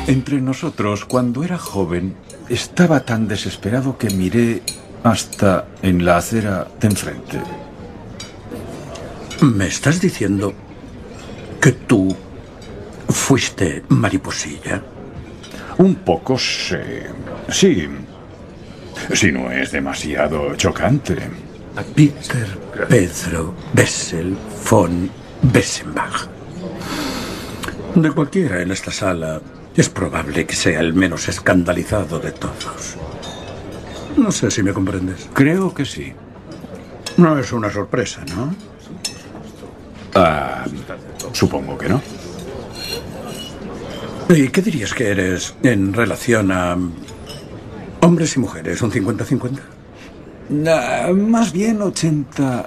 Entre 0.07 0.41
nosotros, 0.41 1.05
cuando 1.05 1.43
era 1.43 1.57
joven, 1.57 2.15
estaba 2.49 3.01
tan 3.01 3.27
desesperado 3.27 3.97
que 3.97 4.09
miré 4.09 4.63
hasta 5.03 5.67
en 5.81 6.03
la 6.03 6.17
acera 6.17 6.67
de 6.79 6.87
enfrente. 6.87 7.39
¿Me 9.41 9.67
estás 9.67 10.01
diciendo 10.01 10.53
que 11.61 11.71
tú 11.71 12.15
fuiste 13.07 13.83
mariposilla? 13.89 14.81
Un 15.77 15.95
poco 15.95 16.37
sí. 16.37 16.75
Sí. 17.49 17.87
Si 19.13 19.31
no 19.31 19.51
es 19.51 19.71
demasiado 19.71 20.55
chocante. 20.55 21.17
Peter 21.95 22.68
Pedro 22.87 23.53
Bessel 23.73 24.37
von 24.69 25.09
Bessenbach. 25.41 26.27
De 27.95 28.11
cualquiera 28.11 28.61
en 28.61 28.71
esta 28.71 28.91
sala 28.91 29.41
Es 29.75 29.89
probable 29.89 30.45
que 30.45 30.55
sea 30.55 30.79
el 30.79 30.93
menos 30.93 31.27
escandalizado 31.27 32.19
de 32.19 32.31
todos. 32.31 32.97
No 34.17 34.31
sé 34.31 34.51
si 34.51 34.63
me 34.63 34.73
comprendes. 34.73 35.29
Creo 35.33 35.73
que 35.73 35.85
sí. 35.85 36.13
No 37.17 37.37
es 37.37 37.51
una 37.51 37.71
sorpresa, 37.71 38.23
¿no? 38.35 38.53
Ah, 40.15 40.65
supongo 41.33 41.77
que 41.77 41.89
no. 41.89 42.01
¿Y 44.29 44.49
qué 44.49 44.61
dirías 44.61 44.93
que 44.93 45.09
eres 45.09 45.55
en 45.63 45.93
relación 45.93 46.51
a 46.51 46.77
hombres 48.01 48.35
y 48.35 48.39
mujeres? 48.39 48.81
¿Un 48.81 48.91
50-50? 48.91 49.78
Más 50.49 51.51
bien 51.51 51.79
80-20. 51.79 52.65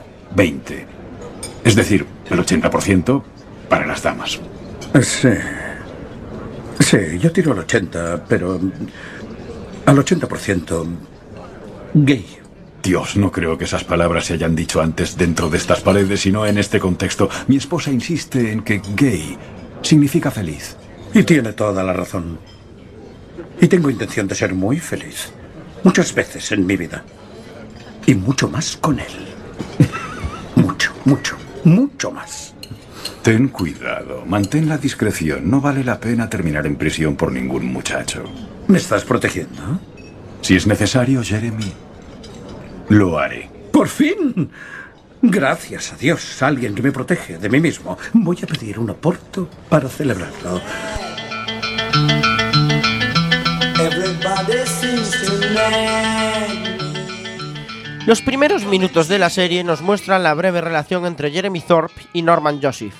Es 1.65 1.75
decir, 1.75 2.07
el 2.31 2.39
80% 2.39 3.23
para 3.69 3.87
las 3.87 4.03
damas. 4.03 4.41
Sí. 5.01 5.29
Sí, 6.81 7.19
yo 7.19 7.33
tiro 7.33 7.53
al 7.53 7.61
80, 7.61 8.25
pero 8.29 8.61
al 9.87 9.97
80% 9.97 10.87
gay. 11.95 12.39
Dios, 12.83 13.17
no 13.17 13.31
creo 13.31 13.57
que 13.57 13.65
esas 13.65 13.85
palabras 13.85 14.27
se 14.27 14.35
hayan 14.35 14.57
dicho 14.57 14.81
antes 14.81 15.17
dentro 15.17 15.49
de 15.49 15.59
estas 15.59 15.81
paredes, 15.81 16.21
sino 16.21 16.45
en 16.47 16.59
este 16.59 16.81
contexto. 16.81 17.31
Mi 17.47 17.57
esposa 17.57 17.93
insiste 17.93 18.51
en 18.51 18.63
que 18.63 18.83
gay 18.97 19.39
significa 19.83 20.31
feliz. 20.31 20.77
Y 21.15 21.23
tiene 21.23 21.53
toda 21.53 21.85
la 21.85 21.93
razón. 21.93 22.39
Y 23.61 23.69
tengo 23.69 23.91
intención 23.91 24.27
de 24.27 24.35
ser 24.35 24.55
muy 24.55 24.81
feliz. 24.81 25.31
Muchas 25.85 26.15
veces 26.15 26.51
en 26.53 26.67
mi 26.67 26.77
vida. 26.77 27.05
Y 28.07 28.15
mucho 28.15 28.49
más 28.49 28.77
con 28.77 28.99
él. 28.99 29.13
mucho, 30.57 30.93
mucho, 31.05 31.37
mucho 31.65 32.11
más. 32.11 32.55
Ten 33.23 33.49
cuidado, 33.49 34.25
mantén 34.27 34.69
la 34.69 34.79
discreción. 34.79 35.49
No 35.49 35.61
vale 35.61 35.85
la 35.85 36.01
pena 36.01 36.29
terminar 36.29 36.67
en 36.67 36.77
prisión 36.77 37.15
por 37.15 37.31
ningún 37.31 37.67
muchacho. 37.67 38.25
¿Me 38.67 38.79
estás 38.79 39.05
protegiendo? 39.05 39.81
Si 40.41 40.57
es 40.57 40.67
necesario, 40.67 41.23
Jeremy, 41.23 41.73
lo 42.89 43.19
haré. 43.19 43.49
¡Por 43.73 43.89
fin! 43.89 44.51
Gracias 45.23 45.93
a 45.93 45.97
Dios, 45.97 46.43
alguien 46.43 46.75
que 46.75 46.83
me 46.83 46.91
protege 46.91 47.39
de 47.39 47.49
mí 47.49 47.61
mismo. 47.61 47.97
Voy 48.13 48.39
a 48.43 48.47
pedir 48.47 48.81
un 48.81 48.91
aporto 48.91 49.49
para 49.69 49.89
celebrarlo. 49.89 50.61
Los 58.05 58.21
primeros 58.21 58.65
minutos 58.65 59.07
de 59.07 59.21
la 59.21 59.31
serie 59.31 59.63
nos 59.63 59.81
muestran 59.81 60.25
la 60.25 60.35
breve 60.35 60.61
relación 60.61 61.07
entre 61.07 61.31
Jeremy 61.31 61.61
Thorpe 61.61 62.03
y 62.13 62.23
Norman 62.23 62.61
Joseph. 62.61 62.97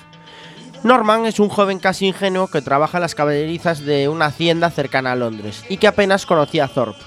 Norman 0.83 1.25
es 1.25 1.41
un 1.41 1.49
joven 1.49 1.79
casi 1.79 2.07
ingenuo 2.07 2.47
que 2.47 2.61
trabaja 2.61 2.99
en 2.99 3.01
las 3.01 3.13
caballerizas 3.13 3.81
de 3.81 4.07
una 4.07 4.27
hacienda 4.27 4.71
cercana 4.71 5.11
a 5.11 5.17
Londres 5.17 5.65
y 5.67 5.75
que 5.75 5.87
apenas 5.87 6.25
conocía 6.25 6.65
a 6.65 6.67
Thorpe, 6.69 7.01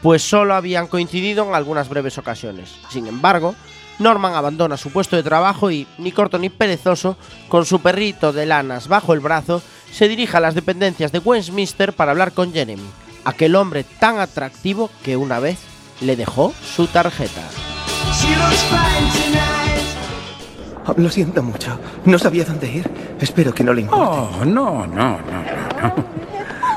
pues 0.00 0.22
solo 0.22 0.54
habían 0.54 0.86
coincidido 0.86 1.44
en 1.44 1.56
algunas 1.56 1.88
breves 1.88 2.18
ocasiones. 2.18 2.76
Sin 2.88 3.08
embargo, 3.08 3.56
Norman 3.98 4.34
abandona 4.34 4.76
su 4.76 4.92
puesto 4.92 5.16
de 5.16 5.24
trabajo 5.24 5.72
y, 5.72 5.88
ni 5.98 6.12
corto 6.12 6.38
ni 6.38 6.50
perezoso, 6.50 7.16
con 7.48 7.66
su 7.66 7.80
perrito 7.82 8.32
de 8.32 8.46
lanas 8.46 8.86
bajo 8.86 9.12
el 9.12 9.18
brazo, 9.18 9.60
se 9.90 10.06
dirige 10.06 10.36
a 10.36 10.40
las 10.40 10.54
dependencias 10.54 11.10
de 11.10 11.18
Westminster 11.18 11.94
para 11.94 12.12
hablar 12.12 12.30
con 12.30 12.52
Jeremy, 12.52 12.88
aquel 13.24 13.56
hombre 13.56 13.82
tan 13.82 14.20
atractivo 14.20 14.88
que 15.02 15.16
una 15.16 15.40
vez 15.40 15.58
le 16.00 16.16
dejó 16.16 16.52
su 16.62 16.86
tarjeta. 16.86 17.42
Lo 20.96 21.08
siento 21.08 21.42
mucho. 21.42 21.78
No 22.04 22.18
sabía 22.18 22.44
dónde 22.44 22.68
ir. 22.70 22.90
Espero 23.20 23.54
que 23.54 23.62
no 23.62 23.72
le 23.72 23.82
importe. 23.82 24.04
Oh, 24.40 24.44
no, 24.44 24.86
no, 24.86 25.18
no, 25.18 25.18
no. 25.20 25.82
no. 25.82 26.04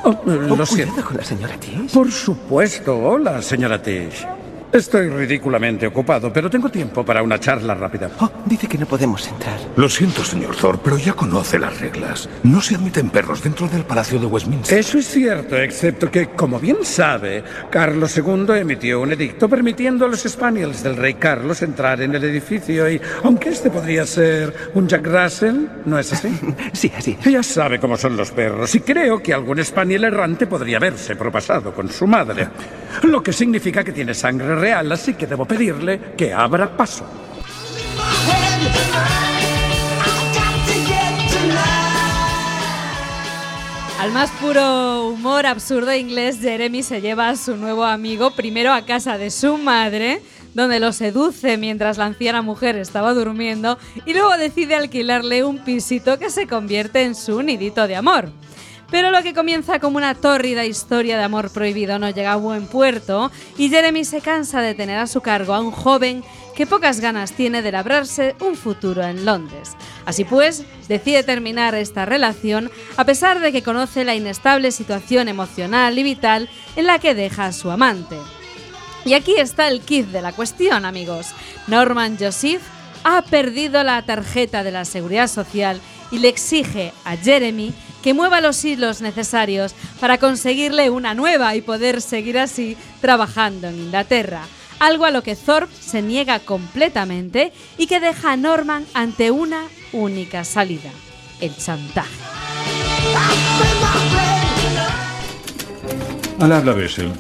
Oh, 0.05 0.21
lo 0.26 0.63
Oh, 0.63 0.65
siento. 0.65 1.03
con 1.03 1.17
la 1.17 1.24
señora 1.24 1.57
Tish. 1.57 1.91
Por 1.91 2.11
supuesto. 2.11 2.95
Hola, 2.97 3.41
señora 3.41 3.82
Tish. 3.82 4.28
Estoy 4.74 5.07
ridículamente 5.07 5.86
ocupado, 5.86 6.34
pero 6.34 6.49
tengo 6.49 6.67
tiempo 6.67 7.05
para 7.05 7.21
una 7.21 7.39
charla 7.39 7.76
rápida. 7.76 8.09
Oh, 8.19 8.32
dice 8.43 8.67
que 8.67 8.80
no 8.80 8.88
podemos 8.88 9.28
entrar. 9.28 9.59
Lo 9.76 9.88
siento, 9.88 10.24
señor 10.24 10.55
Thor, 10.55 10.80
pero 10.84 10.97
ya 10.97 11.13
conoce 11.13 11.59
las 11.59 11.80
reglas. 11.80 12.28
No 12.41 12.59
se 12.59 12.74
admiten 12.74 13.11
perros 13.11 13.43
dentro 13.43 13.67
del 13.67 13.86
Palacio 13.86 14.17
de 14.17 14.26
Westminster. 14.26 14.80
Eso 14.80 14.97
es 14.97 15.07
cierto, 15.07 15.57
excepto 15.57 16.09
que, 16.09 16.30
como 16.30 16.59
bien 16.59 16.78
sabe, 16.82 17.43
Carlos 17.69 18.17
II 18.17 18.47
emitió 18.55 19.01
un 19.01 19.11
edicto 19.11 19.47
permitiendo 19.47 20.05
a 20.05 20.07
los 20.07 20.24
Spaniels 20.24 20.82
del 20.82 20.95
rey 20.95 21.13
Carlos 21.13 21.61
entrar 21.61 22.01
en 22.01 22.15
el 22.15 22.24
edificio 22.24 22.89
y, 22.89 22.99
aunque 23.24 23.49
este 23.49 23.69
podría 23.69 24.07
ser 24.07 24.71
un 24.74 24.88
Jack 24.88 25.05
Russell, 25.05 25.67
¿no 25.86 25.99
es 25.99 26.11
así? 26.13 26.36
sí, 26.74 26.91
así 26.97 27.15
Ya 27.26 27.43
sabe 27.43 27.80
cómo 27.80 27.95
son 27.95 28.17
los 28.17 28.32
perros 28.32 28.74
y 28.74 28.80
creo 28.80 29.21
que 29.21 29.36
algún 29.36 29.63
Spaniel 29.63 30.05
errante 30.05 30.47
podría 30.47 30.80
verse 30.80 31.15
propasado 31.15 31.76
con 31.76 31.91
su 31.91 32.07
madre. 32.07 32.47
Lo 33.03 33.21
que 33.21 33.34
significa 33.34 33.84
que 33.84 33.91
tiene 33.91 34.15
sangre 34.15 34.62
real, 34.64 34.89
así 34.93 35.14
que 35.14 35.28
debo 35.28 35.43
pedirle 35.45 35.99
que 36.18 36.32
abra 36.32 36.78
paso. 36.78 37.03
Al 43.99 44.11
más 44.11 44.32
puro 44.32 45.09
humor 45.09 45.45
absurdo 45.45 45.93
inglés, 45.93 46.39
Jeremy 46.39 46.82
se 46.82 47.01
lleva 47.01 47.28
a 47.28 47.36
su 47.36 47.57
nuevo 47.57 47.84
amigo 47.84 48.32
primero 48.32 48.72
a 48.72 48.86
casa 48.86 49.18
de 49.18 49.32
su 49.32 49.57
madre, 49.57 50.22
donde 50.53 50.80
lo 50.80 50.93
seduce 50.93 51.57
mientras 51.57 51.97
la 51.97 52.05
anciana 52.05 52.41
mujer 52.41 52.78
estaba 52.78 53.14
durmiendo, 53.14 53.78
y 54.05 54.14
luego 54.14 54.38
decide 54.38 54.76
alquilarle 54.76 55.43
un 55.43 55.57
pisito 55.66 56.18
que 56.20 56.30
se 56.30 56.47
convierte 56.47 57.03
en 57.03 57.16
su 57.16 57.41
nidito 57.43 57.86
de 57.86 57.97
amor. 57.97 58.30
Pero 58.93 59.09
lo 59.09 59.23
que 59.23 59.33
comienza 59.33 59.79
como 59.79 59.97
una 59.97 60.13
tórrida 60.13 60.65
historia 60.65 61.17
de 61.17 61.23
amor 61.23 61.49
prohibido 61.49 61.97
no 61.97 62.11
llega 62.11 62.33
a 62.33 62.35
buen 62.35 62.67
puerto 62.67 63.31
y 63.57 63.69
Jeremy 63.69 64.05
se 64.05 64.21
cansa 64.21 64.61
de 64.61 64.75
tener 64.75 64.99
a 64.99 65.07
su 65.07 65.19
cargo 65.19 65.55
a 65.55 65.61
un 65.61 65.71
joven 65.71 66.23
que 66.55 66.67
pocas 66.67 66.99
ganas 66.99 67.31
tiene 67.31 67.63
de 67.63 67.71
labrarse 67.71 68.35
un 68.39 68.55
futuro 68.55 69.01
en 69.01 69.25
Londres. 69.25 69.71
Así 70.05 70.25
pues, 70.25 70.63
decide 70.87 71.23
terminar 71.23 71.73
esta 71.73 72.05
relación 72.05 72.69
a 72.95 73.03
pesar 73.03 73.39
de 73.39 73.51
que 73.51 73.63
conoce 73.63 74.03
la 74.03 74.13
inestable 74.13 74.69
situación 74.69 75.27
emocional 75.27 75.97
y 75.97 76.03
vital 76.03 76.47
en 76.75 76.85
la 76.85 76.99
que 76.99 77.15
deja 77.15 77.47
a 77.47 77.51
su 77.51 77.71
amante. 77.71 78.17
Y 79.05 79.15
aquí 79.15 79.33
está 79.39 79.69
el 79.69 79.81
kit 79.81 80.05
de 80.09 80.21
la 80.21 80.33
cuestión, 80.33 80.85
amigos. 80.85 81.31
Norman 81.65 82.15
Joseph 82.19 82.61
ha 83.03 83.23
perdido 83.23 83.83
la 83.83 84.03
tarjeta 84.03 84.63
de 84.63 84.71
la 84.71 84.85
seguridad 84.85 85.27
social 85.27 85.81
y 86.11 86.19
le 86.19 86.27
exige 86.27 86.93
a 87.05 87.17
Jeremy 87.17 87.73
que 88.04 88.14
mueva 88.14 88.41
los 88.41 88.64
hilos 88.64 89.01
necesarios 89.01 89.74
para 89.99 90.20
conseguirle 90.20 90.89
una 90.89 91.16
nueva 91.16 91.56
y 91.56 91.62
poder 91.62 92.01
seguir 92.01 92.38
así 92.38 92.78
trabajando 93.01 93.70
en 93.70 93.80
Inglaterra. 93.80 94.43
Algo 94.80 95.06
a 95.06 95.12
lo 95.12 95.24
que 95.24 95.36
Thorpe 95.36 95.74
se 95.80 96.01
niega 96.01 96.39
completamente 96.39 97.54
y 97.78 97.88
que 97.88 98.01
deja 98.01 98.34
a 98.34 98.38
Norman 98.38 98.86
ante 98.93 99.32
una 99.32 99.64
única 99.93 100.43
salida, 100.43 100.91
el 101.39 101.56
chantaje. 101.56 102.12
Al 106.39 106.51
habla 106.51 106.74
Bessel. 106.74 107.12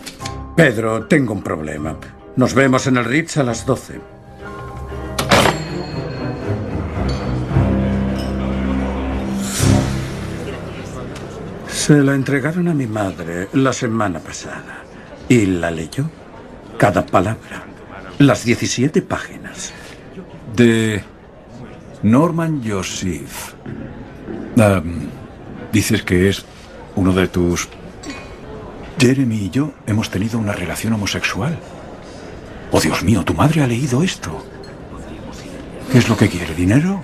Pedro, 0.55 1.05
tengo 1.07 1.33
un 1.33 1.41
problema. 1.41 1.97
Nos 2.35 2.53
vemos 2.53 2.85
en 2.87 2.97
el 2.97 3.05
Ritz 3.05 3.37
a 3.37 3.43
las 3.43 3.65
12. 3.65 4.01
Se 11.83 12.01
la 12.01 12.15
entregaron 12.15 12.69
a 12.69 12.73
mi 12.73 12.87
madre 12.87 13.49
la 13.51 13.73
semana 13.73 14.19
pasada. 14.19 14.85
Y 15.27 15.45
la 15.45 15.69
leyó. 15.69 16.09
Cada 16.77 17.05
palabra. 17.05 17.65
Las 18.19 18.45
17 18.45 19.01
páginas. 19.01 19.73
De 20.55 21.03
Norman 22.01 22.61
Joseph. 22.65 23.55
Dices 25.73 26.03
que 26.03 26.29
es 26.29 26.45
uno 26.95 27.11
de 27.11 27.27
tus... 27.27 27.67
Jeremy 28.97 29.35
y 29.35 29.49
yo 29.49 29.73
hemos 29.85 30.09
tenido 30.09 30.39
una 30.39 30.53
relación 30.53 30.93
homosexual. 30.93 31.59
Oh, 32.71 32.79
Dios 32.79 33.03
mío, 33.03 33.25
tu 33.25 33.33
madre 33.33 33.61
ha 33.61 33.67
leído 33.67 34.03
esto. 34.03 34.45
¿Qué 35.91 35.97
es 35.97 36.07
lo 36.07 36.15
que 36.15 36.29
quiere? 36.29 36.55
¿Dinero? 36.55 37.03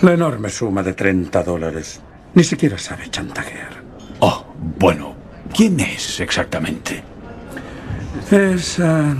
La 0.00 0.14
enorme 0.14 0.48
suma 0.48 0.82
de 0.82 0.94
30 0.94 1.42
dólares. 1.42 2.00
Ni 2.34 2.42
siquiera 2.44 2.78
sabe 2.78 3.08
chantajear. 3.10 3.82
Oh, 4.20 4.44
bueno. 4.78 5.14
¿Quién 5.54 5.78
es 5.78 6.18
exactamente? 6.20 7.02
Es... 8.30 8.80
ah, 8.80 9.14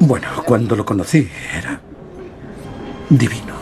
Bueno, 0.00 0.28
cuando 0.44 0.76
lo 0.76 0.84
conocí 0.84 1.28
era... 1.56 1.80
divino. 3.08 3.54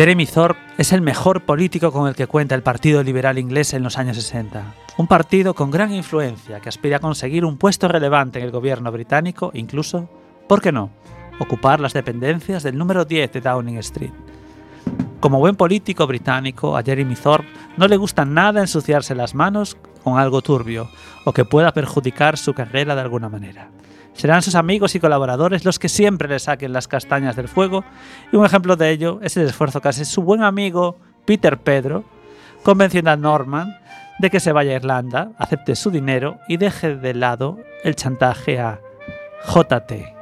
Jeremy 0.00 0.24
Thorpe 0.24 0.58
es 0.78 0.94
el 0.94 1.02
mejor 1.02 1.42
político 1.42 1.92
con 1.92 2.08
el 2.08 2.14
que 2.14 2.26
cuenta 2.26 2.54
el 2.54 2.62
Partido 2.62 3.02
Liberal 3.02 3.36
Inglés 3.36 3.74
en 3.74 3.82
los 3.82 3.98
años 3.98 4.16
60. 4.16 4.64
Un 4.96 5.06
partido 5.06 5.52
con 5.52 5.70
gran 5.70 5.92
influencia 5.92 6.58
que 6.58 6.70
aspira 6.70 6.96
a 6.96 7.00
conseguir 7.00 7.44
un 7.44 7.58
puesto 7.58 7.86
relevante 7.86 8.38
en 8.38 8.46
el 8.46 8.50
gobierno 8.50 8.90
británico, 8.90 9.50
incluso 9.52 10.08
¿Por 10.48 10.62
qué 10.62 10.72
no? 10.72 10.88
Ocupar 11.38 11.80
las 11.80 11.92
dependencias 11.92 12.62
del 12.62 12.78
número 12.78 13.04
10 13.04 13.30
de 13.30 13.40
Downing 13.42 13.76
Street. 13.76 14.12
Como 15.20 15.38
buen 15.38 15.56
político 15.56 16.06
británico, 16.06 16.78
a 16.78 16.82
Jeremy 16.82 17.14
Thorpe 17.14 17.50
no 17.76 17.86
le 17.86 17.98
gusta 17.98 18.24
nada 18.24 18.62
ensuciarse 18.62 19.14
las 19.14 19.34
manos 19.34 19.76
con 20.02 20.18
algo 20.18 20.40
turbio 20.40 20.88
o 21.26 21.34
que 21.34 21.44
pueda 21.44 21.74
perjudicar 21.74 22.38
su 22.38 22.54
carrera 22.54 22.94
de 22.94 23.02
alguna 23.02 23.28
manera. 23.28 23.68
Serán 24.14 24.42
sus 24.42 24.54
amigos 24.54 24.94
y 24.94 25.00
colaboradores 25.00 25.64
los 25.64 25.78
que 25.78 25.88
siempre 25.88 26.28
le 26.28 26.38
saquen 26.38 26.72
las 26.72 26.88
castañas 26.88 27.36
del 27.36 27.48
fuego 27.48 27.84
y 28.32 28.36
un 28.36 28.44
ejemplo 28.44 28.76
de 28.76 28.90
ello 28.90 29.20
es 29.22 29.36
el 29.36 29.46
esfuerzo 29.46 29.80
que 29.80 29.88
hace 29.88 30.04
su 30.04 30.22
buen 30.22 30.42
amigo 30.42 30.98
Peter 31.24 31.58
Pedro, 31.58 32.04
convenciendo 32.62 33.10
a 33.10 33.16
Norman 33.16 33.76
de 34.18 34.30
que 34.30 34.40
se 34.40 34.52
vaya 34.52 34.72
a 34.72 34.76
Irlanda, 34.76 35.30
acepte 35.38 35.74
su 35.74 35.90
dinero 35.90 36.38
y 36.48 36.58
deje 36.58 36.96
de 36.96 37.14
lado 37.14 37.58
el 37.84 37.96
chantaje 37.96 38.58
a 38.58 38.80
JT. 39.46 40.20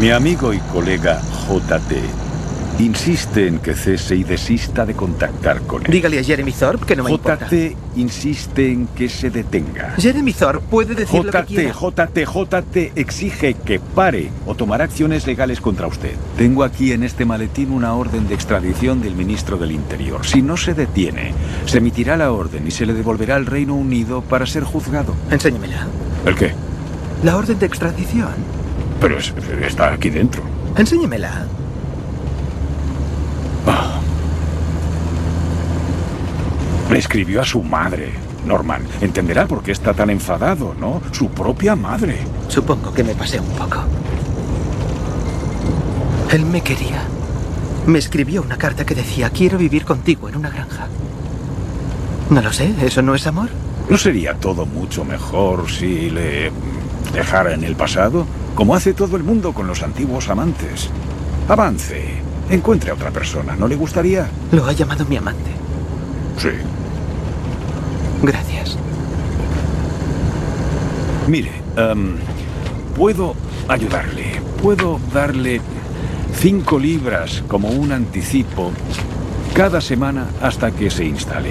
Mi 0.00 0.10
amigo 0.10 0.52
y 0.52 0.58
colega 0.72 1.20
JT 1.46 2.21
insiste 2.78 3.46
en 3.46 3.58
que 3.58 3.74
cese 3.74 4.16
y 4.16 4.24
desista 4.24 4.84
de 4.86 4.94
contactar 4.94 5.60
con 5.62 5.84
él. 5.84 5.90
Dígale 5.92 6.18
a 6.18 6.24
Jeremy 6.24 6.52
Thorpe 6.52 6.86
que 6.86 6.96
no 6.96 7.04
me 7.04 7.10
importa. 7.12 7.46
JT 7.46 7.76
insiste 7.96 8.70
en 8.72 8.86
que 8.88 9.08
se 9.08 9.30
detenga. 9.30 9.94
Jeremy 9.98 10.32
Thorpe 10.32 10.64
puede 10.70 10.94
decir 10.94 11.24
lo 11.24 11.30
que 11.30 11.38
JT, 11.38 11.46
quiera. 11.46 11.72
JT, 11.72 12.24
JT 12.26 12.92
exige 12.96 13.54
que 13.54 13.78
pare 13.78 14.30
o 14.46 14.54
tomará 14.54 14.84
acciones 14.84 15.26
legales 15.26 15.60
contra 15.60 15.86
usted. 15.86 16.12
Tengo 16.36 16.64
aquí 16.64 16.92
en 16.92 17.02
este 17.02 17.24
maletín 17.24 17.70
una 17.70 17.94
orden 17.94 18.26
de 18.28 18.34
extradición 18.34 19.00
del 19.02 19.14
ministro 19.14 19.56
del 19.58 19.72
Interior. 19.72 20.26
Si 20.26 20.42
no 20.42 20.56
se 20.56 20.74
detiene, 20.74 21.34
se 21.66 21.78
emitirá 21.78 22.16
la 22.16 22.32
orden 22.32 22.66
y 22.66 22.70
se 22.70 22.86
le 22.86 22.94
devolverá 22.94 23.36
al 23.36 23.46
Reino 23.46 23.74
Unido 23.74 24.22
para 24.22 24.46
ser 24.46 24.64
juzgado. 24.64 25.14
Enséñemela. 25.30 25.86
¿El 26.26 26.34
qué? 26.34 26.52
La 27.22 27.36
orden 27.36 27.58
de 27.58 27.66
extradición. 27.66 28.30
Pero 29.00 29.18
es- 29.18 29.32
está 29.62 29.92
aquí 29.92 30.10
dentro. 30.10 30.42
Enséñemela. 30.76 31.46
Le 36.92 36.98
escribió 36.98 37.40
a 37.40 37.44
su 37.46 37.62
madre, 37.62 38.12
Norman. 38.44 38.82
Entenderá 39.00 39.46
por 39.46 39.62
qué 39.62 39.72
está 39.72 39.94
tan 39.94 40.10
enfadado, 40.10 40.74
¿no? 40.78 41.00
Su 41.10 41.30
propia 41.30 41.74
madre. 41.74 42.18
Supongo 42.48 42.92
que 42.92 43.02
me 43.02 43.14
pasé 43.14 43.40
un 43.40 43.48
poco. 43.52 43.82
Él 46.30 46.44
me 46.44 46.60
quería. 46.60 47.02
Me 47.86 47.98
escribió 47.98 48.42
una 48.42 48.58
carta 48.58 48.84
que 48.84 48.94
decía, 48.94 49.30
quiero 49.30 49.56
vivir 49.56 49.86
contigo 49.86 50.28
en 50.28 50.36
una 50.36 50.50
granja. 50.50 50.86
No 52.28 52.42
lo 52.42 52.52
sé, 52.52 52.74
¿eso 52.82 53.00
no 53.00 53.14
es 53.14 53.26
amor? 53.26 53.48
¿No 53.88 53.96
sería 53.96 54.34
todo 54.34 54.66
mucho 54.66 55.02
mejor 55.02 55.70
si 55.70 56.10
le 56.10 56.52
dejara 57.14 57.54
en 57.54 57.64
el 57.64 57.74
pasado? 57.74 58.26
Como 58.54 58.74
hace 58.74 58.92
todo 58.92 59.16
el 59.16 59.22
mundo 59.22 59.54
con 59.54 59.66
los 59.66 59.82
antiguos 59.82 60.28
amantes. 60.28 60.90
Avance. 61.48 62.20
Encuentre 62.50 62.90
a 62.90 62.94
otra 62.94 63.10
persona. 63.10 63.56
¿No 63.56 63.66
le 63.66 63.76
gustaría? 63.76 64.28
Lo 64.50 64.66
ha 64.66 64.72
llamado 64.72 65.06
mi 65.06 65.16
amante. 65.16 65.52
Sí. 66.36 66.50
Gracias. 68.22 68.78
Mire, 71.28 71.50
em, 71.76 72.16
puedo 72.96 73.34
ayudarle. 73.68 74.40
Puedo 74.62 75.00
darle 75.12 75.60
cinco 76.34 76.78
libras 76.78 77.42
como 77.48 77.68
un 77.68 77.92
anticipo 77.92 78.72
cada 79.54 79.80
semana 79.80 80.26
hasta 80.40 80.70
que 80.70 80.90
se 80.90 81.04
instale. 81.04 81.50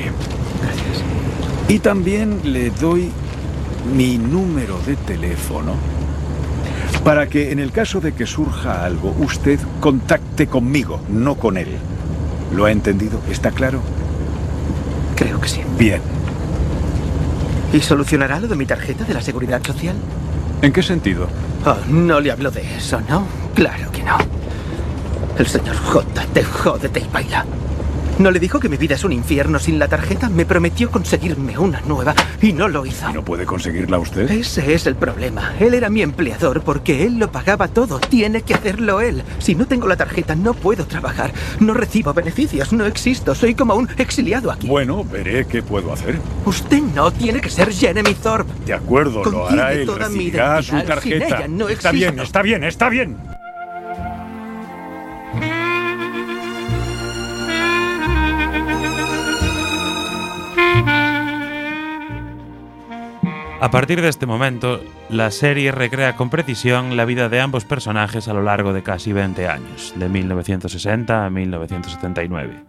Gracias. 0.61 1.03
Y 1.67 1.80
también 1.80 2.39
le 2.43 2.69
doy 2.69 3.11
mi 3.95 4.17
número 4.17 4.80
de 4.86 4.95
teléfono 4.95 5.74
para 7.03 7.28
que 7.28 7.51
en 7.51 7.59
el 7.59 7.72
caso 7.72 7.99
de 7.99 8.13
que 8.13 8.26
surja 8.26 8.86
algo, 8.86 9.15
usted 9.19 9.59
contacte 9.80 10.47
conmigo, 10.47 11.01
no 11.09 11.36
con 11.36 11.57
él. 11.57 11.69
¿Lo 12.55 12.65
ha 12.65 12.72
entendido? 12.72 13.19
¿Está 13.30 13.51
claro? 13.51 13.82
Creo 15.15 15.39
que 15.39 15.49
sí. 15.49 15.61
Bien. 15.78 16.01
¿Y 17.74 17.80
solucionará 17.80 18.39
lo 18.39 18.47
de 18.47 18.55
mi 18.55 18.65
tarjeta 18.65 19.05
de 19.05 19.13
la 19.13 19.22
seguridad 19.22 19.63
social? 19.63 19.95
¿En 20.61 20.74
qué 20.74 20.84
sentido? 20.84 21.28
Oh, 21.65 21.78
no 21.88 22.19
le 22.19 22.32
hablo 22.32 22.51
de 22.51 22.76
eso, 22.76 22.99
¿no? 23.07 23.26
Claro 23.55 23.91
que 23.91 24.03
no. 24.03 24.17
El 25.38 25.47
señor 25.47 25.78
J. 25.78 26.26
te 26.34 26.43
jódete 26.43 26.99
y 26.99 27.07
baila. 27.13 27.45
¿No 28.22 28.30
le 28.30 28.39
dijo 28.39 28.59
que 28.59 28.69
mi 28.69 28.78
vida 28.78 28.93
es 28.93 29.03
un 29.03 29.13
infierno 29.13 29.57
sin 29.57 29.80
la 29.80 29.88
tarjeta? 29.88 30.30
Me 30.30 30.45
prometió 30.45 30.91
conseguirme 30.91 31.57
una 31.57 31.82
nueva 31.82 32.13
y 32.39 32.53
no 32.53 32.67
lo 32.67 32.86
hizo. 32.86 33.09
¿Y 33.09 33.13
no 33.13 33.26
puede 33.26 33.47
conseguirla 33.47 33.97
usted? 33.97 34.30
Ese 34.30 34.76
es 34.76 34.86
el 34.86 34.95
problema. 34.95 35.55
Él 35.59 35.74
era 35.74 35.89
mi 35.89 36.03
empleador 36.03 36.61
porque 36.61 37.03
él 37.03 37.17
lo 37.17 37.32
pagaba 37.32 37.69
todo. 37.69 37.99
Tiene 37.99 38.43
que 38.43 38.53
hacerlo 38.53 39.01
él. 39.01 39.24
Si 39.39 39.55
no 39.55 39.65
tengo 39.65 39.88
la 39.88 39.95
tarjeta, 39.95 40.36
no 40.36 40.53
puedo 40.53 40.86
trabajar. 40.86 41.34
No 41.59 41.74
recibo 41.74 42.13
beneficios. 42.13 42.72
No 42.74 42.86
existo. 42.86 43.34
Soy 43.34 43.55
como 43.55 43.74
un 43.74 43.89
exiliado 43.97 44.51
aquí. 44.51 44.67
Bueno, 44.67 45.03
veré 45.03 45.47
qué 45.47 45.63
puedo 45.63 45.91
hacer. 45.91 46.19
Usted 46.45 46.80
no 46.93 47.09
tiene 47.09 47.41
que 47.41 47.49
ser 47.49 47.74
Jeremy 47.74 48.13
Thorpe. 48.13 48.51
De 48.67 48.74
acuerdo, 48.74 49.24
lo 49.24 49.49
hará 49.49 49.74
él. 49.74 49.88
toda 49.88 50.09
mi 50.09 50.17
su 50.17 50.22
identidad. 50.22 50.61
Sin 50.61 50.86
tarjeta. 50.86 51.26
ella 51.26 51.47
no 51.47 51.69
está 51.69 51.91
bien, 51.91 52.19
está 52.19 52.43
bien, 52.43 52.63
está 52.65 52.88
bien. 52.88 53.41
A 63.62 63.70
partir 63.70 64.01
de 64.01 64.09
este 64.09 64.26
momento, 64.26 64.82
la 65.07 65.30
serie 65.30 65.72
recrea 65.72 66.16
con 66.16 66.32
precisión 66.32 66.97
la 66.97 67.05
vida 67.05 67.30
de 67.30 67.39
ambos 67.39 67.64
personajes 67.64 68.28
a 68.28 68.34
lo 68.34 68.41
largo 68.41 68.74
de 68.74 68.82
casi 68.82 69.14
20 69.14 69.47
años, 69.47 69.93
de 69.95 70.09
1960 70.09 71.28
a 71.28 71.30
1979. 71.30 72.64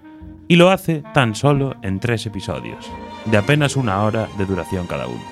Y 0.49 0.57
lo 0.57 0.68
hace 0.70 1.03
tan 1.14 1.34
solo 1.34 1.76
en 1.80 1.99
tres 1.99 2.26
episodios, 2.26 2.90
de 3.24 3.38
apenas 3.38 3.76
una 3.76 4.03
hora 4.03 4.28
de 4.36 4.45
duración 4.45 4.86
cada 4.86 5.07
uno. 5.07 5.24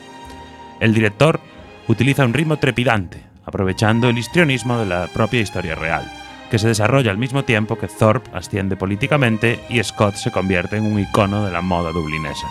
El 0.81 0.95
director 0.95 1.41
utiliza 1.89 2.25
un 2.25 2.33
ritmo 2.33 2.57
trepidante, 2.57 3.23
aprovechando 3.45 4.09
el 4.09 4.17
histrionismo 4.17 4.79
de 4.79 4.87
la 4.87 5.09
propia 5.09 5.43
historia 5.43 5.75
real, 5.75 6.11
que 6.51 6.59
se 6.59 6.69
desarrolla 6.69 7.11
al 7.11 7.19
mismo 7.19 7.45
tiempo 7.45 7.77
que 7.77 7.89
Thorpe 7.89 8.31
asciende 8.33 8.79
políticamente 8.79 9.61
y 9.69 9.85
Scott 9.85 10.15
se 10.15 10.31
convierte 10.31 10.79
en 10.79 10.91
un 10.91 10.99
icono 10.99 11.45
de 11.45 11.53
la 11.53 11.61
moda 11.61 11.93
dublinesa. 11.93 12.47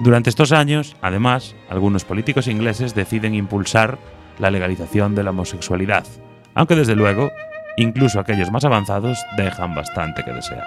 Durante 0.00 0.28
estos 0.28 0.52
años, 0.52 0.96
además, 1.00 1.54
algunos 1.68 2.04
políticos 2.04 2.48
ingleses 2.48 2.94
deciden 2.94 3.34
impulsar 3.34 3.98
la 4.38 4.50
legalización 4.50 5.14
de 5.14 5.22
la 5.22 5.30
homosexualidad, 5.30 6.04
aunque 6.54 6.74
desde 6.74 6.96
luego, 6.96 7.30
incluso 7.76 8.18
aquellos 8.18 8.50
más 8.50 8.64
avanzados 8.64 9.18
dejan 9.36 9.74
bastante 9.74 10.24
que 10.24 10.32
desear. 10.32 10.64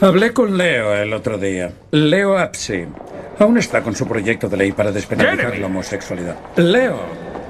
Hablé 0.00 0.32
con 0.32 0.56
Leo 0.56 0.94
el 0.94 1.12
otro 1.12 1.38
día. 1.38 1.70
Leo 1.90 2.36
Apsi. 2.38 2.86
Aún 3.38 3.58
está 3.58 3.82
con 3.82 3.94
su 3.94 4.06
proyecto 4.06 4.48
de 4.48 4.56
ley 4.56 4.72
para 4.72 4.92
despenalizar 4.92 5.58
la 5.58 5.66
homosexualidad. 5.66 6.36
Leo, 6.56 6.98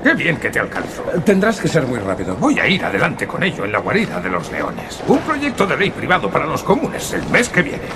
Qué 0.07 0.14
bien 0.14 0.36
que 0.36 0.50
te 0.50 0.61
alcanzó. 0.61 1.02
tendrás 1.24 1.61
que 1.61 1.66
ser 1.66 1.84
muy 1.84 1.98
rápido. 1.98 2.36
Voy 2.36 2.61
a 2.61 2.68
ir 2.68 2.84
adelante 2.84 3.26
con 3.26 3.42
ello 3.42 3.64
en 3.64 3.72
la 3.72 3.80
guarida 3.80 4.20
de 4.20 4.30
los 4.30 4.52
leones. 4.52 5.02
Un 5.09 5.18
proyecto 5.18 5.66
de 5.66 5.76
ley 5.76 5.90
privado 5.90 6.30
para 6.30 6.46
los 6.46 6.62
comunes 6.62 7.12
el 7.12 7.28
mes 7.28 7.48
que 7.48 7.62
viene. 7.62 7.88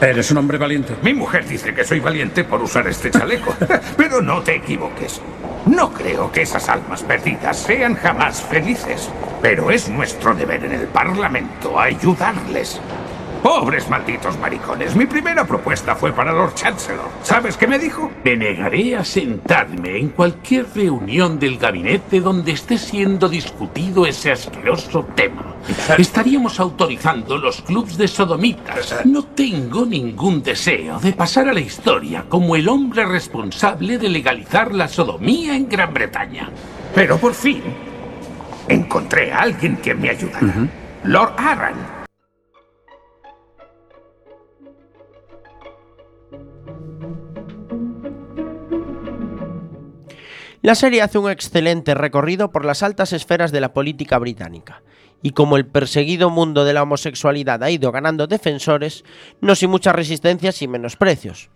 Eres 0.00 0.30
un 0.30 0.38
hombre 0.38 0.58
valiente. 0.58 0.94
Mi 1.02 1.12
mujer 1.12 1.44
dice 1.44 1.74
que 1.74 1.82
soy 1.82 1.98
valiente 1.98 2.44
por 2.44 2.62
usar 2.62 2.86
este 2.86 3.10
chaleco. 3.10 3.52
Pero 3.96 4.22
no 4.22 4.42
te 4.42 4.54
equivoques. 4.54 5.20
No 5.66 5.92
creo 5.92 6.30
que 6.30 6.42
esas 6.42 6.68
almas 6.68 7.02
perdidas 7.02 7.56
sean 7.58 7.96
jamás 7.96 8.40
felices. 8.42 9.10
Pero 9.42 9.72
es 9.72 9.88
nuestro 9.88 10.36
deber 10.36 10.64
en 10.64 10.72
el 10.74 10.86
Parlamento 10.86 11.80
ayudarles. 11.80 12.80
Pobres 13.42 13.88
malditos 13.88 14.38
maricones. 14.38 14.94
Mi 14.94 15.06
primera 15.06 15.46
propuesta 15.46 15.94
fue 15.94 16.12
para 16.12 16.32
Lord 16.32 16.54
Chancellor. 16.54 17.08
¿Sabes 17.22 17.56
qué 17.56 17.66
me 17.66 17.78
dijo? 17.78 18.10
Me 18.22 18.36
negaré 18.36 18.96
a 18.96 19.04
sentarme 19.04 19.98
en 19.98 20.10
cualquier 20.10 20.66
reunión 20.74 21.38
del 21.38 21.56
gabinete 21.56 22.20
donde 22.20 22.52
esté 22.52 22.76
siendo 22.76 23.28
discutido 23.30 24.04
ese 24.04 24.32
asqueroso 24.32 25.06
tema. 25.14 25.54
Estaríamos 25.96 26.60
autorizando 26.60 27.38
los 27.38 27.62
clubs 27.62 27.96
de 27.96 28.08
sodomitas. 28.08 29.06
No 29.06 29.24
tengo 29.24 29.86
ningún 29.86 30.42
deseo 30.42 30.98
de 31.00 31.12
pasar 31.12 31.48
a 31.48 31.54
la 31.54 31.60
historia 31.60 32.26
como 32.28 32.56
el 32.56 32.68
hombre 32.68 33.06
responsable 33.06 33.96
de 33.96 34.08
legalizar 34.08 34.74
la 34.74 34.88
sodomía 34.88 35.56
en 35.56 35.68
Gran 35.68 35.94
Bretaña. 35.94 36.50
Pero 36.94 37.16
por 37.16 37.34
fin 37.34 37.62
encontré 38.68 39.32
a 39.32 39.40
alguien 39.40 39.76
que 39.78 39.94
me 39.94 40.10
ayudara. 40.10 40.68
Lord 41.04 41.34
Arran. 41.38 41.99
La 50.62 50.74
serie 50.74 51.00
hace 51.00 51.16
un 51.16 51.30
excelente 51.30 51.94
recorrido 51.94 52.52
por 52.52 52.66
las 52.66 52.82
altas 52.82 53.14
esferas 53.14 53.50
de 53.50 53.62
la 53.62 53.72
política 53.72 54.18
británica, 54.18 54.82
y 55.22 55.30
como 55.30 55.56
el 55.56 55.66
perseguido 55.66 56.28
mundo 56.28 56.66
de 56.66 56.74
la 56.74 56.82
homosexualidad 56.82 57.62
ha 57.62 57.70
ido 57.70 57.90
ganando 57.92 58.26
defensores, 58.26 59.02
no 59.40 59.54
sin 59.54 59.70
muchas 59.70 59.94
resistencias 59.94 60.60
y 60.60 60.68
menosprecios. 60.68 61.48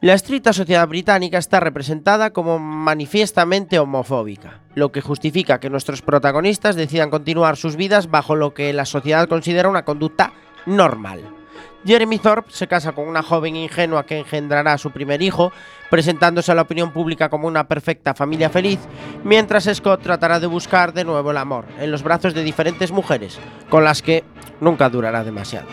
La 0.00 0.14
estricta 0.14 0.52
sociedad 0.52 0.88
británica 0.88 1.38
está 1.38 1.60
representada 1.60 2.32
como 2.32 2.58
manifiestamente 2.58 3.78
homofóbica, 3.78 4.62
lo 4.74 4.90
que 4.90 5.00
justifica 5.00 5.60
que 5.60 5.70
nuestros 5.70 6.02
protagonistas 6.02 6.74
decidan 6.74 7.10
continuar 7.10 7.56
sus 7.56 7.76
vidas 7.76 8.10
bajo 8.10 8.34
lo 8.34 8.52
que 8.52 8.72
la 8.72 8.84
sociedad 8.84 9.28
considera 9.28 9.68
una 9.68 9.84
conducta 9.84 10.32
normal. 10.66 11.43
Jeremy 11.86 12.18
Thorpe 12.18 12.50
se 12.50 12.66
casa 12.66 12.92
con 12.92 13.06
una 13.06 13.22
joven 13.22 13.56
ingenua 13.56 14.06
que 14.06 14.18
engendrará 14.18 14.72
a 14.72 14.78
su 14.78 14.90
primer 14.90 15.20
hijo, 15.20 15.52
presentándose 15.90 16.50
a 16.50 16.54
la 16.54 16.62
opinión 16.62 16.92
pública 16.92 17.28
como 17.28 17.46
una 17.46 17.68
perfecta 17.68 18.14
familia 18.14 18.48
feliz, 18.48 18.78
mientras 19.22 19.68
Scott 19.72 20.02
tratará 20.02 20.40
de 20.40 20.46
buscar 20.46 20.94
de 20.94 21.04
nuevo 21.04 21.30
el 21.30 21.36
amor 21.36 21.66
en 21.78 21.90
los 21.90 22.02
brazos 22.02 22.32
de 22.32 22.42
diferentes 22.42 22.90
mujeres, 22.90 23.38
con 23.68 23.84
las 23.84 24.00
que 24.00 24.24
nunca 24.60 24.88
durará 24.88 25.24
demasiado. 25.24 25.66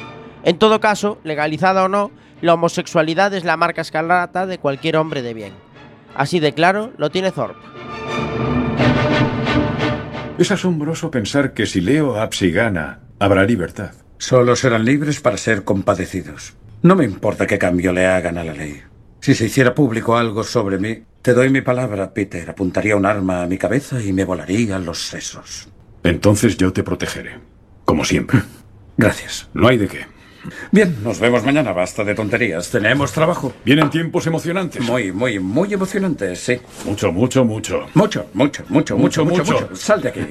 En 0.43 0.57
todo 0.57 0.81
caso, 0.81 1.19
legalizada 1.23 1.83
o 1.83 1.87
no, 1.87 2.11
la 2.41 2.55
homosexualidad 2.55 3.33
es 3.33 3.45
la 3.45 3.57
marca 3.57 3.81
escarlata 3.81 4.45
de 4.45 4.57
cualquier 4.57 4.97
hombre 4.97 5.21
de 5.21 5.33
bien. 5.33 5.53
Así 6.15 6.39
de 6.39 6.53
claro 6.53 6.91
lo 6.97 7.09
tiene 7.09 7.31
Thorpe. 7.31 7.59
Es 10.37 10.51
asombroso 10.51 11.11
pensar 11.11 11.53
que 11.53 11.67
si 11.67 11.81
Leo 11.81 12.19
Apsi 12.19 12.51
gana, 12.51 12.99
habrá 13.19 13.43
libertad. 13.45 14.00
Solo 14.21 14.55
serán 14.55 14.85
libres 14.85 15.19
para 15.19 15.35
ser 15.35 15.63
compadecidos. 15.63 16.53
No 16.83 16.95
me 16.95 17.05
importa 17.05 17.47
qué 17.47 17.57
cambio 17.57 17.91
le 17.91 18.05
hagan 18.05 18.37
a 18.37 18.43
la 18.43 18.53
ley. 18.53 18.79
Si 19.19 19.33
se 19.33 19.45
hiciera 19.45 19.73
público 19.73 20.15
algo 20.15 20.43
sobre 20.43 20.77
mí, 20.77 21.05
te 21.23 21.33
doy 21.33 21.49
mi 21.49 21.61
palabra, 21.61 22.13
Peter. 22.13 22.47
Apuntaría 22.47 22.95
un 22.95 23.07
arma 23.07 23.41
a 23.41 23.47
mi 23.47 23.57
cabeza 23.57 23.99
y 23.99 24.13
me 24.13 24.23
volaría 24.23 24.77
los 24.77 25.07
sesos. 25.07 25.69
Entonces 26.03 26.55
yo 26.55 26.71
te 26.71 26.83
protegeré. 26.83 27.39
Como 27.83 28.05
siempre. 28.05 28.43
Gracias. 28.97 29.49
No 29.55 29.67
hay 29.67 29.79
de 29.79 29.87
qué. 29.87 30.05
Bien, 30.71 31.03
nos 31.03 31.19
vemos 31.19 31.43
mañana. 31.43 31.71
Basta 31.71 32.03
de 32.03 32.13
tonterías. 32.13 32.69
Tenemos 32.69 33.11
trabajo. 33.13 33.53
Vienen 33.65 33.89
tiempos 33.89 34.27
emocionantes. 34.27 34.83
Muy, 34.83 35.11
muy, 35.11 35.39
muy 35.39 35.73
emocionantes, 35.73 36.39
sí. 36.39 36.59
Mucho, 36.85 37.11
mucho, 37.11 37.43
mucho. 37.43 37.87
Mucho, 37.95 38.27
mucho, 38.35 38.65
mucho, 38.69 38.97
mucho, 38.97 39.25
mucho, 39.25 39.25
Mucho, 39.25 39.43
mucho. 39.43 39.75
Sal 39.75 39.99
de 40.03 40.09
aquí. 40.09 40.21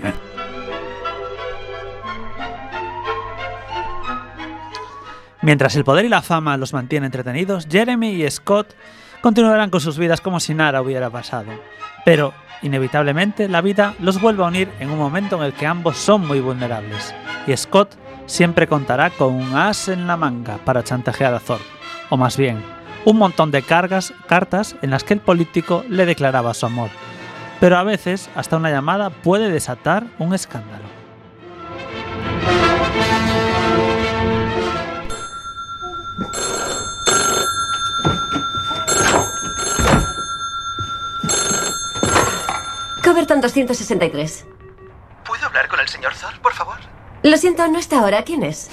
Mientras 5.43 5.74
el 5.74 5.84
poder 5.84 6.05
y 6.05 6.09
la 6.11 6.20
fama 6.20 6.59
los 6.59 6.74
mantienen 6.74 7.07
entretenidos, 7.07 7.66
Jeremy 7.70 8.11
y 8.11 8.30
Scott 8.30 8.74
continuarán 9.22 9.70
con 9.70 9.80
sus 9.80 9.97
vidas 9.97 10.20
como 10.20 10.38
si 10.38 10.55
nada 10.55 10.82
hubiera 10.82 11.09
pasado. 11.09 11.51
Pero, 12.05 12.34
inevitablemente, 12.61 13.49
la 13.49 13.62
vida 13.62 13.95
los 14.01 14.20
vuelve 14.20 14.45
a 14.45 14.49
unir 14.49 14.70
en 14.80 14.91
un 14.91 14.99
momento 14.99 15.36
en 15.36 15.45
el 15.45 15.55
que 15.55 15.66
ambos 15.66 15.97
son 15.97 16.26
muy 16.26 16.41
vulnerables. 16.41 17.14
Y 17.47 17.57
Scott 17.57 17.97
siempre 18.26 18.66
contará 18.66 19.09
con 19.11 19.34
un 19.34 19.57
as 19.57 19.88
en 19.88 20.07
la 20.07 20.18
manga 20.18 20.59
para 20.59 20.84
chantajear 20.84 21.32
a 21.32 21.41
Thor. 21.41 21.61
O 22.11 22.18
más 22.18 22.36
bien, 22.36 22.62
un 23.07 23.16
montón 23.16 23.51
de 23.51 23.62
cargas, 23.62 24.12
cartas 24.26 24.76
en 24.82 24.91
las 24.91 25.05
que 25.05 25.14
el 25.14 25.20
político 25.20 25.84
le 25.88 26.05
declaraba 26.05 26.53
su 26.53 26.66
amor. 26.66 26.91
Pero 27.61 27.78
a 27.78 27.82
veces, 27.82 28.28
hasta 28.34 28.59
una 28.59 28.70
llamada 28.70 29.09
puede 29.09 29.51
desatar 29.51 30.05
un 30.18 30.34
escándalo. 30.34 30.99
Coverton 43.20 43.42
263. 43.42 44.46
¿Puedo 45.26 45.44
hablar 45.44 45.68
con 45.68 45.78
el 45.78 45.88
señor 45.88 46.14
Thor, 46.14 46.40
por 46.40 46.54
favor? 46.54 46.78
Lo 47.22 47.36
siento, 47.36 47.68
no 47.68 47.78
está 47.78 48.00
ahora. 48.00 48.22
¿Quién 48.22 48.42
es? 48.42 48.70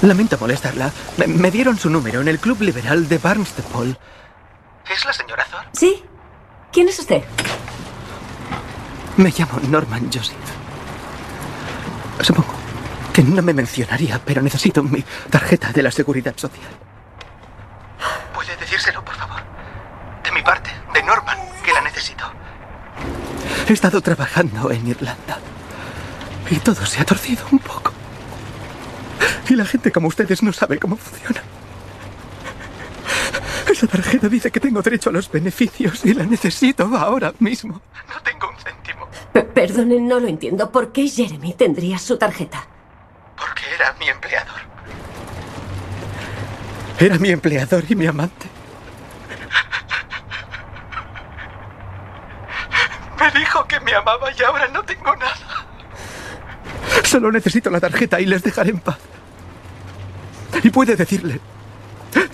Lamento 0.00 0.38
molestarla. 0.38 0.90
Me, 1.18 1.26
me 1.26 1.50
dieron 1.50 1.76
su 1.76 1.90
número 1.90 2.22
en 2.22 2.28
el 2.28 2.38
Club 2.38 2.62
Liberal 2.62 3.06
de 3.10 3.18
Barnstable. 3.18 3.94
¿Es 4.90 5.04
la 5.04 5.12
señora 5.12 5.44
Thor? 5.50 5.60
Sí. 5.72 6.02
¿Quién 6.72 6.88
es 6.88 6.98
usted? 6.98 7.22
Me 9.18 9.30
llamo 9.36 9.60
Norman 9.68 10.10
Joseph. 10.10 10.36
Supongo 12.22 12.54
que 13.12 13.22
no 13.22 13.42
me 13.42 13.52
mencionaría, 13.52 14.18
pero 14.24 14.40
necesito 14.40 14.82
mi 14.82 15.04
tarjeta 15.28 15.72
de 15.72 15.82
la 15.82 15.90
Seguridad 15.90 16.32
Social. 16.38 16.70
¿Puede 18.32 18.56
decírselo, 18.56 19.04
por 19.04 19.14
favor? 19.14 19.42
De 20.24 20.32
mi 20.32 20.40
parte, 20.40 20.70
de 20.94 21.02
Norman, 21.02 21.36
que 21.62 21.72
la 21.74 21.82
necesito. 21.82 22.24
He 23.68 23.72
estado 23.72 24.00
trabajando 24.00 24.70
en 24.70 24.86
Irlanda. 24.86 25.38
Y 26.50 26.56
todo 26.56 26.84
se 26.86 27.00
ha 27.00 27.04
torcido 27.04 27.44
un 27.52 27.58
poco. 27.58 27.92
Y 29.48 29.54
la 29.56 29.64
gente 29.64 29.90
como 29.92 30.08
ustedes 30.08 30.42
no 30.42 30.52
sabe 30.52 30.78
cómo 30.78 30.96
funciona. 30.96 31.42
Esa 33.70 33.86
tarjeta 33.86 34.28
dice 34.28 34.50
que 34.50 34.60
tengo 34.60 34.80
derecho 34.82 35.10
a 35.10 35.12
los 35.12 35.30
beneficios 35.30 36.04
y 36.04 36.14
la 36.14 36.24
necesito 36.24 36.84
ahora 36.96 37.32
mismo. 37.38 37.80
No 38.08 38.20
tengo 38.22 38.48
un 38.48 38.56
céntimo. 38.56 39.06
P- 39.32 39.42
Perdone, 39.42 40.00
no 40.00 40.18
lo 40.18 40.26
entiendo. 40.28 40.70
¿Por 40.72 40.90
qué 40.92 41.06
Jeremy 41.08 41.52
tendría 41.54 41.98
su 41.98 42.16
tarjeta? 42.16 42.66
Porque 43.36 43.62
era 43.74 43.94
mi 44.00 44.08
empleador. 44.08 44.60
Era 46.98 47.18
mi 47.18 47.28
empleador 47.30 47.84
y 47.88 47.94
mi 47.94 48.06
amante. 48.06 48.48
Dijo 53.38 53.66
que 53.66 53.80
me 53.80 53.94
amaba 53.94 54.30
y 54.32 54.42
ahora 54.42 54.68
no 54.68 54.82
tengo 54.82 55.14
nada. 55.16 55.66
Solo 57.04 57.30
necesito 57.32 57.70
la 57.70 57.80
tarjeta 57.80 58.20
y 58.20 58.26
les 58.26 58.42
dejaré 58.42 58.70
en 58.70 58.80
paz. 58.80 58.98
Y 60.62 60.70
puede 60.70 60.96
decirle 60.96 61.40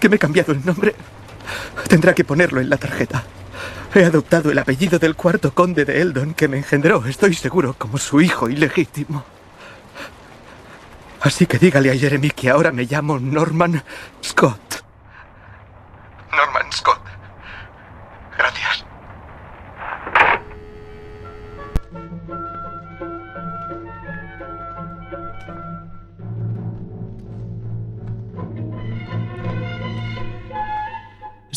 que 0.01 0.09
me 0.09 0.17
he 0.17 0.19
cambiado 0.19 0.53
el 0.53 0.65
nombre. 0.65 0.95
Tendrá 1.89 2.15
que 2.15 2.25
ponerlo 2.25 2.61
en 2.61 2.71
la 2.71 2.77
tarjeta. 2.77 3.25
He 3.95 4.05
adoptado 4.05 4.51
el 4.51 4.59
apellido 4.59 4.99
del 4.99 5.15
cuarto 5.15 5.55
conde 5.55 5.85
de 5.85 6.01
Eldon 6.01 6.35
que 6.35 6.49
me 6.49 6.57
engendró, 6.57 7.05
estoy 7.07 7.35
seguro, 7.35 7.75
como 7.79 7.99
su 7.99 8.21
hijo 8.21 8.49
ilegítimo. 8.49 9.25
Así 11.21 11.47
que 11.47 11.59
dígale 11.59 11.91
a 11.91 11.97
Jeremy 11.97 12.31
que 12.31 12.51
ahora 12.51 12.73
me 12.73 12.85
llamo 12.85 13.21
Norman 13.21 13.83
Scott. 14.23 14.83
Norman 16.33 16.73
Scott. 16.73 17.04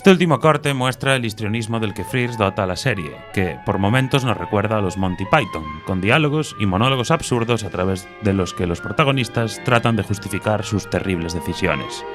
Este 0.08 0.14
último 0.14 0.40
corte 0.40 0.74
muestra 0.74 1.18
el 1.18 1.26
histrionismo 1.26 1.82
del 1.82 1.94
que 1.94 2.06
Frears 2.06 2.38
dota 2.38 2.64
a 2.64 2.66
la 2.66 2.78
serie, 2.78 3.12
que 3.34 3.60
por 3.66 3.78
momentos 3.78 4.24
nos 4.24 4.38
recuerda 4.38 4.78
a 4.78 4.82
los 4.82 4.96
Monty 4.96 5.26
Python, 5.26 5.66
con 5.86 6.00
diálogos 6.00 6.56
y 6.62 6.66
monólogos 6.66 7.12
absurdos 7.12 7.66
a 7.66 7.70
través 7.70 8.08
de 8.22 8.32
los 8.32 8.54
que 8.54 8.68
los 8.68 8.80
protagonistas 8.80 9.62
tratan 9.66 9.98
de 9.98 10.04
justificar 10.04 10.64
sus 10.64 10.90
terribles 10.90 11.34
decisiones. 11.34 12.06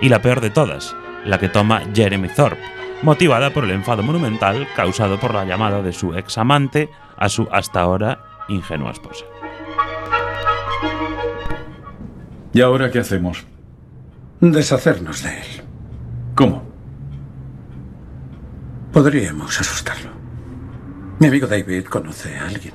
Y 0.00 0.10
la 0.10 0.22
peor 0.22 0.40
de 0.40 0.50
todas, 0.50 0.94
la 1.24 1.40
que 1.40 1.48
toma 1.48 1.82
Jeremy 1.92 2.28
Thorpe, 2.28 2.62
motivada 3.02 3.50
por 3.50 3.64
el 3.64 3.72
enfado 3.72 4.04
monumental 4.04 4.68
causado 4.76 5.18
por 5.18 5.34
la 5.34 5.44
llamada 5.44 5.82
de 5.82 5.92
su 5.92 6.14
ex 6.14 6.38
amante 6.38 6.88
a 7.16 7.28
su 7.28 7.48
hasta 7.50 7.80
ahora 7.80 8.20
ingenua 8.48 8.92
esposa. 8.92 9.24
¿Y 12.52 12.60
ahora 12.60 12.92
qué 12.92 13.00
hacemos? 13.00 13.44
Deshacernos 14.38 15.24
de 15.24 15.30
él. 15.30 15.62
¿Cómo? 16.36 16.69
Podríamos 18.92 19.60
asustarlo. 19.60 20.10
Mi 21.20 21.28
amigo 21.28 21.46
David 21.46 21.84
conoce 21.84 22.36
a 22.36 22.48
alguien. 22.48 22.74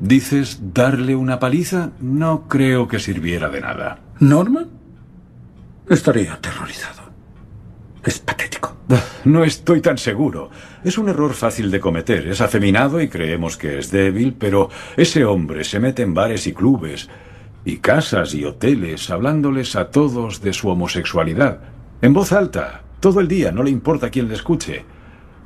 ¿Dices 0.00 0.60
darle 0.72 1.14
una 1.14 1.38
paliza? 1.38 1.90
No 2.00 2.48
creo 2.48 2.88
que 2.88 2.98
sirviera 2.98 3.48
de 3.48 3.60
nada. 3.60 3.98
¿Norman? 4.18 4.68
Estaría 5.88 6.34
aterrorizado. 6.34 7.02
Es 8.02 8.18
patético. 8.18 8.76
No 9.24 9.44
estoy 9.44 9.80
tan 9.80 9.98
seguro. 9.98 10.50
Es 10.84 10.96
un 10.96 11.08
error 11.08 11.34
fácil 11.34 11.70
de 11.70 11.80
cometer. 11.80 12.28
Es 12.28 12.40
afeminado 12.40 13.00
y 13.00 13.08
creemos 13.08 13.56
que 13.56 13.78
es 13.78 13.90
débil, 13.90 14.34
pero 14.38 14.70
ese 14.96 15.24
hombre 15.24 15.64
se 15.64 15.80
mete 15.80 16.02
en 16.02 16.14
bares 16.14 16.46
y 16.46 16.52
clubes 16.52 17.08
y 17.64 17.78
casas 17.78 18.32
y 18.34 18.44
hoteles 18.44 19.10
hablándoles 19.10 19.76
a 19.76 19.90
todos 19.90 20.40
de 20.40 20.52
su 20.52 20.68
homosexualidad. 20.68 21.60
En 22.00 22.12
voz 22.12 22.32
alta, 22.32 22.84
todo 23.00 23.20
el 23.20 23.28
día, 23.28 23.50
no 23.50 23.62
le 23.62 23.70
importa 23.70 24.08
quién 24.08 24.28
le 24.28 24.34
escuche. 24.34 24.84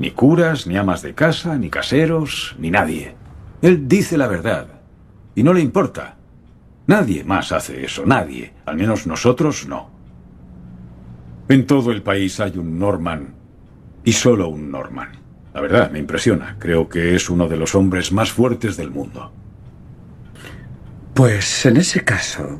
Ni 0.01 0.13
curas, 0.13 0.67
ni 0.67 0.79
amas 0.79 1.03
de 1.03 1.15
casa, 1.15 1.59
ni 1.59 1.69
caseros, 1.69 2.57
ni 2.59 2.71
nadie. 2.71 3.15
Él 3.61 3.87
dice 3.87 4.17
la 4.17 4.29
verdad. 4.29 4.81
Y 5.35 5.43
no 5.43 5.53
le 5.53 5.61
importa. 5.61 6.17
Nadie 6.87 7.23
más 7.23 7.53
hace 7.53 7.85
eso, 7.85 8.07
nadie. 8.07 8.55
Al 8.65 8.79
menos 8.79 9.07
nosotros 9.07 9.67
no. 9.69 9.91
En 11.51 11.67
todo 11.67 11.93
el 11.93 12.03
país 12.03 12.41
hay 12.41 12.57
un 12.57 12.79
Norman. 12.79 13.35
Y 14.03 14.13
solo 14.15 14.49
un 14.49 14.71
Norman. 14.71 15.11
La 15.53 15.61
verdad, 15.61 15.91
me 15.91 15.99
impresiona. 15.99 16.57
Creo 16.59 16.89
que 16.89 17.15
es 17.15 17.29
uno 17.29 17.47
de 17.47 17.59
los 17.59 17.75
hombres 17.75 18.11
más 18.11 18.33
fuertes 18.33 18.79
del 18.79 18.91
mundo. 18.91 19.31
Pues 21.13 21.67
en 21.67 21.77
ese 21.77 22.03
caso, 22.05 22.59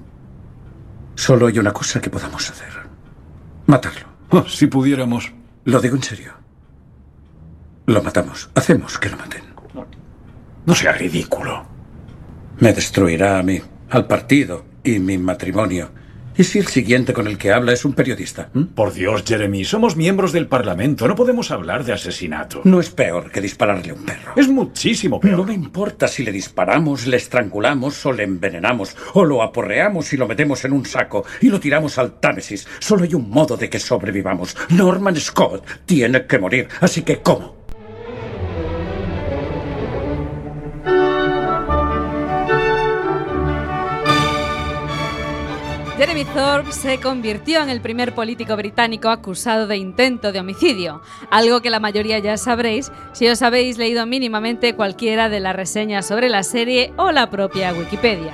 solo 1.15 1.47
hay 1.47 1.59
una 1.59 1.73
cosa 1.73 2.03
que 2.03 2.11
podamos 2.11 2.51
hacer. 2.51 2.73
Matarlo. 3.67 4.09
Oh, 4.29 4.45
si 4.47 4.67
pudiéramos. 4.67 5.33
Lo 5.65 5.81
digo 5.81 5.97
en 5.97 6.03
serio. 6.03 6.40
Lo 7.87 8.03
matamos. 8.03 8.51
Hacemos 8.55 8.99
que 8.99 9.09
lo 9.11 9.17
maten. 9.17 9.43
No 10.67 10.75
sea 10.75 10.93
ridículo. 10.93 11.67
Me 12.59 12.73
destruirá 12.73 13.39
a 13.39 13.43
mí, 13.43 13.61
al 13.89 14.07
partido 14.07 14.65
y 14.85 14.99
mi 14.99 15.19
matrimonio. 15.19 15.91
¿Y 16.37 16.45
si 16.45 16.59
el 16.59 16.69
siguiente 16.69 17.13
con 17.13 17.27
el 17.27 17.37
que 17.37 17.53
habla 17.53 17.73
es 17.73 17.85
un 17.85 17.93
periodista? 17.93 18.49
¿Mm? 18.55 18.63
Por 18.75 18.95
Dios, 18.95 19.25
Jeremy, 19.27 19.65
somos 19.65 19.97
miembros 19.97 20.33
del 20.33 20.47
Parlamento. 20.47 21.07
No 21.09 21.15
podemos 21.15 21.51
hablar 21.51 21.85
de 21.85 21.93
asesinato. 21.93 22.63
No 22.65 22.81
es 22.81 22.89
peor 22.89 23.31
que 23.31 23.41
dispararle 23.41 23.91
a 23.91 23.95
un 23.95 24.05
perro. 24.05 24.33
Es 24.37 24.49
muchísimo 24.49 25.21
peor. 25.21 25.39
No 25.39 25.45
me 25.45 25.53
importa 25.53 26.09
si 26.09 26.23
le 26.23 26.33
disparamos, 26.33 27.07
le 27.07 27.17
estrangulamos 27.17 28.07
o 28.07 28.13
le 28.13 28.23
envenenamos, 28.23 28.97
o 29.15 29.25
lo 29.25 29.43
aporreamos 29.43 30.13
y 30.13 30.17
lo 30.17 30.29
metemos 30.29 30.65
en 30.65 30.73
un 30.73 30.87
saco 30.87 31.25
y 31.43 31.49
lo 31.49 31.61
tiramos 31.61 31.99
al 31.99 32.21
Támesis. 32.21 32.67
Solo 32.79 33.05
hay 33.05 33.15
un 33.15 33.29
modo 33.29 33.57
de 33.57 33.69
que 33.69 33.79
sobrevivamos. 33.79 34.57
Norman 34.71 35.17
Scott 35.17 35.67
tiene 35.85 36.27
que 36.27 36.39
morir. 36.39 36.69
Así 36.81 37.03
que, 37.03 37.21
¿cómo? 37.21 37.60
Jeremy 46.01 46.25
Thorpe 46.25 46.73
se 46.73 46.99
convirtió 46.99 47.61
en 47.61 47.69
el 47.69 47.83
primer 47.83 48.15
político 48.15 48.57
británico 48.57 49.11
acusado 49.11 49.67
de 49.67 49.77
intento 49.77 50.33
de 50.33 50.41
homicidio, 50.41 51.03
algo 51.31 51.61
que 51.61 51.69
la 51.69 51.79
mayoría 51.79 52.19
ya 52.21 52.39
sabréis 52.39 52.91
si 53.13 53.29
os 53.29 53.43
habéis 53.43 53.77
leído 53.77 54.07
mínimamente 54.07 54.75
cualquiera 54.75 55.29
de 55.29 55.41
las 55.41 55.55
reseñas 55.55 56.09
sobre 56.09 56.31
la 56.31 56.43
serie 56.43 56.95
o 56.97 57.13
la 57.13 57.29
propia 57.29 57.75
Wikipedia. 57.75 58.33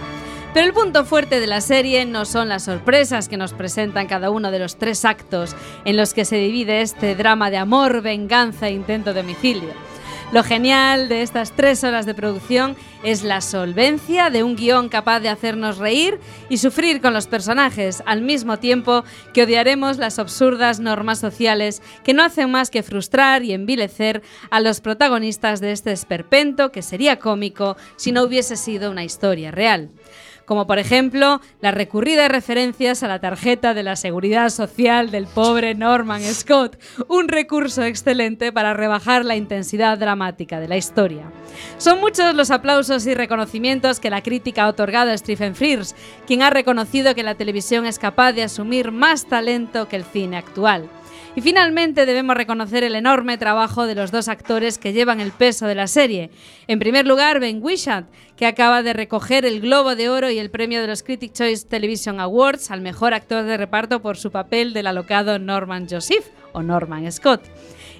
Pero 0.55 0.65
el 0.65 0.75
punto 0.75 1.05
fuerte 1.05 1.41
de 1.41 1.49
la 1.49 1.61
serie 1.61 2.07
no 2.07 2.25
son 2.25 2.49
las 2.49 2.67
sorpresas 2.67 3.29
que 3.29 3.37
nos 3.37 3.53
presentan 3.53 4.07
cada 4.07 4.31
uno 4.31 4.53
de 4.53 4.61
los 4.61 4.77
tres 4.77 5.05
actos 5.05 5.57
en 5.85 5.97
los 5.97 6.15
que 6.15 6.25
se 6.25 6.37
divide 6.37 6.83
este 6.83 7.17
drama 7.17 7.51
de 7.51 7.57
amor, 7.57 8.01
venganza 8.01 8.69
e 8.69 8.75
intento 8.75 9.13
de 9.13 9.23
homicidio. 9.23 9.96
Lo 10.33 10.43
genial 10.43 11.09
de 11.09 11.23
estas 11.23 11.53
tres 11.53 11.85
horas 11.85 12.05
de 12.05 12.13
producción 12.13 12.77
es 13.05 13.23
la 13.23 13.41
solvencia 13.41 14.29
de 14.29 14.43
un 14.43 14.57
guion 14.57 14.89
capaz 14.89 15.21
de 15.21 15.29
hacernos 15.29 15.79
reír 15.79 16.19
y 16.49 16.57
sufrir 16.57 17.01
con 17.01 17.15
los 17.15 17.29
personajes, 17.29 18.03
al 18.07 18.23
mismo 18.23 18.59
tiempo 18.59 19.05
que 19.33 19.45
odiaremos 19.45 19.99
las 19.99 20.19
absurdas 20.19 20.81
normas 20.81 21.21
sociales 21.21 21.81
que 22.03 22.13
no 22.13 22.25
hacen 22.25 22.51
más 22.51 22.71
que 22.71 22.83
frustrar 22.83 23.45
y 23.45 23.53
envilecer 23.53 24.21
a 24.51 24.59
los 24.59 24.81
protagonistas 24.81 25.61
de 25.61 25.71
este 25.71 25.93
esperpento 25.93 26.73
que 26.73 26.83
sería 26.83 27.21
cómico 27.21 27.77
si 27.95 28.11
no 28.11 28.25
hubiese 28.25 28.57
sido 28.57 28.91
una 28.91 29.05
historia 29.05 29.53
real 29.53 29.91
como 30.47 30.67
por 30.67 30.79
ejemplo 30.79 31.41
las 31.61 31.75
recurridas 31.75 32.31
referencias 32.31 33.03
a 33.03 33.09
la 33.09 33.21
tarjeta 33.21 33.75
de 33.75 33.83
la 33.83 33.97
seguridad 33.97 34.49
social 34.49 35.11
del 35.11 35.27
pobre 35.27 35.75
Norman 35.75 36.23
Scott, 36.23 36.79
un 37.09 37.29
recurso 37.29 37.83
excelente 37.83 38.53
para 38.53 38.75
rebajar 38.75 39.25
la 39.25 39.37
intensidad 39.37 39.99
dramática 39.99 40.61
de 40.61 40.69
la 40.69 40.77
historia. 40.77 41.31
Son 41.79 42.01
muchos 42.01 42.35
los 42.35 42.51
aplausos 42.51 43.07
y 43.07 43.15
reconocimientos 43.15 44.01
que 44.01 44.11
la 44.11 44.23
crítica 44.23 44.65
ha 44.65 44.69
otorgado 44.69 45.11
a 45.11 45.19
Stephen 45.19 45.55
Frears, 45.55 45.95
quien 46.27 46.43
ha 46.43 46.51
reconocido 46.51 47.15
que 47.15 47.23
la 47.23 47.35
televisión 47.35 47.87
es 47.87 47.99
capaz 47.99 48.33
de 48.33 48.43
asumir 48.43 48.93
más 48.93 49.27
talento 49.27 49.89
que 49.89 49.97
el 49.97 50.05
cine 50.05 50.37
actual. 50.37 50.89
Y 51.37 51.43
finalmente 51.43 52.07
debemos 52.07 52.35
reconocer 52.35 52.83
el 52.83 52.95
enorme 52.95 53.37
trabajo 53.37 53.87
de 53.87 53.95
los 53.95 54.11
dos 54.11 54.27
actores 54.29 54.79
que 54.79 54.95
llevan 54.95 55.21
el 55.21 55.33
peso 55.33 55.67
de 55.67 55.75
la 55.75 55.87
serie. 55.87 56.31
En 56.67 56.79
primer 56.79 57.07
lugar, 57.07 57.41
Ben 57.41 57.63
Whishatt, 57.63 58.07
que 58.39 58.47
acaba 58.47 58.83
de 58.83 58.95
recoger 58.95 59.45
el 59.45 59.61
Globo 59.61 59.95
de 59.97 60.09
Oro 60.09 60.31
y 60.31 60.39
el 60.39 60.51
premio 60.51 60.81
de 60.81 60.87
los 60.87 61.03
Critic 61.03 61.35
Choice 61.35 61.67
Television 61.69 62.21
Awards 62.21 62.71
al 62.71 62.81
mejor 62.81 63.13
actor 63.13 63.45
de 63.45 63.59
reparto 63.59 64.01
por 64.01 64.17
su 64.17 64.31
papel 64.31 64.73
del 64.73 64.87
alocado 64.87 65.39
Norman 65.39 65.87
Joseph 65.87 66.25
o 66.53 66.63
Norman 66.63 67.13
Scott. 67.13 67.43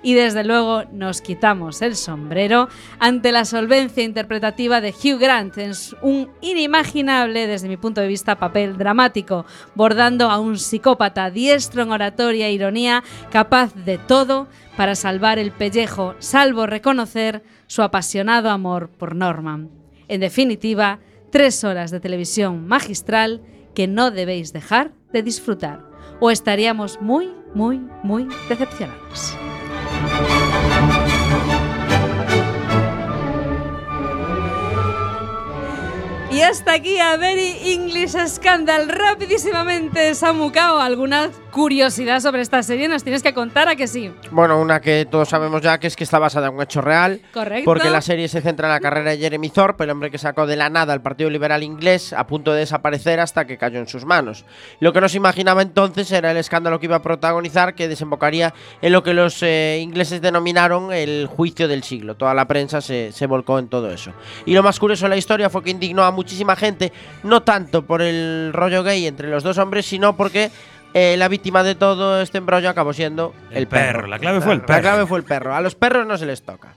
Y 0.03 0.15
desde 0.15 0.45
luego 0.45 0.85
nos 0.93 1.21
quitamos 1.21 1.83
el 1.83 1.97
sombrero 1.97 2.69
ante 2.99 3.33
la 3.33 3.45
solvencia 3.45 4.03
interpretativa 4.03 4.81
de 4.81 4.91
Hugh 4.91 5.19
Grant 5.19 5.59
en 5.59 5.73
un 6.03 6.31
inimaginable, 6.41 7.47
desde 7.47 7.69
mi 7.69 7.77
punto 7.77 8.01
de 8.01 8.09
vista, 8.09 8.37
papel 8.37 8.77
dramático, 8.77 9.47
bordando 9.75 10.31
a 10.31 10.39
un 10.39 10.59
psicópata 10.59 11.31
diestro 11.31 11.83
en 11.83 11.93
oratoria 11.93 12.49
e 12.49 12.53
ironía, 12.53 13.03
capaz 13.31 13.75
de 13.75 13.99
todo 13.99 14.49
para 14.77 14.95
salvar 14.95 15.39
el 15.39 15.53
pellejo, 15.53 16.15
salvo 16.19 16.67
reconocer 16.67 17.43
su 17.67 17.83
apasionado 17.83 18.51
amor 18.51 18.91
por 18.91 19.15
Norman. 19.15 19.71
En 20.09 20.21
definitiva, 20.21 21.01
tres 21.31 21.65
horas 21.65 21.91
de 21.91 22.01
televisión 22.01 22.67
magistral 22.67 23.43
que 23.75 23.87
no 23.87 24.11
debéis 24.11 24.53
dejar 24.53 24.93
de 25.13 25.23
disfrutar, 25.23 25.85
o 26.21 26.31
estaríamos 26.31 27.01
muy, 27.01 27.31
muy, 27.55 27.81
muy 28.03 28.29
decepcionados. 28.49 29.37
Thank 30.69 30.91
you. 30.91 30.96
Y 36.37 36.43
hasta 36.43 36.75
aquí 36.75 36.99
a 36.99 37.17
Very 37.17 37.57
English 37.65 38.15
Scandal. 38.29 38.91
Rapidísimamente, 38.91 40.15
Samu 40.15 40.53
Kao, 40.53 40.79
¿alguna 40.79 41.31
curiosidad 41.51 42.21
sobre 42.21 42.43
esta 42.43 42.63
serie 42.63 42.87
nos 42.89 43.03
tienes 43.03 43.23
que 43.23 43.33
contar 43.33 43.71
a 43.71 43.77
que 43.77 43.87
sí? 43.87 44.13
Bueno, 44.31 44.61
una 44.61 44.83
que 44.83 45.07
todos 45.11 45.31
sabemos 45.31 45.63
ya 45.63 45.81
que 45.81 45.87
es 45.87 45.97
que 45.97 46.05
está 46.05 46.19
basada 46.19 46.49
en 46.49 46.55
un 46.57 46.63
hecho 46.63 46.83
real. 46.83 47.23
Correcto. 47.33 47.65
Porque 47.65 47.89
la 47.89 48.03
serie 48.03 48.29
se 48.29 48.43
centra 48.43 48.69
en 48.69 48.75
la 48.75 48.81
carrera 48.81 49.13
de 49.13 49.17
Jeremy 49.17 49.49
Thorpe, 49.49 49.85
el 49.85 49.91
hombre 49.91 50.11
que 50.11 50.19
sacó 50.19 50.47
de 50.47 50.57
la 50.57 50.69
nada 50.69 50.93
al 50.93 51.01
Partido 51.01 51.31
Liberal 51.31 51.63
Inglés 51.63 52.13
a 52.13 52.27
punto 52.27 52.53
de 52.53 52.59
desaparecer 52.59 53.19
hasta 53.19 53.47
que 53.47 53.57
cayó 53.57 53.79
en 53.79 53.89
sus 53.89 54.05
manos. 54.05 54.45
Lo 54.79 54.93
que 54.93 55.01
no 55.01 55.09
se 55.09 55.17
imaginaba 55.17 55.63
entonces 55.63 56.13
era 56.13 56.33
el 56.33 56.37
escándalo 56.37 56.79
que 56.79 56.85
iba 56.85 56.97
a 56.97 57.03
protagonizar, 57.03 57.75
que 57.75 57.89
desembocaría 57.89 58.53
en 58.83 58.93
lo 58.93 59.03
que 59.03 59.15
los 59.15 59.43
eh, 59.43 59.79
ingleses 59.81 60.21
denominaron 60.21 60.93
el 60.93 61.27
juicio 61.27 61.67
del 61.67 61.83
siglo. 61.83 62.17
Toda 62.17 62.35
la 62.35 62.47
prensa 62.47 62.83
se, 62.83 63.13
se 63.13 63.27
volcó 63.27 63.59
en 63.59 63.69
todo 63.69 63.91
eso. 63.91 64.13
Y 64.45 64.53
lo 64.53 64.63
más 64.63 64.79
curioso 64.79 65.07
de 65.07 65.09
la 65.09 65.17
historia 65.17 65.49
fue 65.49 65.63
que 65.63 65.71
indignó 65.71 66.05
a 66.05 66.11
muchísima 66.27 66.57
gente, 66.57 66.93
no 67.23 67.45
tanto 67.45 67.83
por 67.87 68.03
el 68.03 68.51
rollo 68.53 68.83
gay 68.83 69.07
entre 69.07 69.29
los 69.31 69.45
dos 69.45 69.59
hombres, 69.59 69.87
sino 69.87 70.17
porque 70.17 70.51
eh, 70.93 71.15
la 71.17 71.29
víctima 71.29 71.63
de 71.63 71.77
todo 71.77 72.21
este 72.21 72.39
embrollo 72.39 72.69
acabó 72.69 72.93
siendo 72.93 73.33
el, 73.53 73.59
El 73.59 73.67
perro. 73.69 74.09
La 74.09 74.19
clave 74.19 74.41
fue 74.41 74.55
el 74.55 74.59
La 74.59 74.67
perro. 74.67 74.81
clave 74.83 75.07
fue 75.07 75.19
el 75.19 75.25
perro. 75.25 75.55
A 75.55 75.61
los 75.61 75.77
perros 75.77 76.05
no 76.05 76.19
se 76.19 76.27
les 76.27 76.43
toca. 76.43 76.75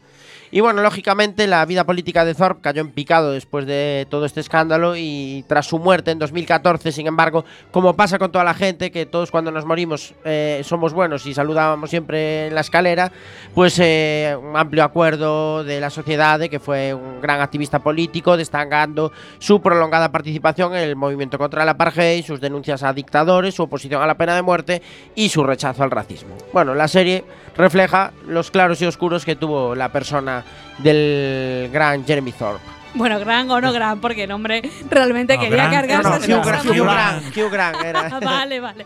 Y 0.52 0.62
bueno, 0.62 0.82
lógicamente 0.82 1.46
la 1.46 1.64
vida 1.66 1.84
política 1.84 2.26
de 2.26 2.34
Thorpe 2.34 2.62
cayó 2.62 2.82
en 2.82 2.92
picado 2.92 3.32
después 3.32 3.68
de 3.68 4.08
todo 4.10 4.26
este 4.26 4.40
escándalo 4.40 4.96
y 4.96 5.46
tras 5.48 5.68
su 5.68 5.78
muerte 5.78 6.10
en 6.10 6.18
2014, 6.18 6.92
sin 6.92 7.06
embargo, 7.06 7.46
como 7.72 7.96
pasa 7.96 8.18
con 8.18 8.32
toda 8.32 8.44
la 8.44 8.56
gente, 8.56 8.90
que 8.90 9.06
todos 9.06 9.30
cuando 9.30 9.52
nos 9.52 9.66
morimos 9.66 10.16
eh, 10.26 10.62
somos 10.64 10.94
buenos 10.94 11.26
y 11.28 11.36
saludábamos 11.36 11.92
siempre 11.92 12.48
en 12.48 12.56
la 12.56 12.62
escalera, 12.62 13.12
pues 13.54 13.78
eh, 13.80 14.36
un 14.42 14.58
amplio 14.58 14.84
acuerdo 14.84 15.64
de 15.64 15.80
la 15.80 15.92
sociedad 15.92 16.40
de 16.40 16.50
que 16.50 16.60
fue 16.60 16.96
un 16.96 17.22
gran 17.22 17.42
activista 17.42 17.80
político, 17.80 18.36
destacando 18.36 19.12
su 19.38 19.62
prolongada 19.62 20.12
participación 20.12 20.76
en 20.76 20.82
el 20.82 20.96
movimiento 20.96 21.38
contra 21.38 21.62
el 21.62 21.70
apartheid, 21.70 22.26
sus 22.26 22.42
denuncias 22.42 22.82
a 22.82 22.92
dictadores, 22.92 23.54
su 23.54 23.64
oposición 23.64 24.02
a 24.02 24.08
la 24.08 24.18
pena 24.18 24.36
de 24.36 24.42
muerte 24.42 24.82
y 25.14 25.30
su 25.30 25.44
rechazo 25.44 25.84
al 25.84 25.92
racismo. 25.92 26.36
Bueno, 26.52 26.74
la 26.74 26.88
serie 26.88 27.24
refleja 27.60 28.14
los 28.26 28.50
claros 28.50 28.82
y 28.82 28.86
oscuros 28.86 29.26
que 29.26 29.36
tuvo 29.36 29.76
la 29.76 29.92
persona 29.92 30.44
del 30.80 31.70
gran 31.72 32.06
Jeremy 32.06 32.32
Thorpe. 32.32 32.79
Bueno, 32.94 33.20
gran 33.20 33.50
o 33.52 33.62
no 33.62 33.72
gran, 33.72 34.00
porque 34.02 34.24
el 34.24 34.32
hombre 34.32 34.62
realmente 34.90 35.36
No, 35.36 35.42
quería 35.42 35.70
cargarse. 35.70 36.28
no. 36.28 36.42
Grant, 36.44 37.38
Hugh 37.38 37.50
Grant 37.52 37.84
era. 37.84 38.10
Vale, 38.20 38.60
vale. 38.60 38.86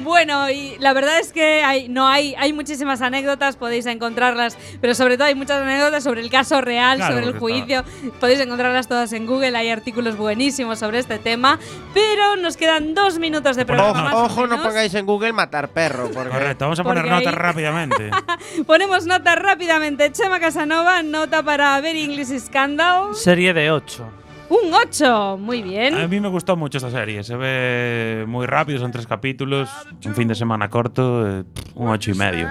Bueno, 0.00 0.50
y 0.50 0.76
la 0.78 0.92
verdad 0.92 1.18
es 1.18 1.32
que 1.32 1.62
hay, 1.62 1.88
no 1.88 2.08
hay, 2.08 2.34
hay 2.38 2.52
muchísimas 2.52 3.02
anécdotas, 3.02 3.56
podéis 3.56 3.86
encontrarlas, 3.86 4.56
pero 4.80 4.94
sobre 4.94 5.16
todo 5.16 5.26
hay 5.26 5.34
muchas 5.34 5.62
anécdotas 5.62 6.02
sobre 6.02 6.20
el 6.22 6.30
caso 6.30 6.60
real, 6.60 6.96
Claro, 6.98 7.14
sobre 7.14 7.26
el 7.26 7.38
juicio. 7.38 7.84
Podéis 8.18 8.40
encontrarlas 8.40 8.88
todas 8.88 9.12
en 9.12 9.26
Google, 9.26 9.56
hay 9.56 9.68
artículos 9.70 10.16
buenísimos 10.16 10.78
sobre 10.78 10.98
este 10.98 11.18
tema. 11.18 11.58
Pero 11.94 12.36
nos 12.36 12.56
quedan 12.56 12.94
dos 12.94 13.18
minutos 13.18 13.56
de 13.56 13.66
programa. 13.66 14.02
más 14.04 14.14
Ojo, 14.14 14.22
o 14.22 14.26
ojo, 14.26 14.46
no 14.46 14.62
pongáis 14.62 14.94
en 14.94 15.06
Google 15.06 15.32
matar 15.32 15.68
perro. 15.68 16.10
Porque 16.12 16.30
Correcto, 16.30 16.64
vamos 16.64 16.80
a 16.80 16.84
poner 16.84 17.04
notas 17.06 17.26
ahí- 17.28 17.34
rápidamente. 17.34 18.10
Ponemos 18.66 19.06
nota 19.06 19.34
rápidamente. 19.34 20.10
Chema 20.12 20.40
Casanova, 20.40 21.02
nota 21.02 21.42
para 21.42 21.80
Very 21.80 22.04
English 22.04 22.38
Scandal. 22.40 23.01
Serie 23.12 23.52
de 23.54 23.70
8. 23.70 24.04
Un 24.48 24.74
8, 24.74 25.38
muy 25.38 25.62
bien. 25.62 25.94
A 25.94 26.06
mí 26.06 26.20
me 26.20 26.28
gustó 26.28 26.56
mucho 26.56 26.76
esta 26.76 26.90
serie. 26.90 27.24
Se 27.24 27.36
ve 27.36 28.24
muy 28.28 28.44
rápido, 28.46 28.78
son 28.80 28.92
tres 28.92 29.06
capítulos. 29.06 29.70
Un 30.04 30.14
fin 30.14 30.28
de 30.28 30.34
semana 30.34 30.68
corto, 30.68 31.26
eh, 31.26 31.44
un 31.74 31.88
ocho 31.88 32.10
y 32.10 32.14
medio. 32.14 32.48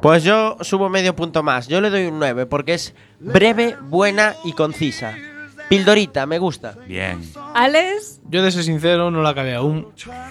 Pues 0.00 0.24
yo 0.24 0.56
subo 0.62 0.88
medio 0.88 1.14
punto 1.14 1.42
más. 1.42 1.68
Yo 1.68 1.82
le 1.82 1.90
doy 1.90 2.06
un 2.06 2.18
9 2.18 2.46
porque 2.46 2.74
es 2.74 2.94
breve, 3.20 3.76
buena 3.82 4.34
y 4.44 4.52
concisa. 4.52 5.14
Pildorita, 5.72 6.26
me 6.26 6.38
gusta. 6.38 6.74
Bien. 6.86 7.18
Alex, 7.54 8.20
Yo, 8.28 8.42
de 8.42 8.50
ser 8.50 8.62
sincero, 8.62 9.10
no 9.10 9.22
la 9.22 9.30
acabé 9.30 9.54
aún. 9.54 9.88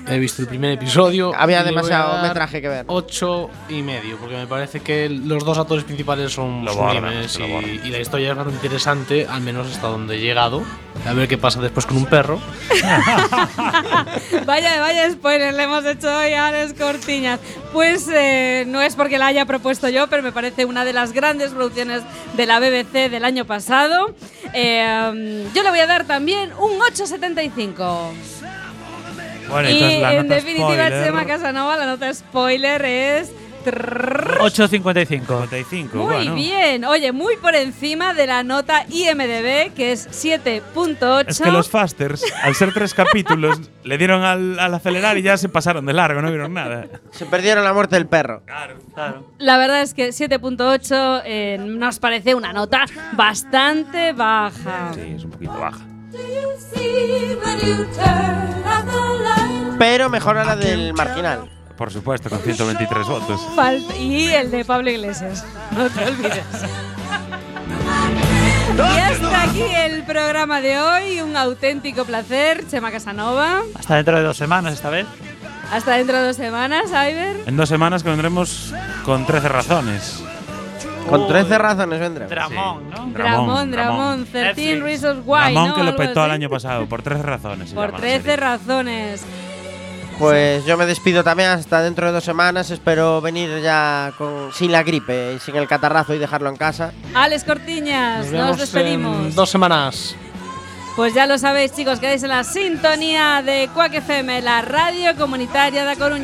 He 0.08 0.20
visto 0.20 0.44
el 0.44 0.48
primer 0.48 0.74
episodio. 0.74 1.34
Había 1.36 1.64
demasiado 1.64 2.22
metraje 2.22 2.62
que 2.62 2.68
ver. 2.68 2.86
Ocho 2.88 3.50
y 3.68 3.82
medio, 3.82 4.18
porque 4.18 4.36
me 4.36 4.46
parece 4.46 4.82
que 4.82 5.10
los 5.10 5.44
dos 5.44 5.58
actores 5.58 5.84
principales 5.84 6.32
son 6.32 6.64
Lo 6.64 6.74
sublimes 6.74 7.40
y, 7.40 7.88
y 7.88 7.90
la 7.90 7.98
historia 7.98 8.30
es 8.30 8.36
bastante 8.36 8.58
interesante, 8.58 9.26
al 9.26 9.42
menos 9.42 9.66
hasta 9.66 9.88
donde 9.88 10.18
he 10.18 10.20
llegado. 10.20 10.62
A 11.08 11.14
ver 11.14 11.28
qué 11.28 11.38
pasa 11.40 11.60
después 11.60 11.88
con 11.88 11.98
un 11.98 12.06
perro. 12.06 12.40
vaya, 14.46 14.80
vaya 14.80 15.10
spoiler 15.10 15.54
le 15.54 15.64
hemos 15.64 15.86
hecho 15.86 16.16
hoy 16.16 16.34
a 16.34 16.48
Alex 16.50 16.74
Cortiñas. 16.80 17.40
Pues 17.74 18.08
eh, 18.14 18.66
no 18.68 18.82
es 18.82 18.96
porque 18.96 19.18
la 19.18 19.28
haya 19.28 19.46
propuesto 19.46 19.90
yo, 19.90 20.08
pero 20.08 20.22
me 20.22 20.32
parece 20.32 20.66
una 20.66 20.86
de 20.86 20.94
las 20.94 21.14
grandes 21.14 21.52
producciones 21.52 22.04
de 22.36 22.46
la 22.46 22.60
BBC 22.60 23.10
del 23.10 23.26
año 23.26 23.46
pasado. 23.46 24.14
Eh, 24.54 25.31
yo 25.54 25.64
le 25.64 25.70
voy 25.70 25.80
a 25.80 25.88
dar 25.88 26.06
también 26.06 26.52
un 26.54 26.80
8,75. 26.80 28.12
Bueno, 29.50 29.70
y 29.70 29.84
en 29.84 30.28
definitiva, 30.28 30.88
spoiler, 30.88 31.06
Chema 31.06 31.26
Casanova, 31.26 31.76
la 31.78 31.86
nota 31.86 32.14
spoiler 32.14 32.86
es. 32.86 33.32
8.55. 33.64 35.22
55, 35.22 35.98
Muy 35.98 36.06
bueno. 36.06 36.36
bien. 36.36 36.86
Oye, 36.86 37.12
muy 37.12 37.36
por 37.38 37.56
encima 37.56 38.14
de 38.14 38.28
la 38.28 38.44
nota 38.44 38.86
IMDB, 38.90 39.74
que 39.74 39.92
es 39.92 40.08
7.8. 40.10 41.26
Es 41.28 41.42
que 41.42 41.52
los 41.52 41.70
Fasters, 41.70 42.24
al 42.44 42.56
ser 42.56 42.74
tres 42.74 42.94
capítulos, 42.94 43.60
le 43.84 43.98
dieron 43.98 44.24
al, 44.24 44.60
al 44.60 44.74
acelerar 44.74 45.18
y 45.18 45.22
ya 45.22 45.38
se 45.38 45.50
pasaron 45.50 45.86
de 45.86 45.94
largo, 45.94 46.22
no 46.22 46.30
vieron 46.30 46.54
nada. 46.54 46.88
Se 47.12 47.26
perdieron 47.26 47.64
la 47.64 47.74
muerte 47.74 47.96
del 47.96 48.08
perro. 48.08 48.44
La 49.38 49.58
verdad 49.58 49.82
es 49.82 49.94
que 49.94 50.10
7.8 50.10 51.22
eh, 51.26 51.58
nos 51.60 52.00
parece 52.00 52.36
una 52.36 52.54
nota 52.54 52.86
bastante 53.14 54.14
baja. 54.14 54.92
Sí, 54.94 55.14
es 55.16 55.24
un 55.24 55.32
poquito 55.32 55.54
baja. 55.54 55.80
Pero 59.80 60.10
mejor 60.10 60.38
a 60.38 60.44
la 60.44 60.56
del 60.56 60.94
marginal. 60.94 61.50
Por 61.82 61.90
supuesto, 61.92 62.30
con 62.30 62.38
123 62.42 63.08
votos. 63.08 63.42
Falt- 63.56 63.98
y 64.00 64.28
el 64.28 64.52
de 64.52 64.64
Pablo 64.64 64.92
Iglesias. 64.92 65.44
No 65.72 65.90
te 65.90 66.06
olvides. 66.06 66.44
y 68.78 69.00
hasta 69.00 69.42
aquí 69.42 69.64
el 69.64 70.04
programa 70.04 70.62
de 70.62 70.80
hoy. 70.80 71.22
Un 71.22 71.36
auténtico 71.36 72.06
placer, 72.06 72.68
Chema 72.68 72.92
Casanova. 72.92 73.62
Hasta 73.74 73.96
dentro 73.96 74.16
de 74.18 74.22
dos 74.22 74.38
semanas 74.38 74.76
esta 74.76 74.92
vez. 74.92 75.08
Hasta 75.72 75.94
dentro 75.98 76.18
de 76.20 76.28
dos 76.28 76.36
semanas, 76.36 76.92
Iber. 76.92 77.38
En 77.48 77.58
dos 77.58 77.68
semanas 77.68 78.04
que 78.04 78.10
vendremos 78.10 78.76
con 79.04 79.26
13 79.26 79.50
razones. 79.50 80.24
Con 81.10 81.28
13 81.28 81.58
razones 81.58 82.00
vendremos. 82.00 82.30
Dramón, 82.30 82.90
¿no? 82.92 83.08
Dramón, 83.08 83.72
Dramón, 83.72 84.26
13 84.26 84.80
Reasons 84.82 85.24
Why, 85.26 85.56
Ramón 85.56 85.70
¿no? 85.70 85.76
que 85.76 85.84
lo 85.84 85.96
petó 85.96 86.24
el 86.26 86.32
año 86.32 86.48
pasado, 86.48 86.86
por 86.86 87.02
13 87.02 87.24
razones. 87.24 87.74
Por 87.74 87.86
llama 87.88 87.98
la 87.98 88.02
13 88.04 88.22
serie. 88.22 88.38
razones. 88.38 89.26
Pues 90.22 90.66
yo 90.66 90.78
me 90.78 90.86
despido 90.86 91.24
también 91.24 91.50
hasta 91.50 91.82
dentro 91.82 92.06
de 92.06 92.12
dos 92.14 92.24
semanas. 92.24 92.70
Espero 92.70 93.22
venir 93.22 93.60
ya 93.62 94.14
con, 94.20 94.54
sin 94.54 94.72
la 94.72 94.84
gripe 94.84 95.34
y 95.34 95.40
sin 95.40 95.56
el 95.56 95.68
catarrazo 95.68 96.14
y 96.14 96.20
dejarlo 96.20 96.48
en 96.50 96.58
casa. 96.58 96.92
Alex 97.16 97.44
Cortiñas, 97.44 98.32
Nos 98.32 98.58
despedimos. 98.60 99.18
en 99.30 99.36
dos 99.36 99.50
semanas. 99.50 100.16
Pues 100.96 101.14
ya 101.16 101.26
lo 101.26 101.38
sabéis, 101.40 101.74
chicos, 101.74 102.00
quedáis 102.00 102.22
en 102.22 102.30
la 102.30 102.44
sintonía 102.44 103.42
de 103.44 103.70
Quack 103.74 103.94
FM, 103.96 104.42
la 104.42 104.62
radio 104.62 105.16
comunitaria 105.16 105.86
de 105.86 105.96
Coruña. 105.96 106.20